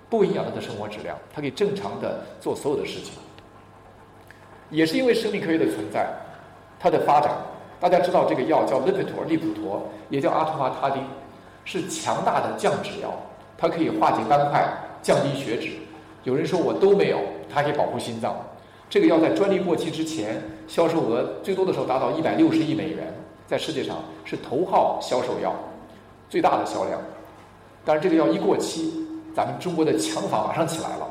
[0.09, 3.15] 不影响他的生活质量，他可以正常的做所有的事情。
[4.71, 6.09] 也是因为生命科学的存在，
[6.79, 7.31] 它的发展，
[7.81, 11.03] 大家知道这个药叫利普妥，利普妥也叫阿托伐他汀，
[11.65, 13.13] 是强大的降脂药，
[13.57, 14.67] 它可以化解斑块、
[15.03, 15.71] 降低血脂。
[16.25, 17.19] 有人说我都没有，
[17.53, 18.37] 它可以保护心脏。
[18.91, 23.13] 这个药在专利过期之前，销售额最多的时候达到一百六十亿美元，
[23.47, 25.55] 在世界上是头号销售药，
[26.29, 27.01] 最大的销量。
[27.85, 29.06] 但是这个药一过期，
[29.37, 31.07] 咱们中国的强仿马上起来了。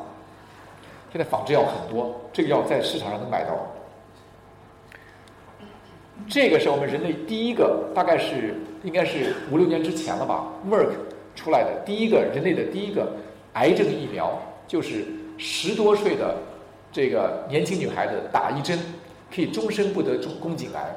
[1.12, 3.56] 现在仿制药很多，这个药在市场上能买到。
[6.28, 10.90] 这个是我们人类第一个，大概是应该是五六年之前了吧，Merck
[11.36, 13.12] 出来的第一个人类的第一个
[13.52, 15.06] 癌症疫苗，就是
[15.38, 16.36] 十多岁的。
[16.90, 18.76] 这个年轻女孩子打一针，
[19.32, 20.96] 可以终身不得宫颈癌，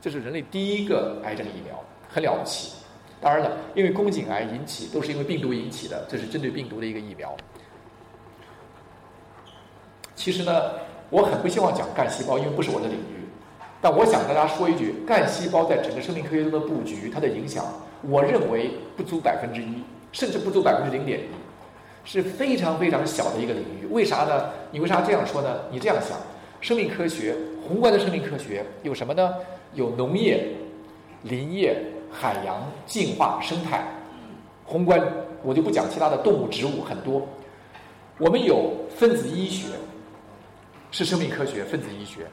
[0.00, 2.74] 这是人类第一个癌症疫苗，很了不起。
[3.22, 7.34] 当然了，因为宫颈癌引起都是因为病毒引起的，这是针对病毒的一个疫苗。
[10.16, 10.72] 其实呢，
[11.08, 13.22] 我很不希望讲干细胞，因为不是我的领域。
[13.80, 17.64] 但我想大家说一句，干细胞在整个生命科学中的布局，它的影响，
[18.02, 21.24] 我认为不足百分之一，甚至不足百分之零点一。
[22.04, 24.50] 是非常非常小的一个领域，为啥呢？
[24.72, 25.60] 你为啥这样说呢？
[25.70, 26.18] 你这样想，
[26.60, 29.32] 生命科学宏观的生命科学有什么呢？
[29.74, 30.48] 有农业、
[31.22, 31.80] 林业、
[32.12, 33.82] 海洋、进化、生态。
[34.64, 35.00] 宏观
[35.42, 37.26] 我就不讲其他的动物、植物很多。
[38.18, 39.68] 我们有分子医学，
[40.90, 42.26] 是生命科学，分子医学。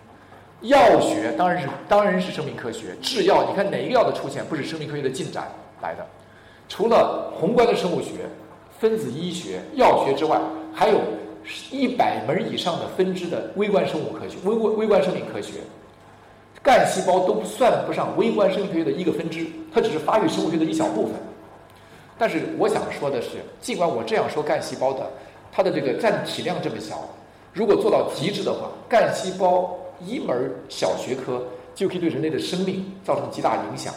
[0.62, 5.48] 药学当然是当然是生命科学，制药你看哪一个药的出现不是生命科学的进展
[5.82, 6.06] 来的？
[6.68, 8.28] 除了宏观的生物学。
[8.80, 10.40] 分子医学、药学之外，
[10.74, 11.02] 还有
[11.70, 15.56] 一百门以上的分支的微观生物科学、微微微观生命科学。
[16.62, 21.14] 干细胞都算不上微观生命科学的一个分支，它只是发育生物学的一小部分。
[22.18, 25.10] 但是我想说的是，尽管我这样说，干细胞的
[25.52, 27.00] 它的这个占体量这么小，
[27.54, 29.74] 如果做到极致的话，干细胞
[30.06, 31.42] 一门小学科
[31.74, 33.94] 就可以对人类的生命造成极大影响，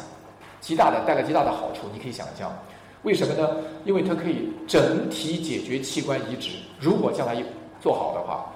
[0.60, 2.56] 极大的带来极大的好处，你可以想象。
[3.02, 3.56] 为什么呢？
[3.84, 6.50] 因为它可以整体解决器官移植。
[6.78, 7.34] 如果将来
[7.80, 8.51] 做好的话，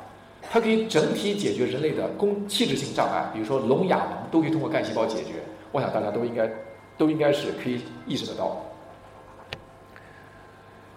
[0.50, 5.34] 它可以整体解决人类的功器质性障碍，比如说聋哑盲都可以通过干细胞解决。
[5.72, 6.50] 我想大家都应该
[6.96, 8.60] 都应该是可以意识得到。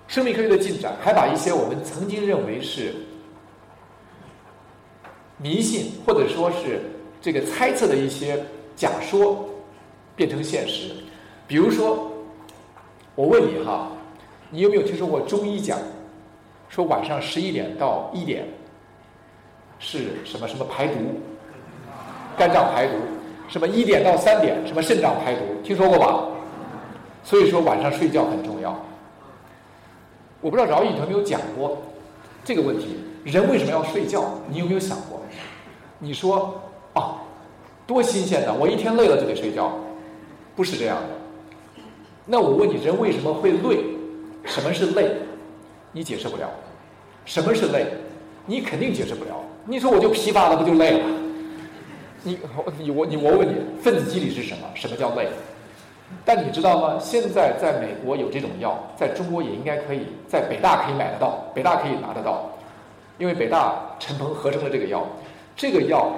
[0.07, 2.93] 生命科学的进展还把一些我们曾经认为是
[5.37, 6.81] 迷信或者说是
[7.21, 8.43] 这个猜测的一些
[8.75, 9.47] 假说
[10.15, 10.93] 变成现实，
[11.47, 12.05] 比如说。
[13.15, 13.91] 我问你哈，
[14.49, 15.77] 你有没有听说过中医讲，
[16.69, 18.45] 说晚上十一点到一点
[19.79, 20.93] 是什么什么排毒，
[22.37, 22.93] 肝脏排毒，
[23.47, 26.25] 什么一点到三点什么肾脏排毒，听说过吧？
[27.23, 28.77] 所以说晚上睡觉很重要。
[30.41, 31.81] 我不知道饶毅有没有讲过
[32.43, 34.23] 这个问题，人为什么要睡觉？
[34.49, 35.21] 你有没有想过？
[35.97, 36.61] 你说
[36.93, 37.17] 啊，
[37.85, 39.77] 多新鲜的，我一天累了就得睡觉，
[40.55, 41.83] 不是这样的。
[42.25, 43.83] 那我问你，人为什么会累？
[44.45, 45.11] 什么是累？
[45.91, 46.49] 你解释不了。
[47.25, 47.87] 什么是累？
[48.45, 49.38] 你肯定解释不了。
[49.65, 51.05] 你说我就疲乏了，不就累了？
[52.23, 52.37] 你
[52.77, 54.67] 你我你我问你，分子机理是什么？
[54.73, 55.27] 什么叫累？
[56.25, 56.97] 但你知道吗？
[56.99, 62.49] 现在在美国有这种药，在中国也应该可以，在北大可以买得到，北大可以拿得到，
[63.17, 65.05] 因为北大陈鹏合成了这个药。
[65.55, 66.11] 这个药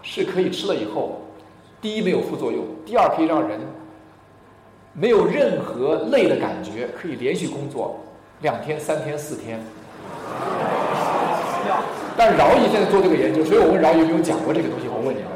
[0.00, 1.20] 是可以吃了以后，
[1.80, 3.60] 第一没有副作用，第二可以让人。
[4.96, 7.98] 没有任何累的感觉，可以连续工作
[8.42, 9.60] 两天、三天、四天。
[12.16, 14.86] 但饶毅现在做这个研究，所以我问饶毅有没有讲过这个东西？
[14.88, 15.28] 我问你啊。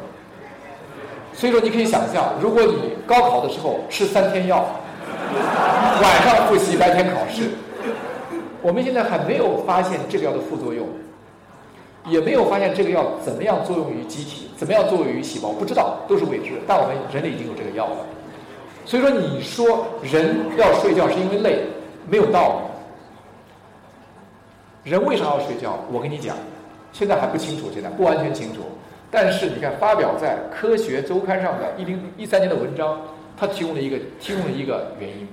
[1.32, 4.66] 所以说，你可以想象，如果你高考的时候吃三天药，
[6.02, 7.50] 晚上复习，白天考试，
[8.60, 10.86] 我们现在还没有发现这个药的副作用，
[12.06, 16.60] 也没有发现这个药怎么样作用于机体，怎么样作用于细胞，不知道，都是未知。
[16.66, 17.96] 但我们人类已经有这个药了。
[18.84, 21.60] 所以说，你说人要睡觉是因为累，
[22.08, 22.62] 没有道
[24.84, 24.90] 理。
[24.90, 25.78] 人为啥要睡觉？
[25.92, 26.34] 我跟你讲，
[26.98, 28.62] 现在还不清楚，现在不完全清楚。
[29.10, 33.00] 但是你看，发表在《科学周刊》上的一零一三年的文章，
[33.36, 35.28] 它提供了一个提供了一个原因：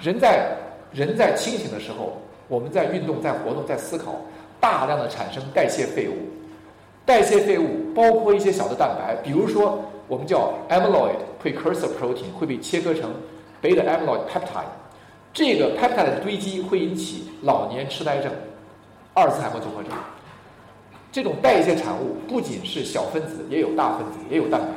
[0.00, 0.56] 人在
[0.92, 4.16] 人在清醒的时候，我们在运动、在活动、在思考，
[4.58, 6.14] 大量的产生代谢废物。
[7.04, 9.78] 代谢废物包括一些小的蛋白，比如说。
[10.08, 13.10] 我们叫 amyloid precursor protein 会被切割成
[13.60, 14.64] beta amyloid peptide，
[15.34, 18.32] 这个 peptide 的堆积会引起老年痴呆症、
[19.12, 19.92] 阿尔茨海默综合症。
[21.18, 24.68] 这种代谢产物不仅是小分子，也有大分子，也有蛋白。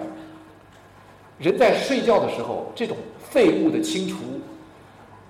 [1.37, 4.15] 人在睡觉的时候，这种废物的清除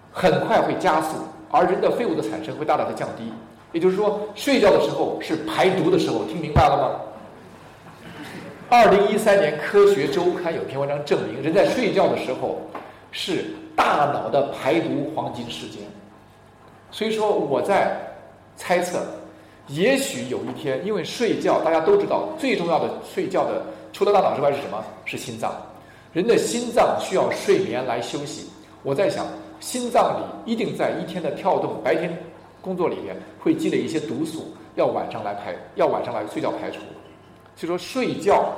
[0.09, 1.17] 很快会加速，
[1.49, 3.25] 而人的废物的产生会大大的降低。
[3.73, 7.01] 也就是说，睡觉的时候是排毒的时候，听明白了吗？
[8.69, 12.61] 二零一三年《科学周刊》有篇文章证明，人在睡觉的时候，
[13.11, 15.81] 是大脑的排毒黄金时间。
[16.89, 17.97] 所以说，我在
[18.55, 19.05] 猜测，
[19.71, 24.83] 也许有一天，因为睡觉，大家都知道，最重要的睡觉的除了大脑之外是什么？
[25.05, 25.51] 是心脏。
[26.13, 28.49] 人的心脏需要睡眠来休息。
[28.83, 29.25] 我在想，
[29.61, 32.11] 心脏里一定在一天的跳动，白天
[32.61, 36.79] 工作里面会积累一些毒素，要晚上来排，要晚上来睡觉排除。
[37.55, 38.53] 所以说，睡觉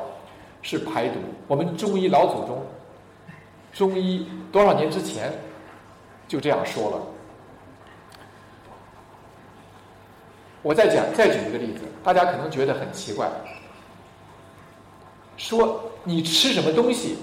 [0.64, 1.20] 是排毒。
[1.48, 2.60] 我们中医老祖宗，
[3.72, 5.32] 中医多少年之前
[6.28, 6.98] 就这样说了。
[10.64, 13.30] 我再讲，再举一个例子，大家可能觉得很奇怪，
[15.36, 17.18] 说你吃什么东西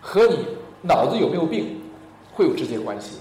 [0.00, 0.44] 和你
[0.82, 1.80] 脑子有没有病
[2.34, 3.18] 会有直接关系。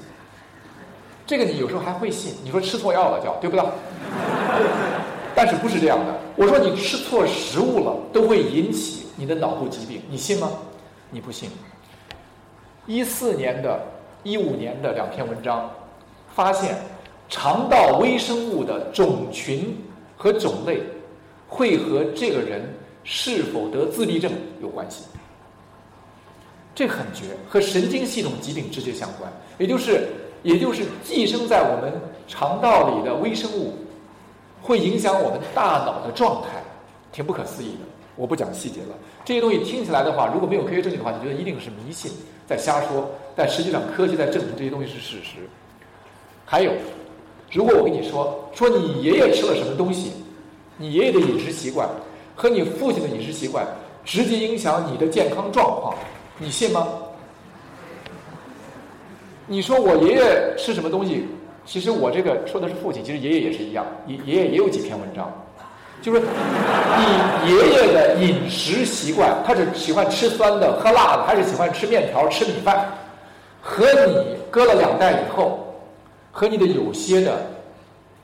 [1.28, 3.64] 这个你有时候还会信，你说吃错药了叫对不对？
[5.36, 6.20] 但是不是这样的？
[6.36, 10.50] 我说你吃错食物了都会引起你的脑部疾病，你信吗？
[11.12, 11.52] 你不信。
[12.88, 13.80] 一四年的、
[14.24, 15.70] 一五年的两篇文章
[16.34, 16.76] 发现。
[17.30, 19.78] 肠道微生物的种群
[20.18, 20.82] 和种类
[21.48, 22.68] 会和这个人
[23.04, 25.04] 是否得自闭症有关系，
[26.76, 29.32] 这很绝，和神经系统疾病直接相关。
[29.58, 30.08] 也就是，
[30.44, 31.94] 也就是寄生在我们
[32.28, 33.74] 肠道里的微生物
[34.62, 36.62] 会影响我们大脑的状态，
[37.12, 37.80] 挺不可思议的。
[38.16, 42.12] 我不讲细节了，这些东西听起来的话，如果没有科学证据的话，你觉得一定是迷信，
[42.48, 43.10] 在瞎说。
[43.36, 45.48] 但实际上，科学在证明这些东西是事实。
[46.44, 46.72] 还有。
[47.52, 50.14] 如果我跟你说，说你爷爷吃了什么东西，
[50.78, 51.90] 你爷爷的饮食习惯
[52.36, 53.66] 和你父亲的饮食习惯
[54.06, 55.96] 直接影响你的健康状况，
[56.38, 56.88] 你信吗？
[59.48, 61.26] 你说我爷爷吃什么东西，
[61.66, 65.34] 其实我这个说的是父亲，其实爷爷也是一样，爷爷爷也有几篇文章，
[66.04, 72.88] 就是你爷爷的饮食习惯，他是喜欢吃酸的、喝辣的，还是喜欢吃面条、吃米饭，
[73.60, 75.66] 和你隔了两代以后。
[76.32, 77.46] 和你的有些的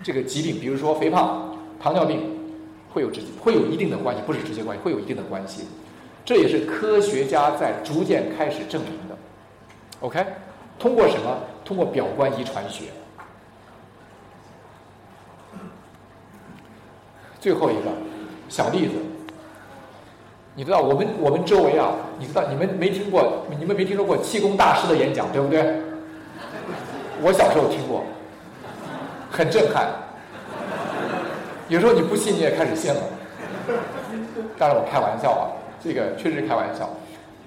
[0.03, 2.19] 这个疾病，比如说肥胖、糖尿病，
[2.93, 5.63] 会有直接会有一定的关系，不是直接关系，会有一定的关系。
[6.23, 9.15] 这也是科学家在逐渐开始证明的。
[10.01, 10.25] OK，
[10.79, 11.37] 通过什么？
[11.63, 12.85] 通过表观遗传学。
[17.39, 17.91] 最后一个
[18.49, 18.93] 小例子，
[20.55, 25.61] 你知道我们我们周围啊，你知道你们没听过，你们没听说过气功大师的演讲，对不对？
[27.25, 28.03] 我小时候听过，
[29.31, 29.87] 很震撼。
[31.69, 33.01] 有时候你不信，你也开始信了。
[34.59, 35.49] 当然我开玩笑啊，
[35.83, 36.87] 这个确实是开玩笑。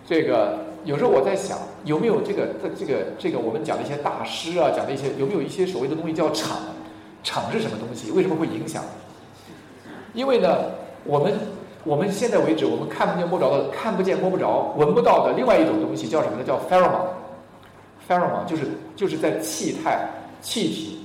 [0.05, 6.57] 这个有时候我在想，有没有这个这个这个我们讲的一些大师啊，讲的一些有没有一些所谓的东西叫场？
[7.23, 8.11] 场是什么东西？
[8.11, 8.83] 为什么会影响？
[10.13, 10.57] 因为呢，
[11.05, 11.33] 我们
[11.85, 16.43] 我们现在为止，我们看不见摸不着的，看不见摸不着，闻不到的另外一种东西叫什么呢？
[16.45, 17.15] 叫 pheromone。
[18.09, 18.63] Pheromone 就是
[18.97, 20.09] 就是在气态
[20.41, 21.05] 气体，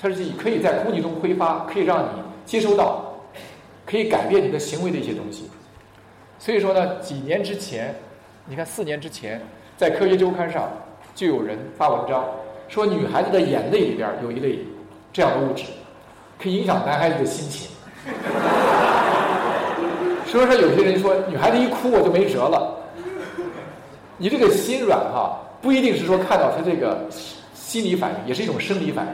[0.00, 2.08] 它是可以在空气中挥发，可以让你
[2.44, 3.14] 接收到，
[3.86, 5.48] 可以改变你的行为的一些东西。
[6.38, 7.94] 所以说呢，几年之前，
[8.46, 9.40] 你看四年之前，
[9.76, 10.68] 在科学周刊上
[11.14, 12.24] 就有人发文章
[12.68, 14.58] 说，女孩子的眼泪里边有一类
[15.12, 15.64] 这样的物质，
[16.42, 17.70] 可以影响男孩子的心情。
[20.26, 22.74] 所以说有些人说，女孩子一哭我就没辙了，
[24.16, 25.38] 你这个心软哈。
[25.60, 27.06] 不一定是说看到他这个
[27.54, 29.12] 心理反应，也是一种生理反应，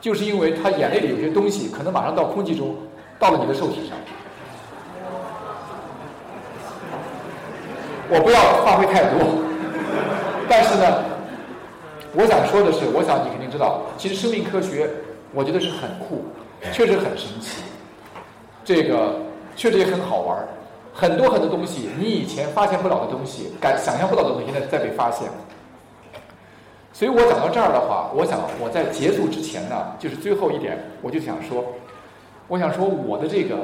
[0.00, 2.76] 就是因为他眼泪里有些东西，可能马上到空气中，
[3.18, 3.96] 到了你的受体上。
[8.08, 9.18] 我不要发挥太多，
[10.48, 11.04] 但是呢，
[12.12, 14.88] 我想说的是，我想你肯定知道，其实生命科学，
[15.32, 16.24] 我觉得是很酷，
[16.70, 17.62] 确实很神奇，
[18.62, 19.16] 这个
[19.56, 20.48] 确实也很好玩儿。
[20.96, 25.28] 很多很多东西，你以前发现不了的东西，敢想象不到的东西，现在在被发现。
[26.92, 31.66] 所以我讲到这儿的话，我想我在结束之前呢，就是最后一点，我就想说，
[32.46, 33.56] 我想说我的这个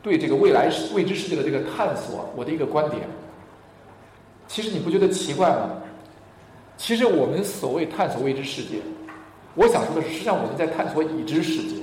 [0.00, 3.02] 对这个未来未知世界的这个探索，我的一个观点。
[4.48, 5.72] 其实你不觉得奇怪吗？
[6.78, 8.76] 其实我们所谓探索未知世界，
[9.56, 11.76] 我想说的是，实际上我们在探索已知世界。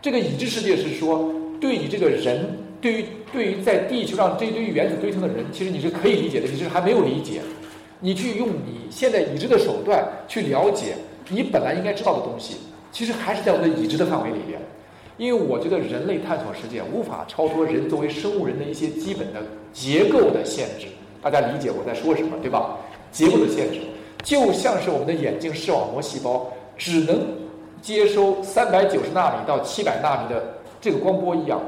[0.00, 2.56] 这个已知世界是说，对你这个人。
[2.80, 7.40] 对于对于在地球上这堆原子堆成的人，其实你是可以理解的，你是还没有理解。
[8.00, 10.94] 你去用你现在已知的手段去了解
[11.28, 12.56] 你本来应该知道的东西，
[12.90, 14.58] 其实还是在我们的已知的范围里边。
[15.18, 20.86] 因为我觉得人类探索世界无法超脱人作为生物人的一些基本的结构的限制。
[21.20, 22.78] 大家理解我在说什么，对吧？
[23.12, 23.80] 结构的限制，
[24.24, 27.20] 就像是我们的眼睛视网膜细胞只能
[27.82, 30.42] 接收三百九十纳米到七百纳米的
[30.80, 31.60] 这个光波一样。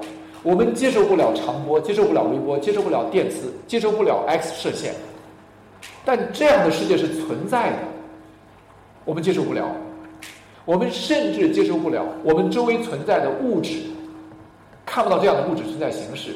[0.43, 4.95] 我们接受不了长波，接受不了微波，接受不了电磁，接受不了 X 射线。
[6.05, 7.78] 但这样的世界是存在的，
[9.05, 9.68] 我们接受不了。
[10.64, 13.80] 我们甚至接受不了我们周围存在的物质，
[14.86, 16.30] 看不到这样的物质存在形式。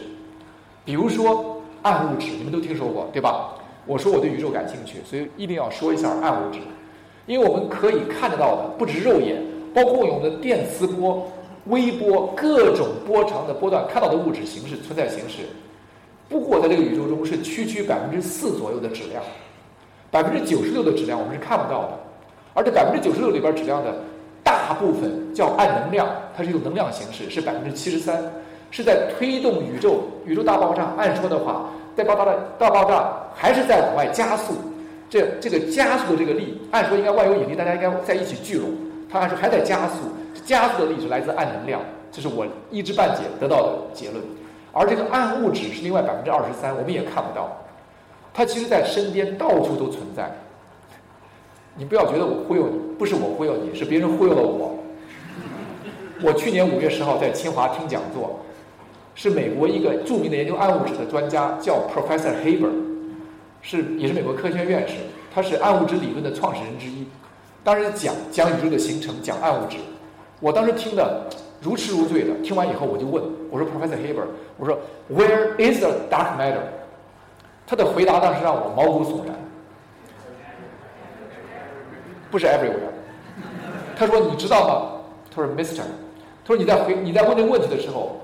[0.84, 3.54] 比如说暗物质，你们都听说过对吧？
[3.86, 6.58] 我说我对宇宙感兴趣，所以一定要说一下暗物质，
[7.26, 9.40] 因为我们可以看得到的不止肉眼，
[9.72, 11.24] 包括我们的电磁波、
[11.68, 15.42] 微波各种波长的波段看到的物质形式存在形式，
[16.28, 19.22] 不过在这个宇宙中是区区百分之四左右的质量，
[20.10, 21.98] 百分之九十六的质量我们是看不到的，
[22.54, 23.94] 而这百分之九十六里边质量的
[24.42, 28.22] 大部分叫暗能量，它是一种能量形式，是百分之七十三，
[28.70, 30.92] 是在推动宇宙宇宙大爆炸。
[30.96, 31.70] 按说的话。
[31.96, 34.52] 在爆炸的大爆炸还是在往外加速，
[35.08, 38.68] 这这个加速的这个力，按说应该万有引力，大家应该在一起聚拢，
[39.16, 40.10] 它按说还在加速，
[40.44, 41.80] 加速的力是来自暗能量，
[42.12, 44.22] 这是我一知半解得到的结论。
[44.72, 47.50] 而这个暗物质是另外百分之二十三，我们也看不到，
[48.34, 50.30] 它其实在身边到处都存在。
[51.74, 54.76] 你不要觉得我忽悠你，不是我忽悠你，是别人忽悠了我。
[56.22, 58.38] 我去年五月十号在清华听讲座。
[59.18, 62.68] 是美国一个著名的研究暗物质的专家，叫 Professor Haber，
[63.62, 64.96] 是也是美国科学院院士，
[65.34, 67.06] 他是暗物质理论的创始人之一。
[67.66, 69.78] 当时讲讲宇宙的形成，讲暗物质，
[70.38, 71.26] 我当时听的
[71.60, 72.32] 如痴如醉的。
[72.40, 74.22] 听完以后，我就问我说：“Professor Haber，
[74.56, 74.78] 我说
[75.12, 76.62] Where is the dark matter？”
[77.66, 79.34] 他的回答当时让我毛骨悚然。
[82.30, 82.92] 不是 everywhere。
[83.96, 85.02] 他说：“你知道吗？”
[85.34, 85.82] 他说：“Mister，
[86.44, 88.20] 他说你在回你在问这个问题的时候。”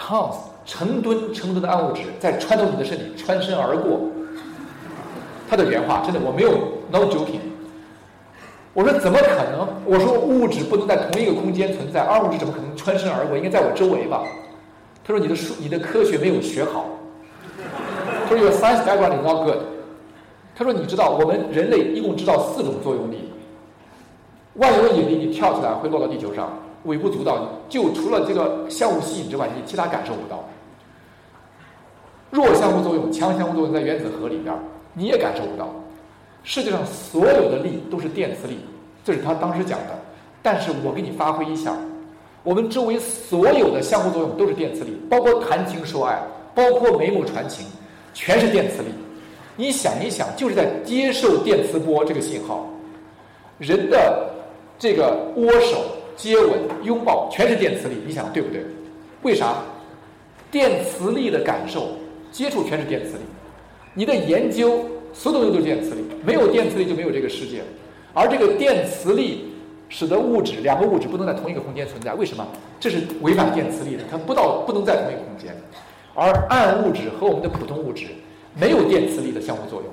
[0.00, 4.00] tons 成吨成吨的暗物质在穿透你的身体，穿身而过。
[5.50, 6.52] 他的原话真的我没有
[6.90, 7.51] no joking。
[8.74, 9.68] 我说怎么可能？
[9.84, 13.36] 我说物质不能在同一个空间存在，暗物质怎么可能穿身而过？
[13.36, 14.22] 应该在我周围吧？
[15.04, 16.86] 他说你的数你的科学没有学好。
[18.24, 19.58] 他说 your science background is not good。
[20.54, 23.30] 他说你知道我们人类一共知道四种作用力。
[24.54, 26.58] 万有引力你跳起来会落到地球上。
[26.84, 30.44] 微不足道，就除了这个相互吸引之外，你其他感受不到。
[32.30, 34.52] 弱相互作用、强相互作用在原子核里边，
[34.94, 35.68] 你也感受不到。
[36.44, 38.58] 世界上所有的力都是电磁力，
[39.04, 39.98] 这是他当时讲的。
[40.42, 41.76] 但是我给你发挥一下，
[42.42, 46.18] 我们周围所有的相互作用都是电磁力，包括谈情说爱，
[46.54, 47.66] 包括眉目传情，
[48.14, 48.88] 全是电磁力。
[49.56, 52.68] 你想一想，就是在接受电磁波这个信号，
[53.58, 54.30] 人的
[54.78, 55.84] 这个握手。
[56.14, 56.50] 接吻、
[56.84, 58.62] 拥抱，全是电磁力，你想对不对？
[59.22, 59.54] 为啥？
[60.50, 61.88] 电磁力的感受、
[62.30, 63.20] 接触全是电磁力。
[63.94, 67.62] 你的研究，所有东西都是电磁力，没有电磁力就没有这个世界。
[68.14, 69.52] 而这个电磁力
[69.88, 72.46] 使得物质两个物质不能在同一个空间存在，为什么？
[72.80, 75.54] 这是违反电磁力的，它不到不能在同一个空间。
[76.14, 78.06] 而暗物质和我们的普通物质
[78.54, 79.90] 没有电磁力的相互作用，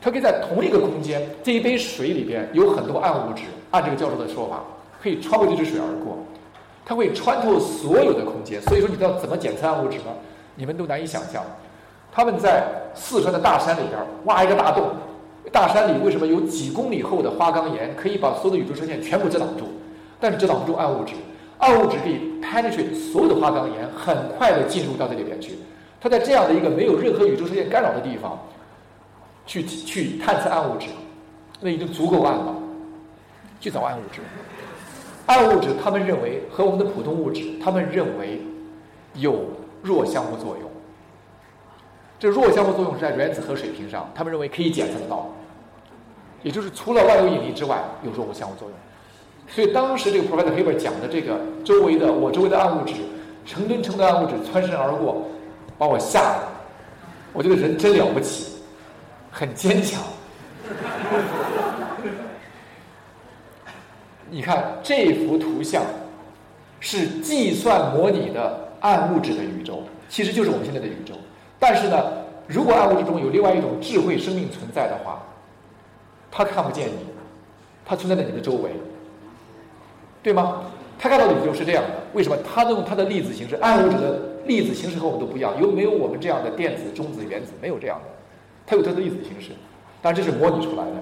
[0.00, 1.26] 它可以在同一个空间。
[1.42, 4.62] 这一杯水里边有很多暗物质，按这个教授的说法。
[5.02, 6.16] 可以穿过这只水而过，
[6.82, 8.58] 它会穿透所有的空间。
[8.62, 10.14] 所以说，你知道怎么检测暗物质吗？
[10.54, 11.44] 你们都难以想象。
[12.14, 14.88] 他们在四川的大山里边挖一个大洞，
[15.50, 19.64] 大山里为什么有几公里厚的花岗岩，可以把所有的宇宙射线全部遮挡住？
[20.20, 21.14] 但是遮挡不住暗物质，
[21.58, 25.58] 暗物质可以 penetrate 所有的花岗岩，很快的进入到这里边去。
[26.00, 28.38] 他在这样的一个没有任何宇宙射线干扰的地方，
[29.44, 30.86] 去去探测暗物质，
[31.60, 32.54] 那已经足够暗了，
[33.58, 34.20] 去找暗物质。
[35.26, 38.40] 暗物质，他们认为和我们的普通物质，他们认为
[39.14, 39.40] 有
[39.82, 40.70] 弱相互作用。
[42.18, 45.28] 这弱相互作用是在原子核水平上，他们认为可以检测得到。
[46.42, 48.78] 也就是除了万有引力之外，有弱相互作用。
[49.48, 52.94] 所以当时这个 Professor Haber 讲的这个周围的我周围的暗物质，
[53.44, 55.26] 成吨成吨暗物质穿身而过，
[55.76, 56.48] 把我吓了。
[57.32, 58.54] 我觉得人真了不起，
[59.30, 60.02] 很坚强。
[64.30, 65.82] 你看这幅图像，
[66.80, 71.14] 是计算模拟的暗物质的宇宙，其实就是我们现在的宇宙。
[71.58, 72.12] 但是呢，
[72.46, 75.22] 如果暗物质中有另外一种智慧生命存在的话，
[76.30, 77.06] 它看不见你，
[77.84, 78.70] 它存在在你的周围，
[80.22, 80.62] 对吗？
[80.98, 81.90] 他看到的宇宙是这样的。
[82.12, 82.36] 为什么？
[82.44, 87.52] 他用他的粒子形式，暗物质的粒子形式和我们都不一样，有没有我们这样的电子、中子、原子？
[87.60, 88.08] 没有这样的，
[88.64, 89.50] 它有它的粒子形式。
[90.00, 90.92] 但这是模拟出来的，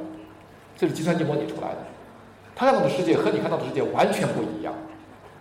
[0.77, 1.79] 这是计算机模拟出来的。
[2.55, 4.73] 他看到的世界和你看到的世界完全不一样。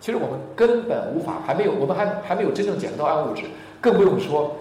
[0.00, 3.44] 其实我们根本无法，还没有，我们还还没有真正检测到暗物质，
[3.80, 4.54] 更不用说，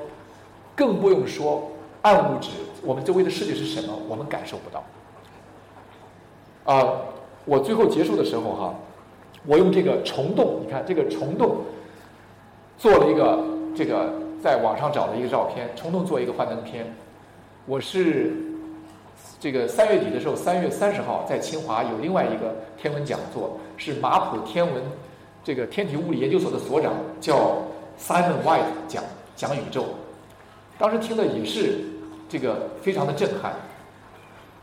[0.81, 1.69] 更不用说
[2.01, 2.49] 暗物质，
[2.81, 4.83] 我们周围的世界是什么，我们感受不到。
[6.65, 6.97] 啊，
[7.45, 8.73] 我最后结束的时候哈，
[9.45, 11.57] 我用这个虫洞，你看这个虫洞，
[12.79, 13.43] 做了一个
[13.75, 14.11] 这个
[14.41, 16.91] 在网上找的一个照片，虫洞做一个幻灯片，
[17.67, 18.33] 我是
[19.39, 24.81] 这个三月底的时候，三月三十号在清华有另外一个天文讲座，是马普天文
[25.43, 27.55] 这个天体物理研究所的所长叫
[27.99, 29.03] Simon White 讲
[29.35, 29.85] 讲宇宙，
[30.81, 31.81] 当时听的也是
[32.27, 33.53] 这个非常的震撼。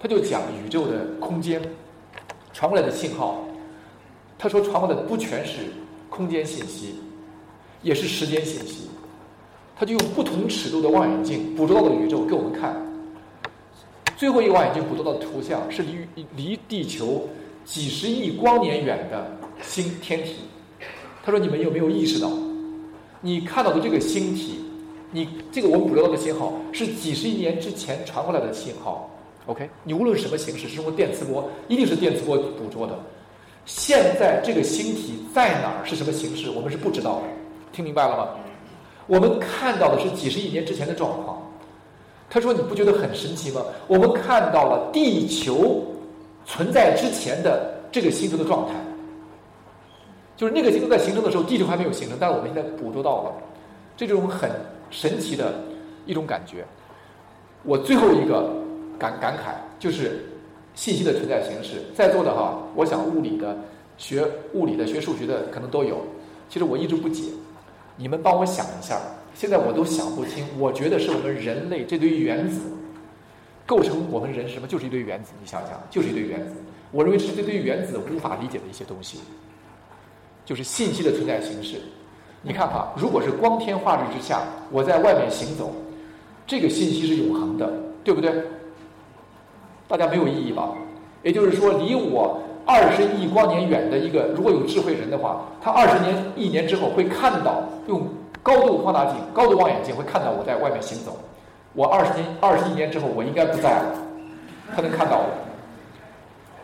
[0.01, 1.63] 他就讲宇宙的空间
[2.53, 3.45] 传过来的信号，
[4.37, 5.61] 他说传过来的不全是
[6.11, 6.97] 空间信息，
[7.83, 8.89] 也是时间信息。
[9.77, 12.75] 他就用不同尺度的望远镜捕捉到的宇宙给我们看。
[14.17, 17.29] 最后一个望远镜捕捉到的图像是离离地球
[17.65, 19.31] 几十亿光年远的
[19.63, 20.39] 星天体。
[21.23, 22.29] 他说：“你们有没有意识到，
[23.21, 24.59] 你看到的这个星体，
[25.11, 29.09] 你这个我们捕捉到的信号是几十亿年之前传过来的信号
[29.47, 32.99] ？OK，你无论什么形式，是通过电磁波，一定是电磁波捕捉的。
[33.65, 37.23] 现在这个星体在哪儿，是什么形式，我们是不知道的。
[37.73, 38.29] 听明白了吗？
[39.07, 41.43] 我们看到的是几十亿年之前的状况。”
[42.31, 43.63] 他说：“你不觉得很神奇吗？
[43.87, 45.83] 我们看到了地球
[46.45, 48.75] 存在之前的这个星球的状态，
[50.37, 53.33] 就是那个星球在形成的时候，地球还没有形成，但是我们现在捕捉到了，
[53.97, 54.51] 这种很
[54.91, 55.63] 神奇的
[56.07, 56.65] 一种感觉。
[57.65, 58.55] 我最后一个
[58.99, 60.25] 感感慨就是
[60.75, 63.57] 信息的存在形式，在座的哈，我想物理的、
[63.97, 66.05] 学物理的、学数学的可能都有。
[66.49, 67.25] 其实我一直不解，
[67.97, 69.01] 你们帮我想一下。”
[69.35, 72.61] 现在我都想不清，我觉得是我们人类这堆原子
[73.65, 75.31] 构成我们人什么，就是一堆原子。
[75.41, 76.55] 你想想，就是一堆原子。
[76.91, 79.21] 我认为是这堆原子无法理解的一些东西，
[80.45, 81.77] 就是信息的存在形式。
[82.43, 85.71] 你看哈，如果是光天化日之下，我在外面行走，
[86.47, 87.71] 这个信息是永恒的，
[88.05, 88.33] 对不对？
[89.87, 90.69] 大家没有异议吧？
[91.23, 98.07] 也就是说，离我二十亿光年远的一个，如果有智慧人的话，他二十年、一年之后会看到用。
[98.41, 101.15] 高度放大镜、高度望远镜会看到我在外面行走。
[101.75, 103.95] 我二十年、二十一年之后，我应该不在了，
[104.75, 105.29] 他能看到我。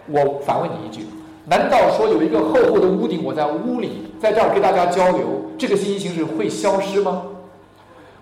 [0.07, 1.05] 我反问你一句：
[1.47, 3.91] 难道说有一个厚厚的屋顶，我在屋里，
[4.21, 7.23] 在这儿跟大家交流，这个信息形式会消失吗？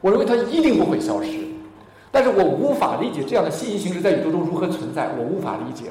[0.01, 1.31] 我认为它一定不会消失。
[2.11, 5.91] 但是我无法理解这样的信息形式在宇宙中如何存在，我无法理解。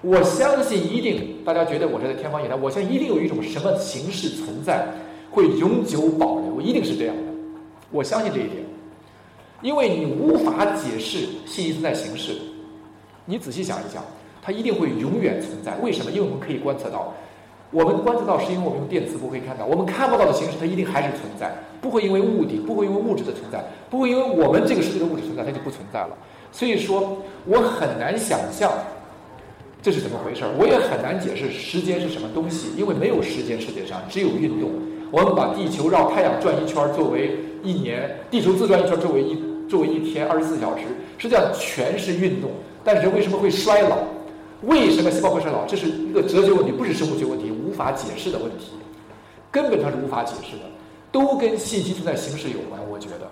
[0.00, 4.86] 我相信一定，大家觉得我这在天方夜谭，我相信一定有一种什么形式存在。
[5.30, 7.22] 会永久保留，一定是这样的，
[7.90, 8.64] 我相信这一点，
[9.60, 12.32] 因为你无法解释信息存在形式，
[13.26, 14.02] 你仔细想一想，
[14.48, 15.76] 它一定会永远存在。
[15.82, 16.10] 为什么？
[16.10, 17.12] 因为我们可以观测到，
[17.70, 26.16] 我们观测到是因为我们用电磁波可以看到，我们看不到的形式它一定还是存在，不会因为物体，不会因为物质的存在，不会因为我们这个世界的物质存在它就不存在了。
[26.50, 28.72] 所以说，我很难想象
[29.82, 34.70] 这是怎么回事儿，我也很难解释时间是什么东西，因为没有时间，世界上只有运动。
[35.10, 39.36] 我们把地球绕太阳转一圈作为一年，地球自转一圈作为一
[39.68, 40.84] 作为一天二十四小时，
[41.18, 42.48] 实际上全是运动。
[42.82, 43.98] 但人为什么会衰老？
[44.62, 45.64] 为什么细胞会衰老？
[45.66, 48.72] 这是一个哲学问题，不是生物学问题，无法解释的问题，
[49.50, 50.64] 根本上是无法解释的，
[51.12, 52.80] 都跟信息存在形式有关。
[52.90, 53.26] 我觉得，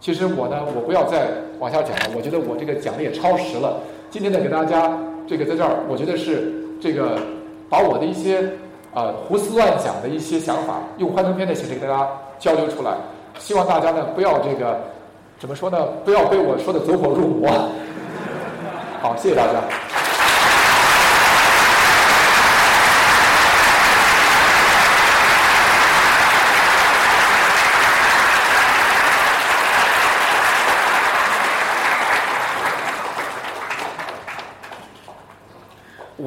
[0.00, 2.10] 其实我呢，我不要再往下讲了。
[2.16, 3.80] 我觉得我这个讲的也超时了。
[4.10, 7.18] 今天呢，给大家这个在这儿，我觉得是这个
[7.68, 8.48] 把我的一些。
[8.94, 12.08] 呃，胡思乱想的一些想法，用幻灯片的形式给大家
[12.38, 12.96] 交流出来。
[13.38, 14.80] 希望大家呢不要这个，
[15.38, 15.86] 怎么说呢？
[16.02, 17.50] 不要被我说的走火入魔。
[19.02, 20.05] 好，谢谢大家。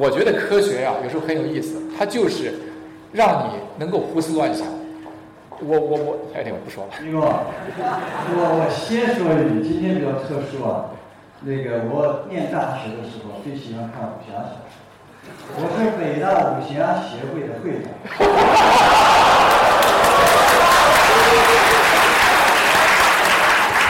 [0.00, 1.76] 我觉得科学呀，有时候很有意思。
[1.98, 2.54] 它就是
[3.12, 4.66] 让你能够胡思乱想。
[5.60, 6.90] 我我我，哎，我不说了。
[7.04, 7.28] 因为我
[8.32, 10.96] 我先说一句，今天比较特殊啊。
[11.42, 17.92] 那个我念大学的时候最喜欢看武侠小说，我是北大武侠协会的会长。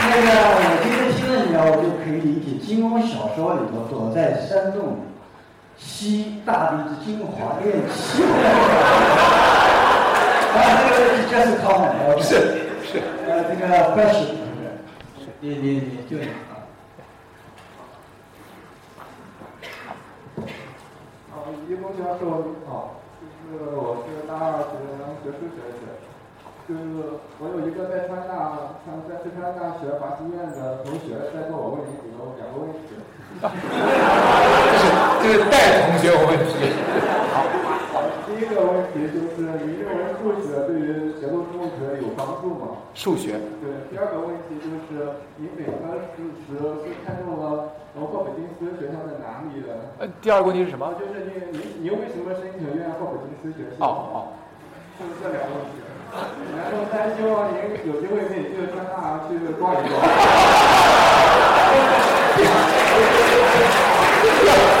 [0.03, 5.10] 那个我今天听了你啊，我就可以理解金庸小说里头躲在山洞里。
[5.81, 8.23] 吸大地之精华炼气，
[10.53, 10.55] 啊，
[10.87, 10.99] 这个
[11.29, 12.21] 这是靠哪的？
[12.21, 12.29] 是
[12.85, 13.61] 是，呃，这个
[13.95, 14.15] 不是，
[15.39, 16.29] 你你你就你啊。
[21.31, 21.35] 啊，
[21.67, 24.71] 一峰教授你好，就是我是大二学
[25.23, 25.97] 学数学的，
[26.69, 26.79] 就是
[27.39, 28.31] 我有一个在川大，
[29.09, 32.77] 在四川大学华西院的同学在做我问你几个两个问题。
[35.21, 36.51] 这是戴同学有问题。
[37.31, 37.45] 好，
[38.25, 42.81] 第一个问题就是，你认为数学对于写作数学有帮助吗？
[42.95, 43.37] 数学。
[43.61, 49.93] 对，第二个问题就是你本科是是是看中了霍普金斯学校在哪里的？
[49.99, 50.95] 呃，第二个问题是什么？
[50.97, 53.85] 就是你你你为什么申请院霍普金斯学校？
[53.85, 54.33] 哦哦，
[54.97, 55.77] 就是这两个问题。
[56.57, 57.55] 然后再希望您
[57.87, 60.01] 有机会可以去加拿大去逛一逛。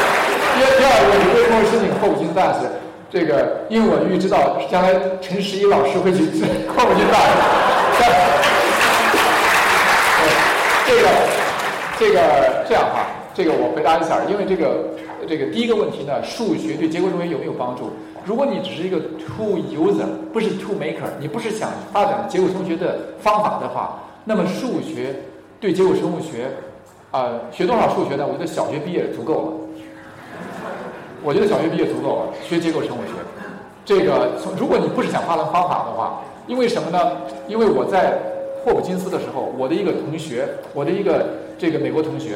[0.61, 2.69] 第第二个问题，为什么申请霍普金斯大学？
[3.09, 6.23] 这个，因为我预知到将来陈十一老师会去
[6.69, 7.31] 霍普金斯大学。
[10.85, 11.07] 这个，
[11.97, 14.85] 这个这样哈，这个我回答一下，因为这个
[15.27, 17.91] 这个第一个问题呢，数学对结构中学有没有帮助？
[18.23, 25.15] 如果你只是一个 tool user，不是 tool maker，你不是想发展结构中学的方法的话，那么数学
[25.59, 26.51] 对结构生物学，
[27.09, 28.27] 啊，学多少数学呢？
[28.27, 29.53] 我觉得小学毕业足够了。
[31.23, 33.13] 我觉得小学毕业足够了，学结构生物学。
[33.83, 37.17] 这个如果你不是想发展方法的话，因为什么呢？
[37.47, 38.17] 因为我在
[38.63, 41.25] 霍普金斯的时候，我的一个同学，我的一个
[41.57, 42.35] 这个美国同学，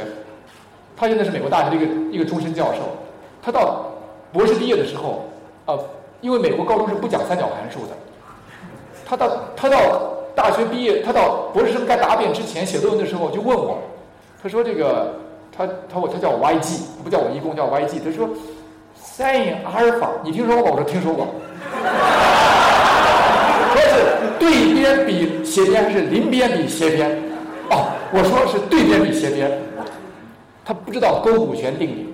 [0.97, 2.79] 他现在是美国大学的一个一个终身教授。
[3.41, 3.85] 他到
[4.33, 5.25] 博士毕业的时候，
[5.65, 5.79] 呃，
[6.21, 7.93] 因为美国高中是不讲三角函数的，
[9.05, 9.77] 他到他到
[10.35, 13.77] 大学毕业，他到博士生该答辩之前写论文的时候就问我，
[14.41, 15.13] 他说这个
[15.57, 18.29] 他他我他叫我 YG，他不叫我一共叫 YG，他说。
[19.17, 20.71] sin 阿尔法，你听说过吗？
[20.71, 21.25] 我说听说过。
[23.71, 23.93] 说是
[24.37, 27.09] 对边比斜边还是邻边比斜边？
[27.69, 29.49] 哦，我说是对边比斜边。
[30.65, 32.13] 他不知道勾股弦定理，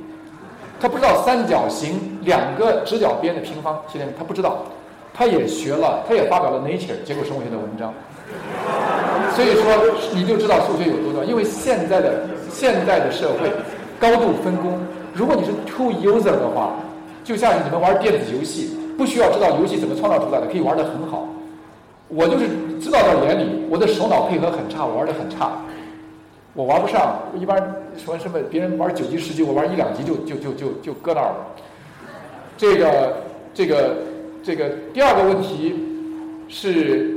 [0.80, 4.64] 他不知道三角形两个直角边的平方斜边，他不知道。
[5.14, 7.94] 他也学了，他也发表了 Nature 结构生物学的文章。
[9.36, 9.64] 所以说，
[10.14, 11.24] 你就知道数学有多重要。
[11.24, 13.52] 因为现在的现在的社会
[13.99, 14.78] 高度分工，
[15.14, 16.73] 如果你是 two user 的话。
[17.23, 21.28] 就像你们玩电子游戏，不需要知道游戏怎么创造出来的，可以玩得很好。
[22.07, 22.48] 我就是
[22.82, 25.52] 知道到眼里，我的手脑配合很差，我玩得很差，
[26.56, 27.19] 我玩不上。
[27.40, 31.36] 一般说什么别人玩九级十级，我玩一两级就就就就就搁那儿了。
[32.57, 33.18] 这个
[33.53, 33.95] 这个
[34.44, 35.76] 这个第二个问题
[36.48, 37.15] 是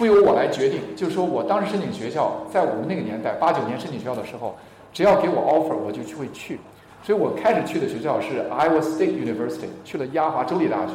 [0.00, 4.56] 不由我来决定，就是说我当时申请学校，在我们那个年代八九年申请学校的时候，
[4.94, 6.58] 只要给我 offer，我就会去。
[7.02, 10.94] 所以我开始去的学校是 Iowa State University，去了亚华州立大学。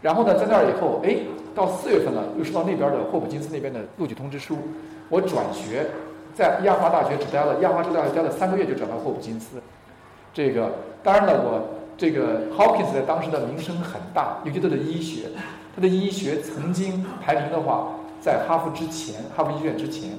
[0.00, 1.16] 然后呢，在那儿以后，哎，
[1.52, 4.56] 到四月份了，又收到那边的霍普金斯那边的录取通知书。
[5.08, 5.84] 我转学，
[6.32, 9.56] 在亚华大学只待了亚华州大学待了三个月，就转到霍普金斯。
[10.32, 10.70] 这个
[11.02, 11.60] 当然了，我
[11.96, 15.22] 这个 Hopkins 在当时的名声很大，尤其他的医学，
[15.74, 17.88] 他的医学曾经排名的话，
[18.28, 20.10] 在哈佛之前，哈佛医院之前，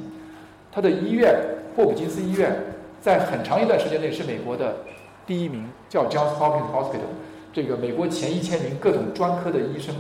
[0.72, 1.31] 他的医院
[1.76, 2.56] 霍普金斯医院
[2.99, 4.77] 在很长一段时间内是美国的。
[5.27, 7.14] 第一名叫 Johns Hopkins Hospital，
[7.53, 9.94] 这个美国前一千名各种专科的医生，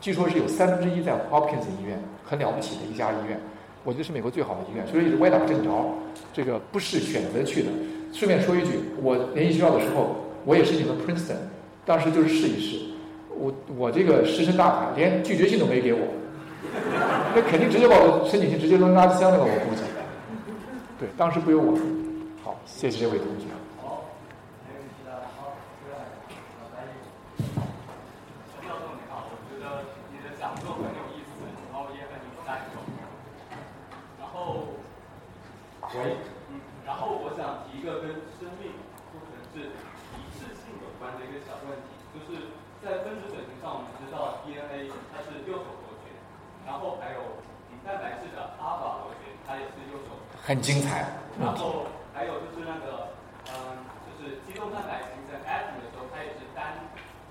[0.00, 3.38] 据说是有三分之一在 Hopkins 医院，很了不起的一家医院，
[3.84, 5.70] 我觉得是美国最好的医院，所以歪打正着，
[6.32, 7.68] 这个不是选择去的。
[8.12, 8.70] 顺便说一句，
[9.00, 11.36] 我联系学校的时候，我也申请了 Princeton，
[11.86, 12.80] 当时就是试一试，
[13.38, 16.00] 我我这个石沉大海，连拒绝信都没给我，
[17.34, 19.82] 那肯定直接把我申请信直接扔垃圾箱里了，我估计。
[20.98, 21.76] 对，当时不由我。
[22.44, 23.46] 好，谢谢这位同学。
[35.92, 36.16] 喂，
[36.48, 36.56] 嗯，
[36.88, 38.72] 然后我想提一个跟生命
[39.12, 39.76] 或者是
[40.16, 42.48] 一致性有关的一个小问题，就是
[42.80, 46.08] 在分子水平上，我们知道 DNA 它是右手螺旋，
[46.64, 47.44] 然后还有
[47.84, 50.16] 蛋白质的阿尔法螺旋，它也是右手。
[50.52, 51.08] 很精彩。
[51.40, 53.16] 然后还有就是那个，
[53.48, 56.76] 嗯，就是肌动蛋白形成 atom 的时候，它也是单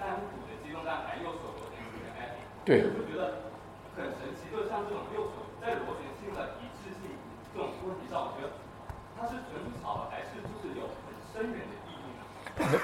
[0.02, 2.42] 单股的肌动蛋白右手螺旋形成 atom。
[2.66, 2.82] 对。
[2.82, 3.46] 我就觉得
[3.94, 7.14] 很神奇，就像这种右手在螺旋性的一致性
[7.54, 8.58] 这种问题上，我觉得。
[9.14, 12.26] 它是纯属巧合，还是就是有很深远的意义呢？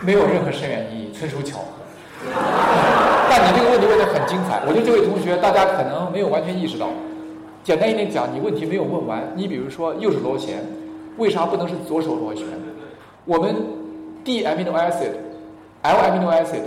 [0.05, 1.81] 没没有任何深远意义，纯属巧合。
[3.26, 6.93] 但你这个问题问的很精彩，我觉得这位同学大家可能没有完全意识到。
[7.68, 9.30] 简单一点讲，你问题没有问完。
[9.35, 10.64] 你比如说右手螺旋，
[11.18, 12.45] 为啥不能是左手螺旋？
[13.26, 13.53] 我们
[14.23, 16.61] D amino acid，L amino acid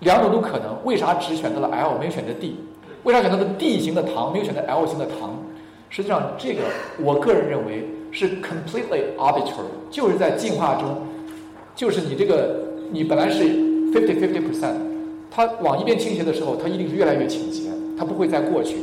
[0.00, 2.56] 两种都可能，为啥只选择了 L 没有选择 D？
[3.02, 5.36] 为啥选择了 D 型的糖没有选择 L 型的糖？
[5.90, 6.62] 实际上，这个
[6.98, 7.86] 我个人认为。
[8.10, 10.98] 是 completely arbitrary，就是在进化中，
[11.74, 13.42] 就是你这个你本来是
[13.92, 14.76] fifty fifty percent，
[15.32, 18.76] 它往一边倾斜的时候，它一定是越来越倾斜，它不会再过去。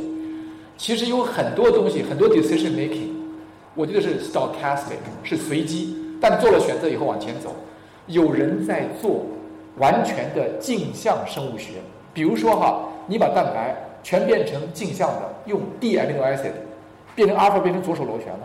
[0.82, 3.10] 其实有很多东西，很多 decision making，
[3.76, 7.54] 我觉得是 stochastic，是随机，但做了选择以后往前走。
[8.08, 9.24] 有人在做
[9.76, 11.74] 完全的镜像生物学，
[12.12, 16.50] 比如说哈，你把蛋白全变成镜像的，用 D amino acid。
[17.14, 18.40] 变成阿尔法变成左手螺旋了。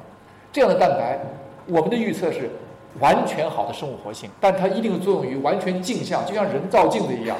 [0.52, 1.20] 这样的蛋白，
[1.66, 2.52] 我们的预测是
[3.00, 7.36] 完全好的生物活性，但它一定作用于完全镜像，就像人造镜子一样，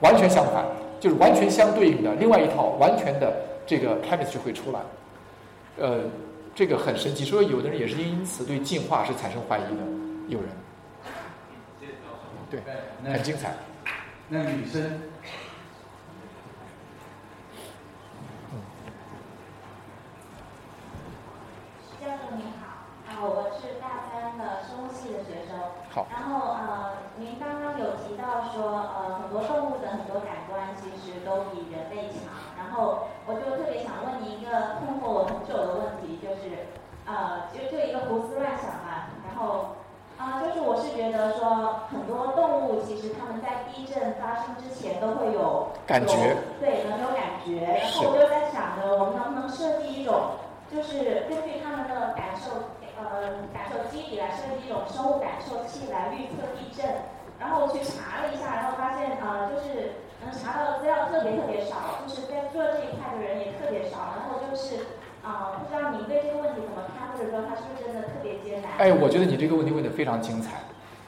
[0.00, 0.64] 完全相反，
[0.98, 3.32] 就是完全相对应的另外一套完全的
[3.66, 4.80] 这个 chemistry 会出来。
[5.78, 6.02] 呃，
[6.54, 9.82] 这个很神奇，所以有的人也是因此对进化是产生怀疑的，
[10.28, 10.48] 有人。
[12.50, 12.60] 对，
[13.10, 13.54] 很精彩。
[14.28, 15.00] 那女生，
[21.98, 24.01] 教授您好，啊，我是大
[24.64, 25.58] 生物系的学生。
[25.90, 26.06] 好。
[26.10, 32.30] 然后呃，您刚刚有提到说，呃，很多动物的很多感官其实都比人类强。
[32.56, 36.70] 然后我就特别想问您一个困惑我很久的问题，就是
[37.04, 39.76] 呃，就就一个胡思乱想吧，然后。
[40.18, 47.58] 啊，就是我是觉得说，很多动物其实它们在地震发生之前都会有感觉，对，能有感觉。
[47.82, 50.14] 然后我就在想着，我们能不能设计一种，
[50.70, 52.52] 就是根据他们的感受，
[52.98, 56.84] 呃，感受机理来设计一种生物感受器来预测地震。
[57.38, 64.16] 然后我去查了一下，然后发现，呃，就是能查到的资料特别特别少，就是在做这一块的人也特别少。
[64.18, 65.00] 然后就是。
[65.22, 68.72] 啊，不知道您对这个问题怎么看，或者说它是不是真的特别艰难？
[68.78, 70.58] 哎，我觉得你这个问题问的非常精彩。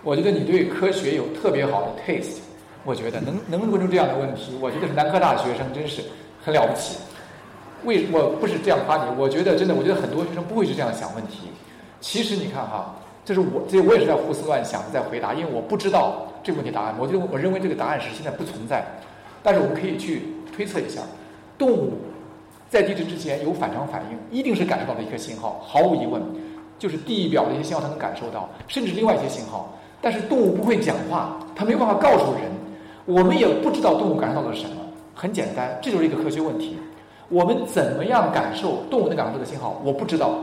[0.04, 2.38] 我觉得你对科学有特别好的 taste。
[2.84, 6.00] 我觉得能能问出这样的问题，我觉得是南科大学生真是
[6.40, 6.98] 很了不起。
[7.82, 11.50] 为我不是这样夸你，我觉得真的，我觉得很多学生不会是这样想问题。
[12.04, 12.94] 其实你看哈，
[13.24, 16.94] 这是我这我也是在胡思乱想在回答，因为我不知道这个问题答案。
[16.98, 18.84] 我就我认为这个答案是现在不存在，
[19.42, 20.24] 但是我们可以去
[20.54, 21.00] 推测一下
[21.56, 21.94] 动物。
[22.68, 26.20] 在地震之前有反常反应，一定是感受到的一个信号，毫无疑问，
[26.78, 29.74] 就是地表的一些信号它能感受到，甚至另外一些信号。
[30.02, 32.42] 但是动物不会讲话，它没有办法告诉人，
[33.06, 34.76] 我们也不知道动物感受到了什么。
[35.14, 36.76] 很简单，这就是一个科学问题。
[37.30, 39.80] 我们怎么样感受动物能感受到的信号？
[39.82, 40.38] 我不知道，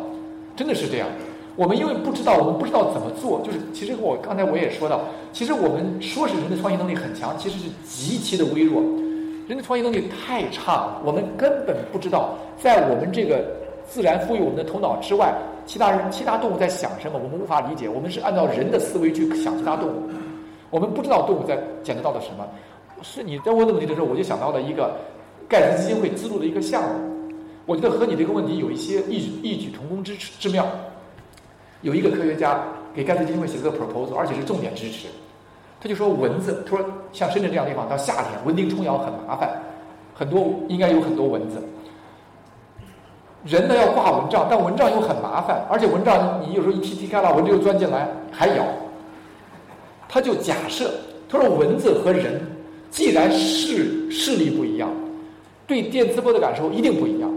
[0.56, 1.08] 真的是这样。
[1.56, 3.42] 我们因为不知道，我们不知道怎么做。
[3.44, 5.02] 就是其实我刚才我也说到，
[5.34, 8.82] 其实我们说是人的创新能力很强，其实是极其的微弱。
[9.48, 13.44] 人的创新能力太差了，我们根本不知道在我们这个
[13.86, 15.34] 自然赋予我们的头脑之外，
[15.66, 17.90] 其他人、其他动物在想什么，我们无法理解。
[17.90, 20.10] 我们是按照人的思维去想其他动物，
[20.70, 22.48] 我们不知道动物在捡得到的什么。
[23.02, 24.96] 是你在问这个问题的时候，我就想到了一个
[25.50, 26.90] 盖茨基金会资助的一个项目，
[27.66, 30.66] 我觉得和你这个问题有一些异异曲同工之之妙。
[31.82, 32.64] 有一个科学家
[32.94, 35.08] 给盖茨基金会写了个 proposal，而且是重点支持。
[35.80, 39.50] 他就说蚊子，他说像深圳这样地方，到夏天蚊叮虫咬很麻烦，
[40.14, 41.58] 很多应该有很多蚊子。
[43.44, 48.64] 人呢要挂蚊帐，但蚊帐又很麻烦，而且蚊帐你有时候一踢踢开了，蚊子又钻进来还咬。
[50.08, 50.92] 他就假设，
[51.28, 52.40] 他说蚊子和人
[52.92, 54.88] 既然视视力不一样，
[55.66, 57.32] 对电磁波的感受一定不一样。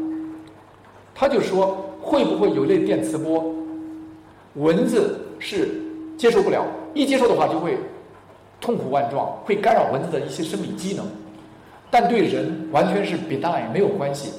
[1.14, 3.42] 他就说会不会有一类电磁波，
[4.55, 5.68] 蚊子是
[6.16, 6.64] 接受不了，
[6.94, 7.76] 一接受的话就会。
[8.60, 11.05] 痛苦万状，会干扰蚊子的一些生理机能，
[11.90, 14.32] 但对人完全是 benign 没有关系。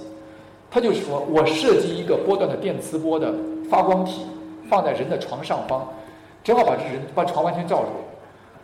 [0.72, 3.32] 他就是说我设计一个波段的电磁波的
[3.70, 4.22] 发光体，
[4.68, 5.88] 放在人的床上方，
[6.44, 7.90] 正好把这人把床完全罩住，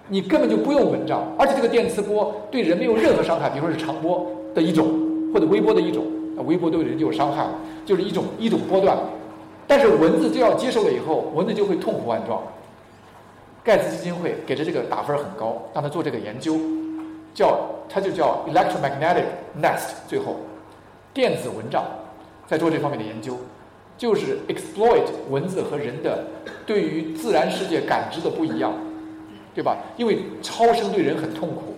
[0.08, 4.26] 你根本就不用蚊帐，而且这个电磁波对人没有任何伤害，比如说是长波
[4.56, 4.88] 的一种
[5.32, 6.04] 或者微波的一种，
[6.48, 7.52] 微波对人就有伤害了，
[7.86, 8.98] 就是一种一种波段，
[9.72, 12.44] 但是蚊子就要接受了以后，蚊子就会痛苦万状。
[13.64, 16.60] 盖茨基金会给的这个打分很高，让他做这个研究，
[17.34, 17.58] 叫
[17.88, 19.24] 他就叫 electromagnetic
[19.58, 20.36] nest，最后
[21.14, 21.86] 电子蚊帐
[22.46, 23.38] 在做这方面的研究，
[23.98, 26.26] 就是 exploit 蚊子和人的
[26.66, 28.74] 对于自然世界感知的不一样，
[29.56, 29.78] 对吧？
[29.96, 31.74] 因为超声对人很痛苦，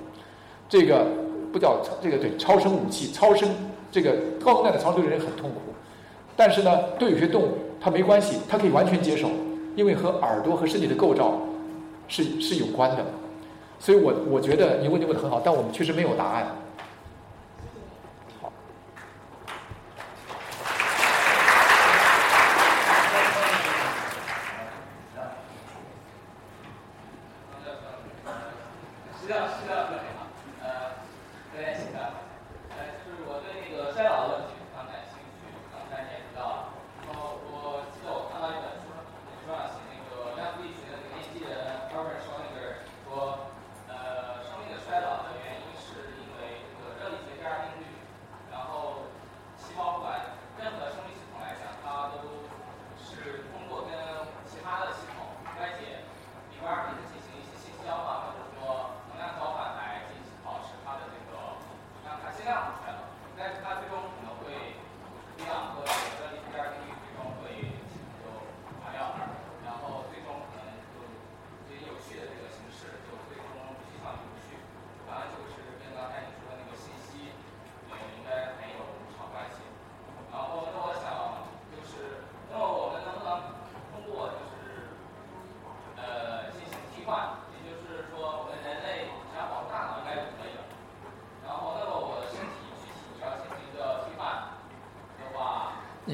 [0.68, 1.06] 这个
[1.52, 3.48] 不叫这个对超声武器，超声
[3.92, 5.60] 这个高能量的超声对人很痛苦，
[6.36, 9.30] 但是呢，对有些动物他没关系，他可以完全接受，
[9.76, 11.38] 因为和耳朵和身体的构造。
[12.06, 13.06] 是是有关的，
[13.80, 16.46] 所以我我觉得你问题问的很好，但我们确实没有答案。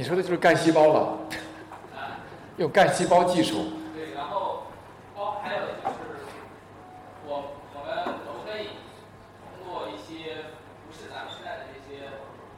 [0.09, 1.19] 说的就是干细胞了，
[2.57, 3.77] 用干细胞技术。
[3.93, 4.65] 对，然后
[5.13, 6.25] 包还有就是
[7.29, 8.81] 我我们可不可以
[9.53, 10.49] 通过一些
[10.81, 12.09] 不是咱们现在的这些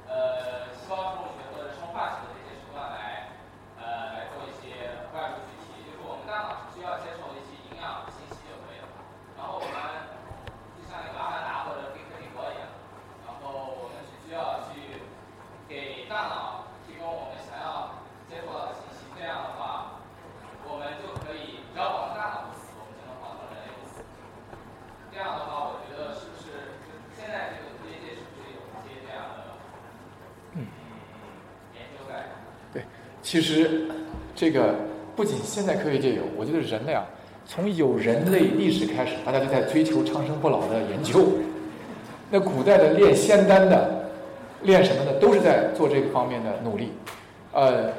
[0.07, 3.35] 呃细胞生物学或者生化学的这些手段来
[3.83, 5.83] 呃来做一些外部学习？
[5.83, 8.87] 就是我们大脑只需要接受一些营养信息就可以了。
[9.35, 9.75] 然后我们
[10.79, 12.71] 就像那个阿凡达或者黑客帝国一样，
[13.27, 15.03] 然后我们只需要去
[15.67, 19.99] 给大脑提供我们想要接触到的信息，这样的话，
[20.67, 24.03] 我们就可以只要保证大脑不死，我们就能保证人类不死。
[25.11, 26.75] 这样的话，我觉得是不是
[27.15, 29.55] 现在这个科学界是不是有一些这样的
[30.59, 30.67] 嗯
[31.73, 32.27] 研究在？
[32.73, 32.85] 对，
[33.31, 33.87] 其实
[34.35, 34.75] 这个
[35.15, 37.05] 不仅现在科学界有，我觉得人类啊，
[37.45, 41.25] 从有人类历史开始，大家就在追求长生不老的研究。
[42.29, 44.03] 那古代的炼仙丹的，
[44.63, 46.91] 炼什么的，都是在做这个方面的努力。
[47.53, 47.93] 呃，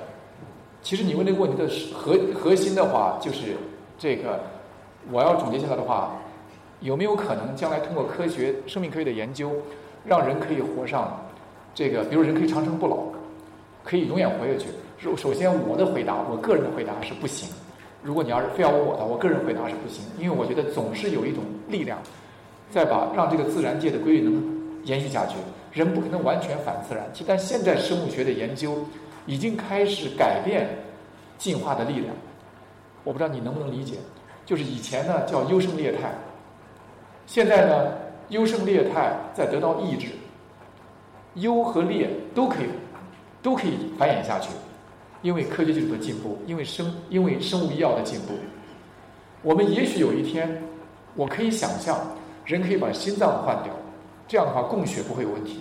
[0.83, 3.57] 其实你问这个问题的核核心的话，就是
[3.99, 4.39] 这个，
[5.11, 6.15] 我要总结下来的话，
[6.81, 9.51] 有没有可能将来通过科学、生命科学的研究，
[10.05, 11.27] 让人可以活上
[11.75, 12.99] 这个，比如人可以长生不老，
[13.83, 14.67] 可以永远活下去？
[15.03, 17.49] 首首先，我的回答，我个人的回答是不行。
[18.05, 21.99] 如果你要是非要问我的，我个人回答是不行，因为我觉得总是有一种力量，
[22.71, 24.41] 在把让这个自然界的规律能
[24.85, 25.35] 延续下去。
[25.73, 28.79] 人不可能完全反自然，其但现在生物学的研究
[29.27, 30.69] 已经开始改变
[31.37, 32.15] 进化的力量。
[33.03, 33.97] 我不知道你能不能理解，
[34.47, 36.13] 就是以前呢叫优胜劣汰，
[37.27, 37.93] 现在呢
[38.29, 40.11] 优胜劣汰在得到抑制，
[41.35, 42.67] 优和劣都可以
[43.43, 44.51] 都可以繁衍下去。
[45.23, 48.35] 因为科学技术的进步，因为生因为生物医药的进步，
[49.41, 50.63] 我们也许有一天，
[51.15, 51.97] 我可以想象，
[52.45, 53.73] 人可以把心脏换掉，
[54.27, 55.59] 这样的话供血不会有问题；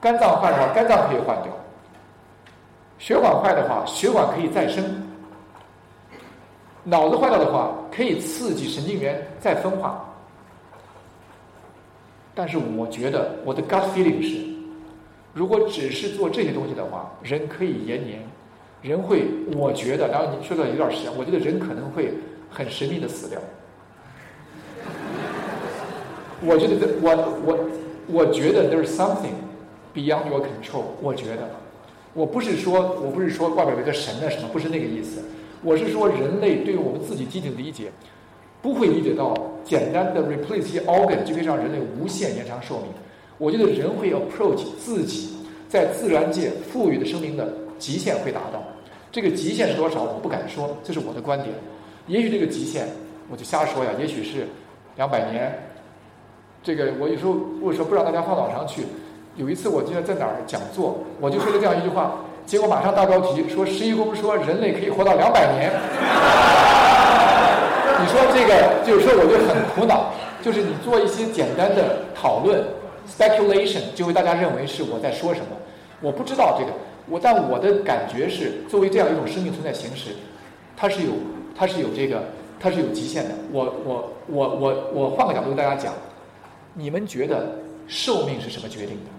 [0.00, 1.52] 肝脏坏的话，肝脏可以换掉；
[2.98, 4.82] 血管坏的话，血管可以再生；
[6.82, 10.06] 脑子坏掉的话，可以刺激神经元再分化。
[12.34, 14.42] 但是我觉得我的 gut feeling 是，
[15.34, 18.22] 如果只是做这些东西的话，人可以延年。
[18.82, 19.24] 人会，
[19.56, 22.14] 我觉得，然后你说的有点时间，我觉得人可能会
[22.48, 23.38] 很神秘的死掉。
[26.42, 27.58] 我觉得这，我我
[28.06, 29.34] 我觉得 there's something
[29.94, 30.84] beyond your control。
[31.02, 31.50] 我觉得，
[32.14, 35.22] 我不是说，我不是说外边有个神啊什么，不是那个意思。
[35.62, 37.92] 我是说，人类对于我们自己基本理解，
[38.62, 42.86] 不会理解到简单的 replace 一些 organ 就可以让人类无限延长寿命。
[43.36, 45.36] 我觉得人会 approach 自己
[45.68, 48.64] 在自然界赋予的生命的极限会达到。
[49.12, 50.02] 这个极限是多少？
[50.02, 51.52] 我不敢说，这是我的观点。
[52.06, 52.86] 也许这个极限，
[53.28, 53.90] 我就瞎说呀。
[53.98, 54.46] 也许是
[54.96, 55.52] 两百年。
[56.62, 57.32] 这个我有时候
[57.62, 58.82] 为什么不让大家放网上去？
[59.36, 65.72] 有一次我记得在哪儿讲座，我就说了这样一句话，结果马上大标题说十一公说人类可以活到两百年。
[68.00, 70.12] 你说这个，就是说我就很苦恼，
[70.42, 72.62] 就是你做一些简单的讨论
[73.08, 75.46] speculation，就会大家认为是我在说什么。
[76.00, 76.70] 我不知道这个。
[77.10, 80.12] 我但我的感觉是，作为这样一种生命存在形式，
[80.76, 81.12] 它是有
[81.56, 82.22] 它是有这个
[82.60, 83.34] 它是有极限的。
[83.50, 85.92] 我我我我我换个角度跟大家讲，
[86.72, 87.58] 你们觉得
[87.88, 89.10] 寿命是什么决定的？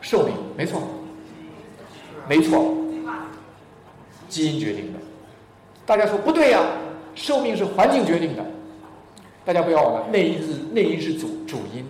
[0.00, 0.80] 寿命没错，
[2.28, 2.74] 没错，
[4.28, 4.98] 基因决定的。
[5.84, 6.60] 大家说不对呀，
[7.14, 8.44] 寿命是环境决定的。
[9.44, 11.84] 大家不要忘了，内因是内因是主主因。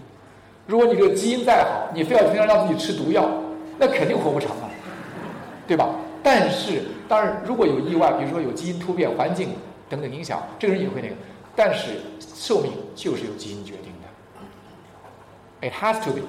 [0.67, 3.29] 如果你这个基因再好，你非要天天让自己吃毒药。
[3.83, 4.71] 那肯定活不长啊，
[5.67, 5.89] 对吧？
[6.23, 9.49] 但是，当然，如果有意外，比如说有基因突变、环境
[9.91, 11.15] 等等影响，这个人也会那个。
[11.57, 15.69] 但是，寿命就是由基因决定的。
[15.69, 16.21] It has to be，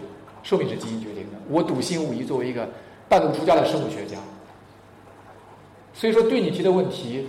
[0.41, 1.37] 寿命是基因决定的。
[1.47, 2.67] 我笃信无疑，作为一个
[3.07, 4.17] 半路出家的生物学家，
[5.93, 7.27] 所以说对你提的问题，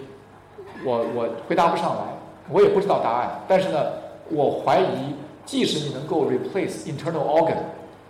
[0.87, 2.03] 我我回答不上来，
[2.49, 3.45] 我也不知道答案。
[3.47, 3.93] 但是呢，
[4.31, 5.15] 我怀疑，
[5.45, 7.59] 即使你能够 replace internal organ，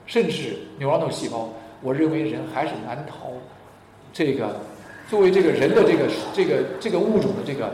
[0.06, 1.48] 甚至 neuronal 细胞。
[1.85, 3.31] 我认为人还是难逃
[4.11, 4.56] 这个
[5.11, 7.70] 作为这个人的这个这个这个物种的这个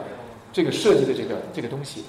[0.53, 2.05] 这个设计的这个这个东西。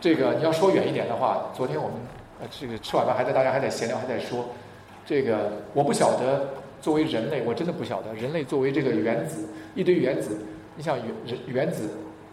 [0.00, 1.96] 这个你要说远一点的话，昨天我们
[2.40, 4.46] 呃这个吃晚饭还在大家还在闲聊还在说，
[5.04, 6.48] 这个我不晓得
[6.80, 10.38] 作为人类我真的不晓得人类作为这个原子一堆原子，
[10.76, 11.90] 你像原人原子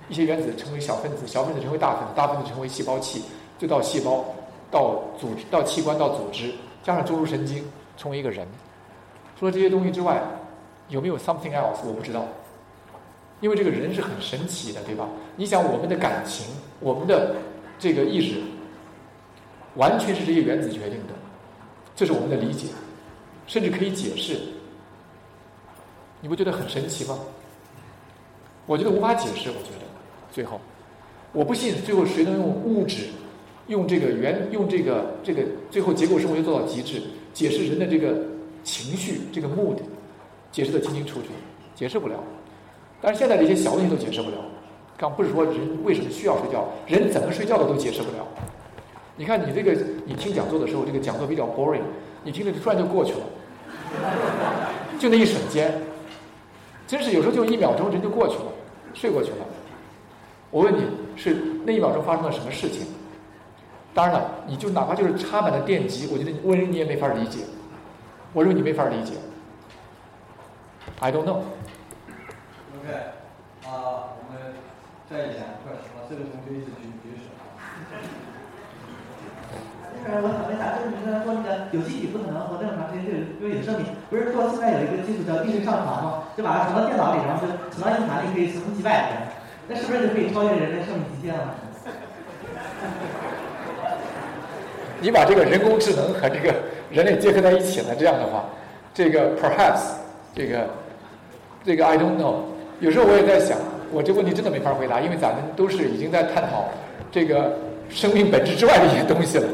[0.07, 3.23] 一些原子成为小分子，小分子成为大分子，大分子成为细胞器，
[3.57, 4.23] 就到细胞
[4.69, 6.51] 到组织到器官到组织，
[6.83, 7.63] 加上中枢神经。
[7.97, 8.47] 成为一个人，
[9.39, 10.21] 除了这些东西之外，
[10.89, 11.85] 有没有 something else？
[11.85, 12.25] 我不知道，
[13.41, 15.07] 因为这个人是很神奇的，对吧？
[15.35, 16.47] 你想，我们的感情，
[16.79, 17.35] 我们的
[17.77, 18.41] 这个意识，
[19.75, 21.13] 完全是这些原子决定的，
[21.95, 22.67] 这是我们的理解。
[23.45, 24.39] 甚至可以解释，
[26.21, 27.19] 你不觉得很神奇吗？
[28.65, 29.49] 我觉得无法解释。
[29.49, 29.85] 我觉得
[30.31, 30.61] 最后，
[31.33, 33.07] 我不信最后谁能用物质，
[33.67, 37.01] 用这个原用这个这个最后结构生物学做到极致，
[37.33, 38.15] 解释人的这个
[38.63, 39.81] 情绪这个目的，
[40.51, 41.27] 解释的清清楚楚，
[41.75, 42.15] 解释不了。
[43.01, 44.37] 但是现在的一些小问题都解释不了。
[44.95, 45.53] 刚不是说人
[45.83, 48.25] 为什么需要睡觉，人怎么睡觉的都解释不了。
[49.17, 51.81] 你看你这个，你听讲座的时候，这个讲座比较 boring，
[52.23, 53.19] 你听着突然就过去了，
[54.99, 55.73] 就那一瞬间，
[56.87, 58.45] 真是有时候就一秒钟人就过去了，
[58.93, 59.37] 睡过去了。
[60.51, 60.83] 我问你
[61.15, 61.35] 是
[61.65, 62.85] 那一秒钟发生了什么事情？
[63.93, 67.45] 当然了，你就哪怕就是插满了电极，我觉得我认为你也没法理解。
[68.33, 69.13] 我认为你没法理解。
[70.99, 71.45] I don't know。
[72.73, 72.89] OK，
[73.61, 74.57] 啊，我们
[75.05, 76.01] 再讲一块什么？
[76.09, 77.29] 这个同学一直举举手。
[80.03, 86.33] 那个我想问一下，就是您刚才说那个有机体不可能活这么长时间，就因为有生命，不是说现在有一个技术叫定时上传吗？
[86.35, 89.29] 就把它存到电脑里，然后就存到硬盘里，可以存几百年，
[89.69, 91.53] 那是不是就可以超越人类生命极限了？
[95.03, 96.55] 你把这个人工智能和这个
[96.89, 98.45] 人类结合在一起了，这样的话，
[98.93, 99.81] 这个 perhaps
[100.33, 100.65] 这个
[101.65, 102.35] 这个 I don't know。
[102.79, 103.57] 有时候我也在想，
[103.91, 106.69] 我这问题真的没法回答，因为咱们都是已经在探讨
[107.11, 107.51] 这个
[107.89, 109.47] 生命本质之外的一些东西了。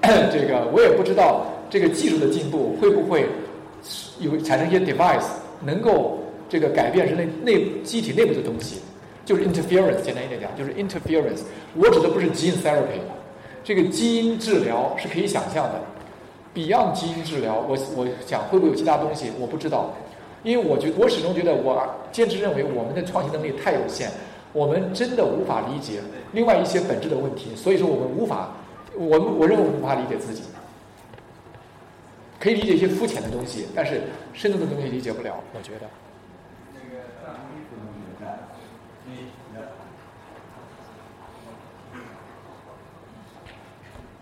[0.32, 3.26] 这个我也不知道，这个技术的进步会不会
[4.20, 5.26] 有产生一些 device
[5.60, 6.18] 能够
[6.48, 8.80] 这个改变人类内机体内部的东西，
[9.26, 10.00] 就是 interference。
[10.00, 11.42] 简单一点讲，就是 interference。
[11.74, 13.04] 我指的不是 gene therapy。
[13.64, 15.80] 这个基因治疗是可以想象的
[16.54, 19.90] ，Beyond 基因治疗，我我想会不会有其他东西，我不知道，
[20.42, 21.82] 因为我觉我始终觉得我
[22.12, 24.10] 坚持认为我们的创新能力太有限，
[24.52, 28.50] 我们真的无法理解另外一些本质的问题，所以说我们无法，
[28.94, 30.42] 我们我认为无法理解自己，
[32.38, 34.02] 可以理解一些肤浅的东西，但是
[34.34, 35.88] 深度的东西理解不了，我觉得。
[36.74, 38.38] 那个张一副同学在，
[39.06, 39.62] 你来。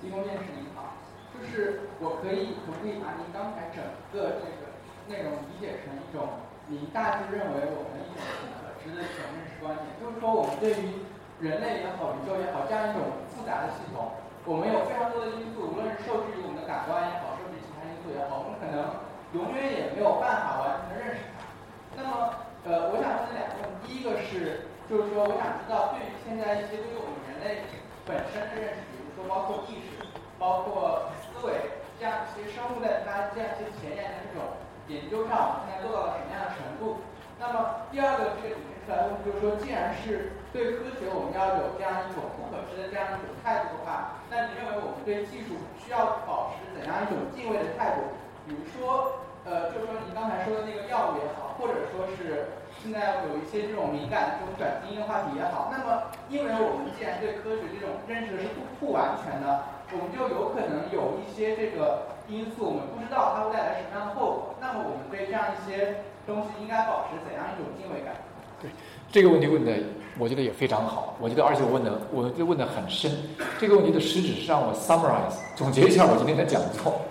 [0.02, 0.98] 金工电视您好，
[1.30, 3.78] 就是我可以可不可以把您刚才整
[4.10, 4.74] 个这个
[5.06, 8.26] 内容理解成一种您大致认为我们一种
[8.58, 9.86] 可知的一种认识观点？
[10.02, 11.06] 就是说，我们对于
[11.38, 14.10] 人类也好，宇宙也好，这样一种复杂的系统，
[14.42, 19.06] 我们有非常多的因素，无论是受制于我们的感官也好，受制于其他因素也好，我们可能
[19.38, 21.46] 永远也没有办法完全的认识它。
[21.94, 27.62] 那么，呃，我想问的两个问题，第一个是，就是说，我想知道对于现在一些对于我们人类
[28.02, 28.91] 本身的认识，
[29.28, 30.02] 包括意识。
[30.42, 31.54] 包括思维
[32.00, 34.42] 这样一些生物在它这样一些前沿的这种
[34.90, 36.98] 研究上，我们现在做到了什么样的程度？
[37.38, 48.02] 那么第二个这个引申出来的问题就是说，既然是对科学我们要有这样一种不可知的这样一种态度的话，那你认为我们对技术需要保持怎样一种敬畏的态度？
[48.42, 52.50] 比如说，呃，就是说您刚才说的那个药物也好，或者说是
[52.82, 59.78] 现在有一些这种敏感这种转基因的话题也好，那么因为我们既然对科学这种认识是不不完全的。
[59.92, 64.54] 我们就有可能有一些这个因素，我们不知道它会带来什么样的后果。
[64.58, 68.16] 那么我们对这样一些东西应该保持怎样一种敬畏感？
[68.58, 68.70] 对
[69.12, 69.70] 这个问题问的，
[70.18, 71.14] 我觉得也非常好。
[71.20, 73.12] 我觉得而且我问的，我就问的很深。
[73.60, 77.02] 这个问题的实质是让我 summarize 总结一下我今天的讲座。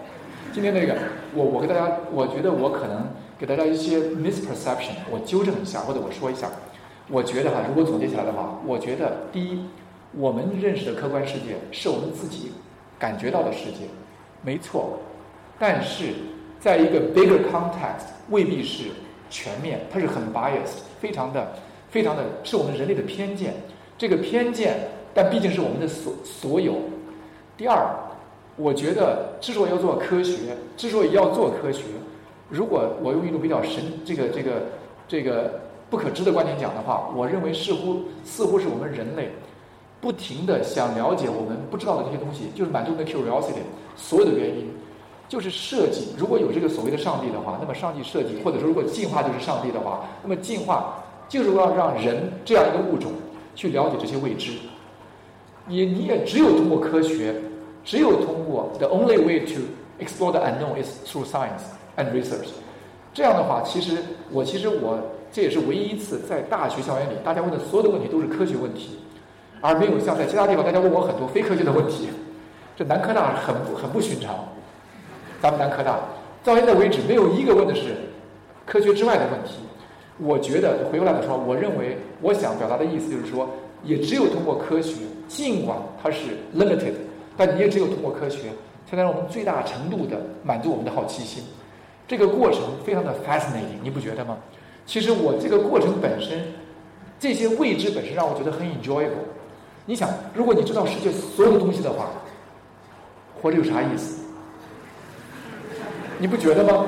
[0.52, 0.98] 今天那个，
[1.36, 3.08] 我我给大家，我觉得我可能
[3.42, 6.48] 给大家一些 misperception，我纠正一下或者我说一下。
[7.10, 9.66] 我觉得哈，如果总结起来的话，我觉得第一，
[10.14, 12.52] 我们认识的客观世界是我们自己。
[13.00, 13.88] 感觉到的世界，
[14.44, 15.00] 没错，
[15.58, 16.14] 但是
[16.60, 18.90] 在一个 bigger context 未必是
[19.28, 21.52] 全面，它是很 biased，非常的、
[21.90, 23.56] 非常的是我们人类的偏见。
[23.98, 24.78] 这个偏见，
[25.16, 26.76] 但毕竟是我们的所所有。
[27.58, 27.90] 第二，
[28.56, 31.86] 我觉得之所以要做科学，之所以要做科学，
[32.52, 34.52] 如果我用一种比较神、这个、这个、
[35.08, 35.60] 这个
[35.90, 39.32] 不可知的观点讲的话，我认为似乎似乎是我们人类。
[40.02, 43.62] 不停的想了解我们不知道的这些东西，就是满足的 curiosity。
[43.96, 44.68] 所有的原因，
[45.30, 46.08] 就是设计。
[46.18, 53.12] 如果有这个所谓的上帝的话，那么上帝设计，或者说如果进化就是上帝的话，那么进化就是要让人这样一个物种
[53.56, 54.54] 去了解这些未知。
[55.68, 57.36] 你你也只有通过科学，
[57.86, 59.62] 只有通过 the only way to
[60.04, 61.62] explore the unknown is through science
[62.02, 62.50] and research。
[63.14, 63.98] 这样的话，其实
[64.32, 64.98] 我其实我
[65.32, 68.98] 这也是唯一一次在大学校园里，大家问的所有的问题都是科学问题。
[69.64, 72.10] 而没有像在其他地方，大家问我很多非科学的问题，
[72.76, 74.34] 这南科大很不很不寻常。
[75.40, 76.00] 咱们南科大
[76.44, 77.96] 到现在为止没有一个问的是
[78.66, 79.60] 科学之外的问题。
[80.18, 83.48] 我觉得回过来的时候，我认为我想表达的意思就是说，
[83.84, 84.96] 也只有通过科学，
[85.28, 86.94] 尽管它是 limited，
[87.38, 88.50] 但你也只有通过科学，
[88.90, 91.44] 才能让我们最大程度的满足我们的好奇心。
[92.12, 94.38] 这个过程非常的 fascinating，你不觉得吗？
[94.86, 96.44] 其实我这个过程本身，
[97.18, 99.32] 这些未知本身让我觉得很 enjoyable。
[99.86, 102.10] 你想，如果你知道世界所有的东西的话，
[103.42, 104.26] 活着有啥意思？
[106.20, 106.86] 你不觉得吗？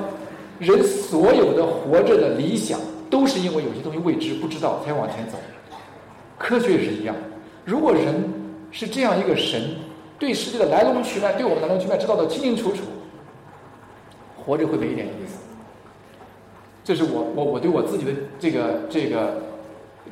[0.60, 2.78] 人所有的活着的理想，
[3.10, 5.38] 都是因为有些东西未知、不知道才往前走。
[6.38, 7.16] 科学也是一样。
[7.64, 8.30] 如果人
[8.72, 9.78] 是这样一个神，
[10.20, 12.82] 对世界的来龙去脉、对我们来龙去脉知道的清清楚楚，
[14.46, 15.40] 活着会没一点意思。
[16.84, 19.42] 这是我我我对我自己的这个这个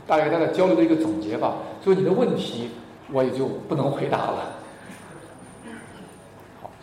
[0.08, 1.56] 大概大家交流的一个总结吧。
[1.84, 2.70] 所以你的问题
[3.12, 4.58] 我也就不能回答了。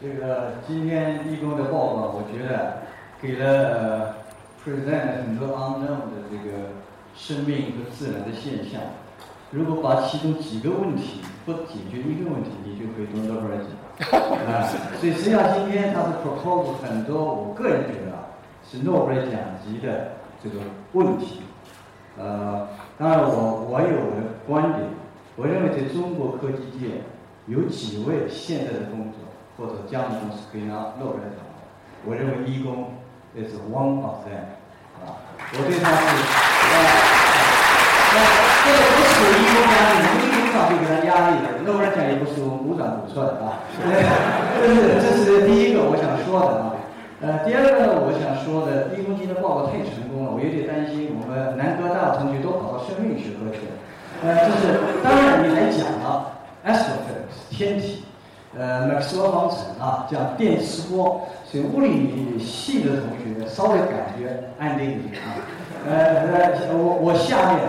[0.00, 2.82] 这个今天义工的报告，我觉得
[3.20, 4.14] 给了
[4.64, 6.68] present 很多 unknown 的这个
[7.16, 8.80] 生命和自然的现象。
[9.50, 13.66] 如果把其中几个问题不解决一个问题，你就可以得诺贝尔奖
[14.00, 14.68] 啊。
[15.00, 18.18] 所以实际上今天他是 propose 很多，我个人觉得啊
[18.70, 20.12] 是诺贝尔奖级的
[20.42, 20.60] 这个
[20.92, 21.42] 问题。
[22.18, 22.68] 呃，
[22.98, 24.88] 当然我我有我的观点，
[25.36, 27.02] 我认为在中国科技界
[27.46, 29.20] 有几位现在的工作。
[29.58, 31.42] 或者将来公司可以拿诺贝尔奖，
[32.06, 32.94] 我认为义工
[33.34, 34.46] 也是 one of them，
[35.02, 35.18] 啊，
[35.52, 36.06] 我对他是，
[38.62, 39.74] 这个不是义工压
[40.48, 43.60] 力，我们义工上就给他压力的，诺贝尔奖也不是我们鼓掌鼓出来的啊，
[44.56, 46.74] 这是这是第一个我想说的啊，
[47.20, 53.74] 呃，第二个呢，我想说的，义工今天报告太成功了，我有点担心我们南科大的同学都跑到生命学科去了，
[54.24, 56.32] 呃，就是当然你来讲了
[56.64, 58.04] astrophysics 天体。
[58.58, 65.36] 呃，麦克斯韦方程啊，讲电磁波，所以物理系的同学稍微感觉安定一点啊。
[65.86, 66.24] 呃，
[66.72, 67.60] 我我下面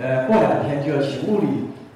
[0.00, 1.46] 呃过两天就要请物理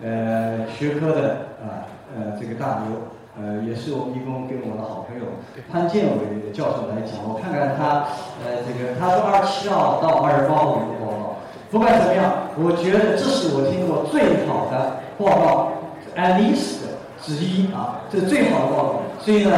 [0.04, 2.96] 呃学科的啊呃这个大牛，
[3.40, 5.24] 呃也是我们义工跟我的好朋友
[5.70, 8.04] 潘建伟教授来讲，我看看他
[8.44, 11.36] 呃这个他说二十七号到二十八号一个报告，
[11.70, 15.72] 不管怎么样，我觉得这是我听过最好的报告
[16.16, 16.82] ，at least。
[17.24, 19.54] 之一啊，这是最好的报告，所以呢，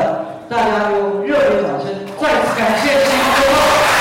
[0.50, 1.86] 大家用热烈掌声
[2.20, 3.93] 再次感谢新闻报告。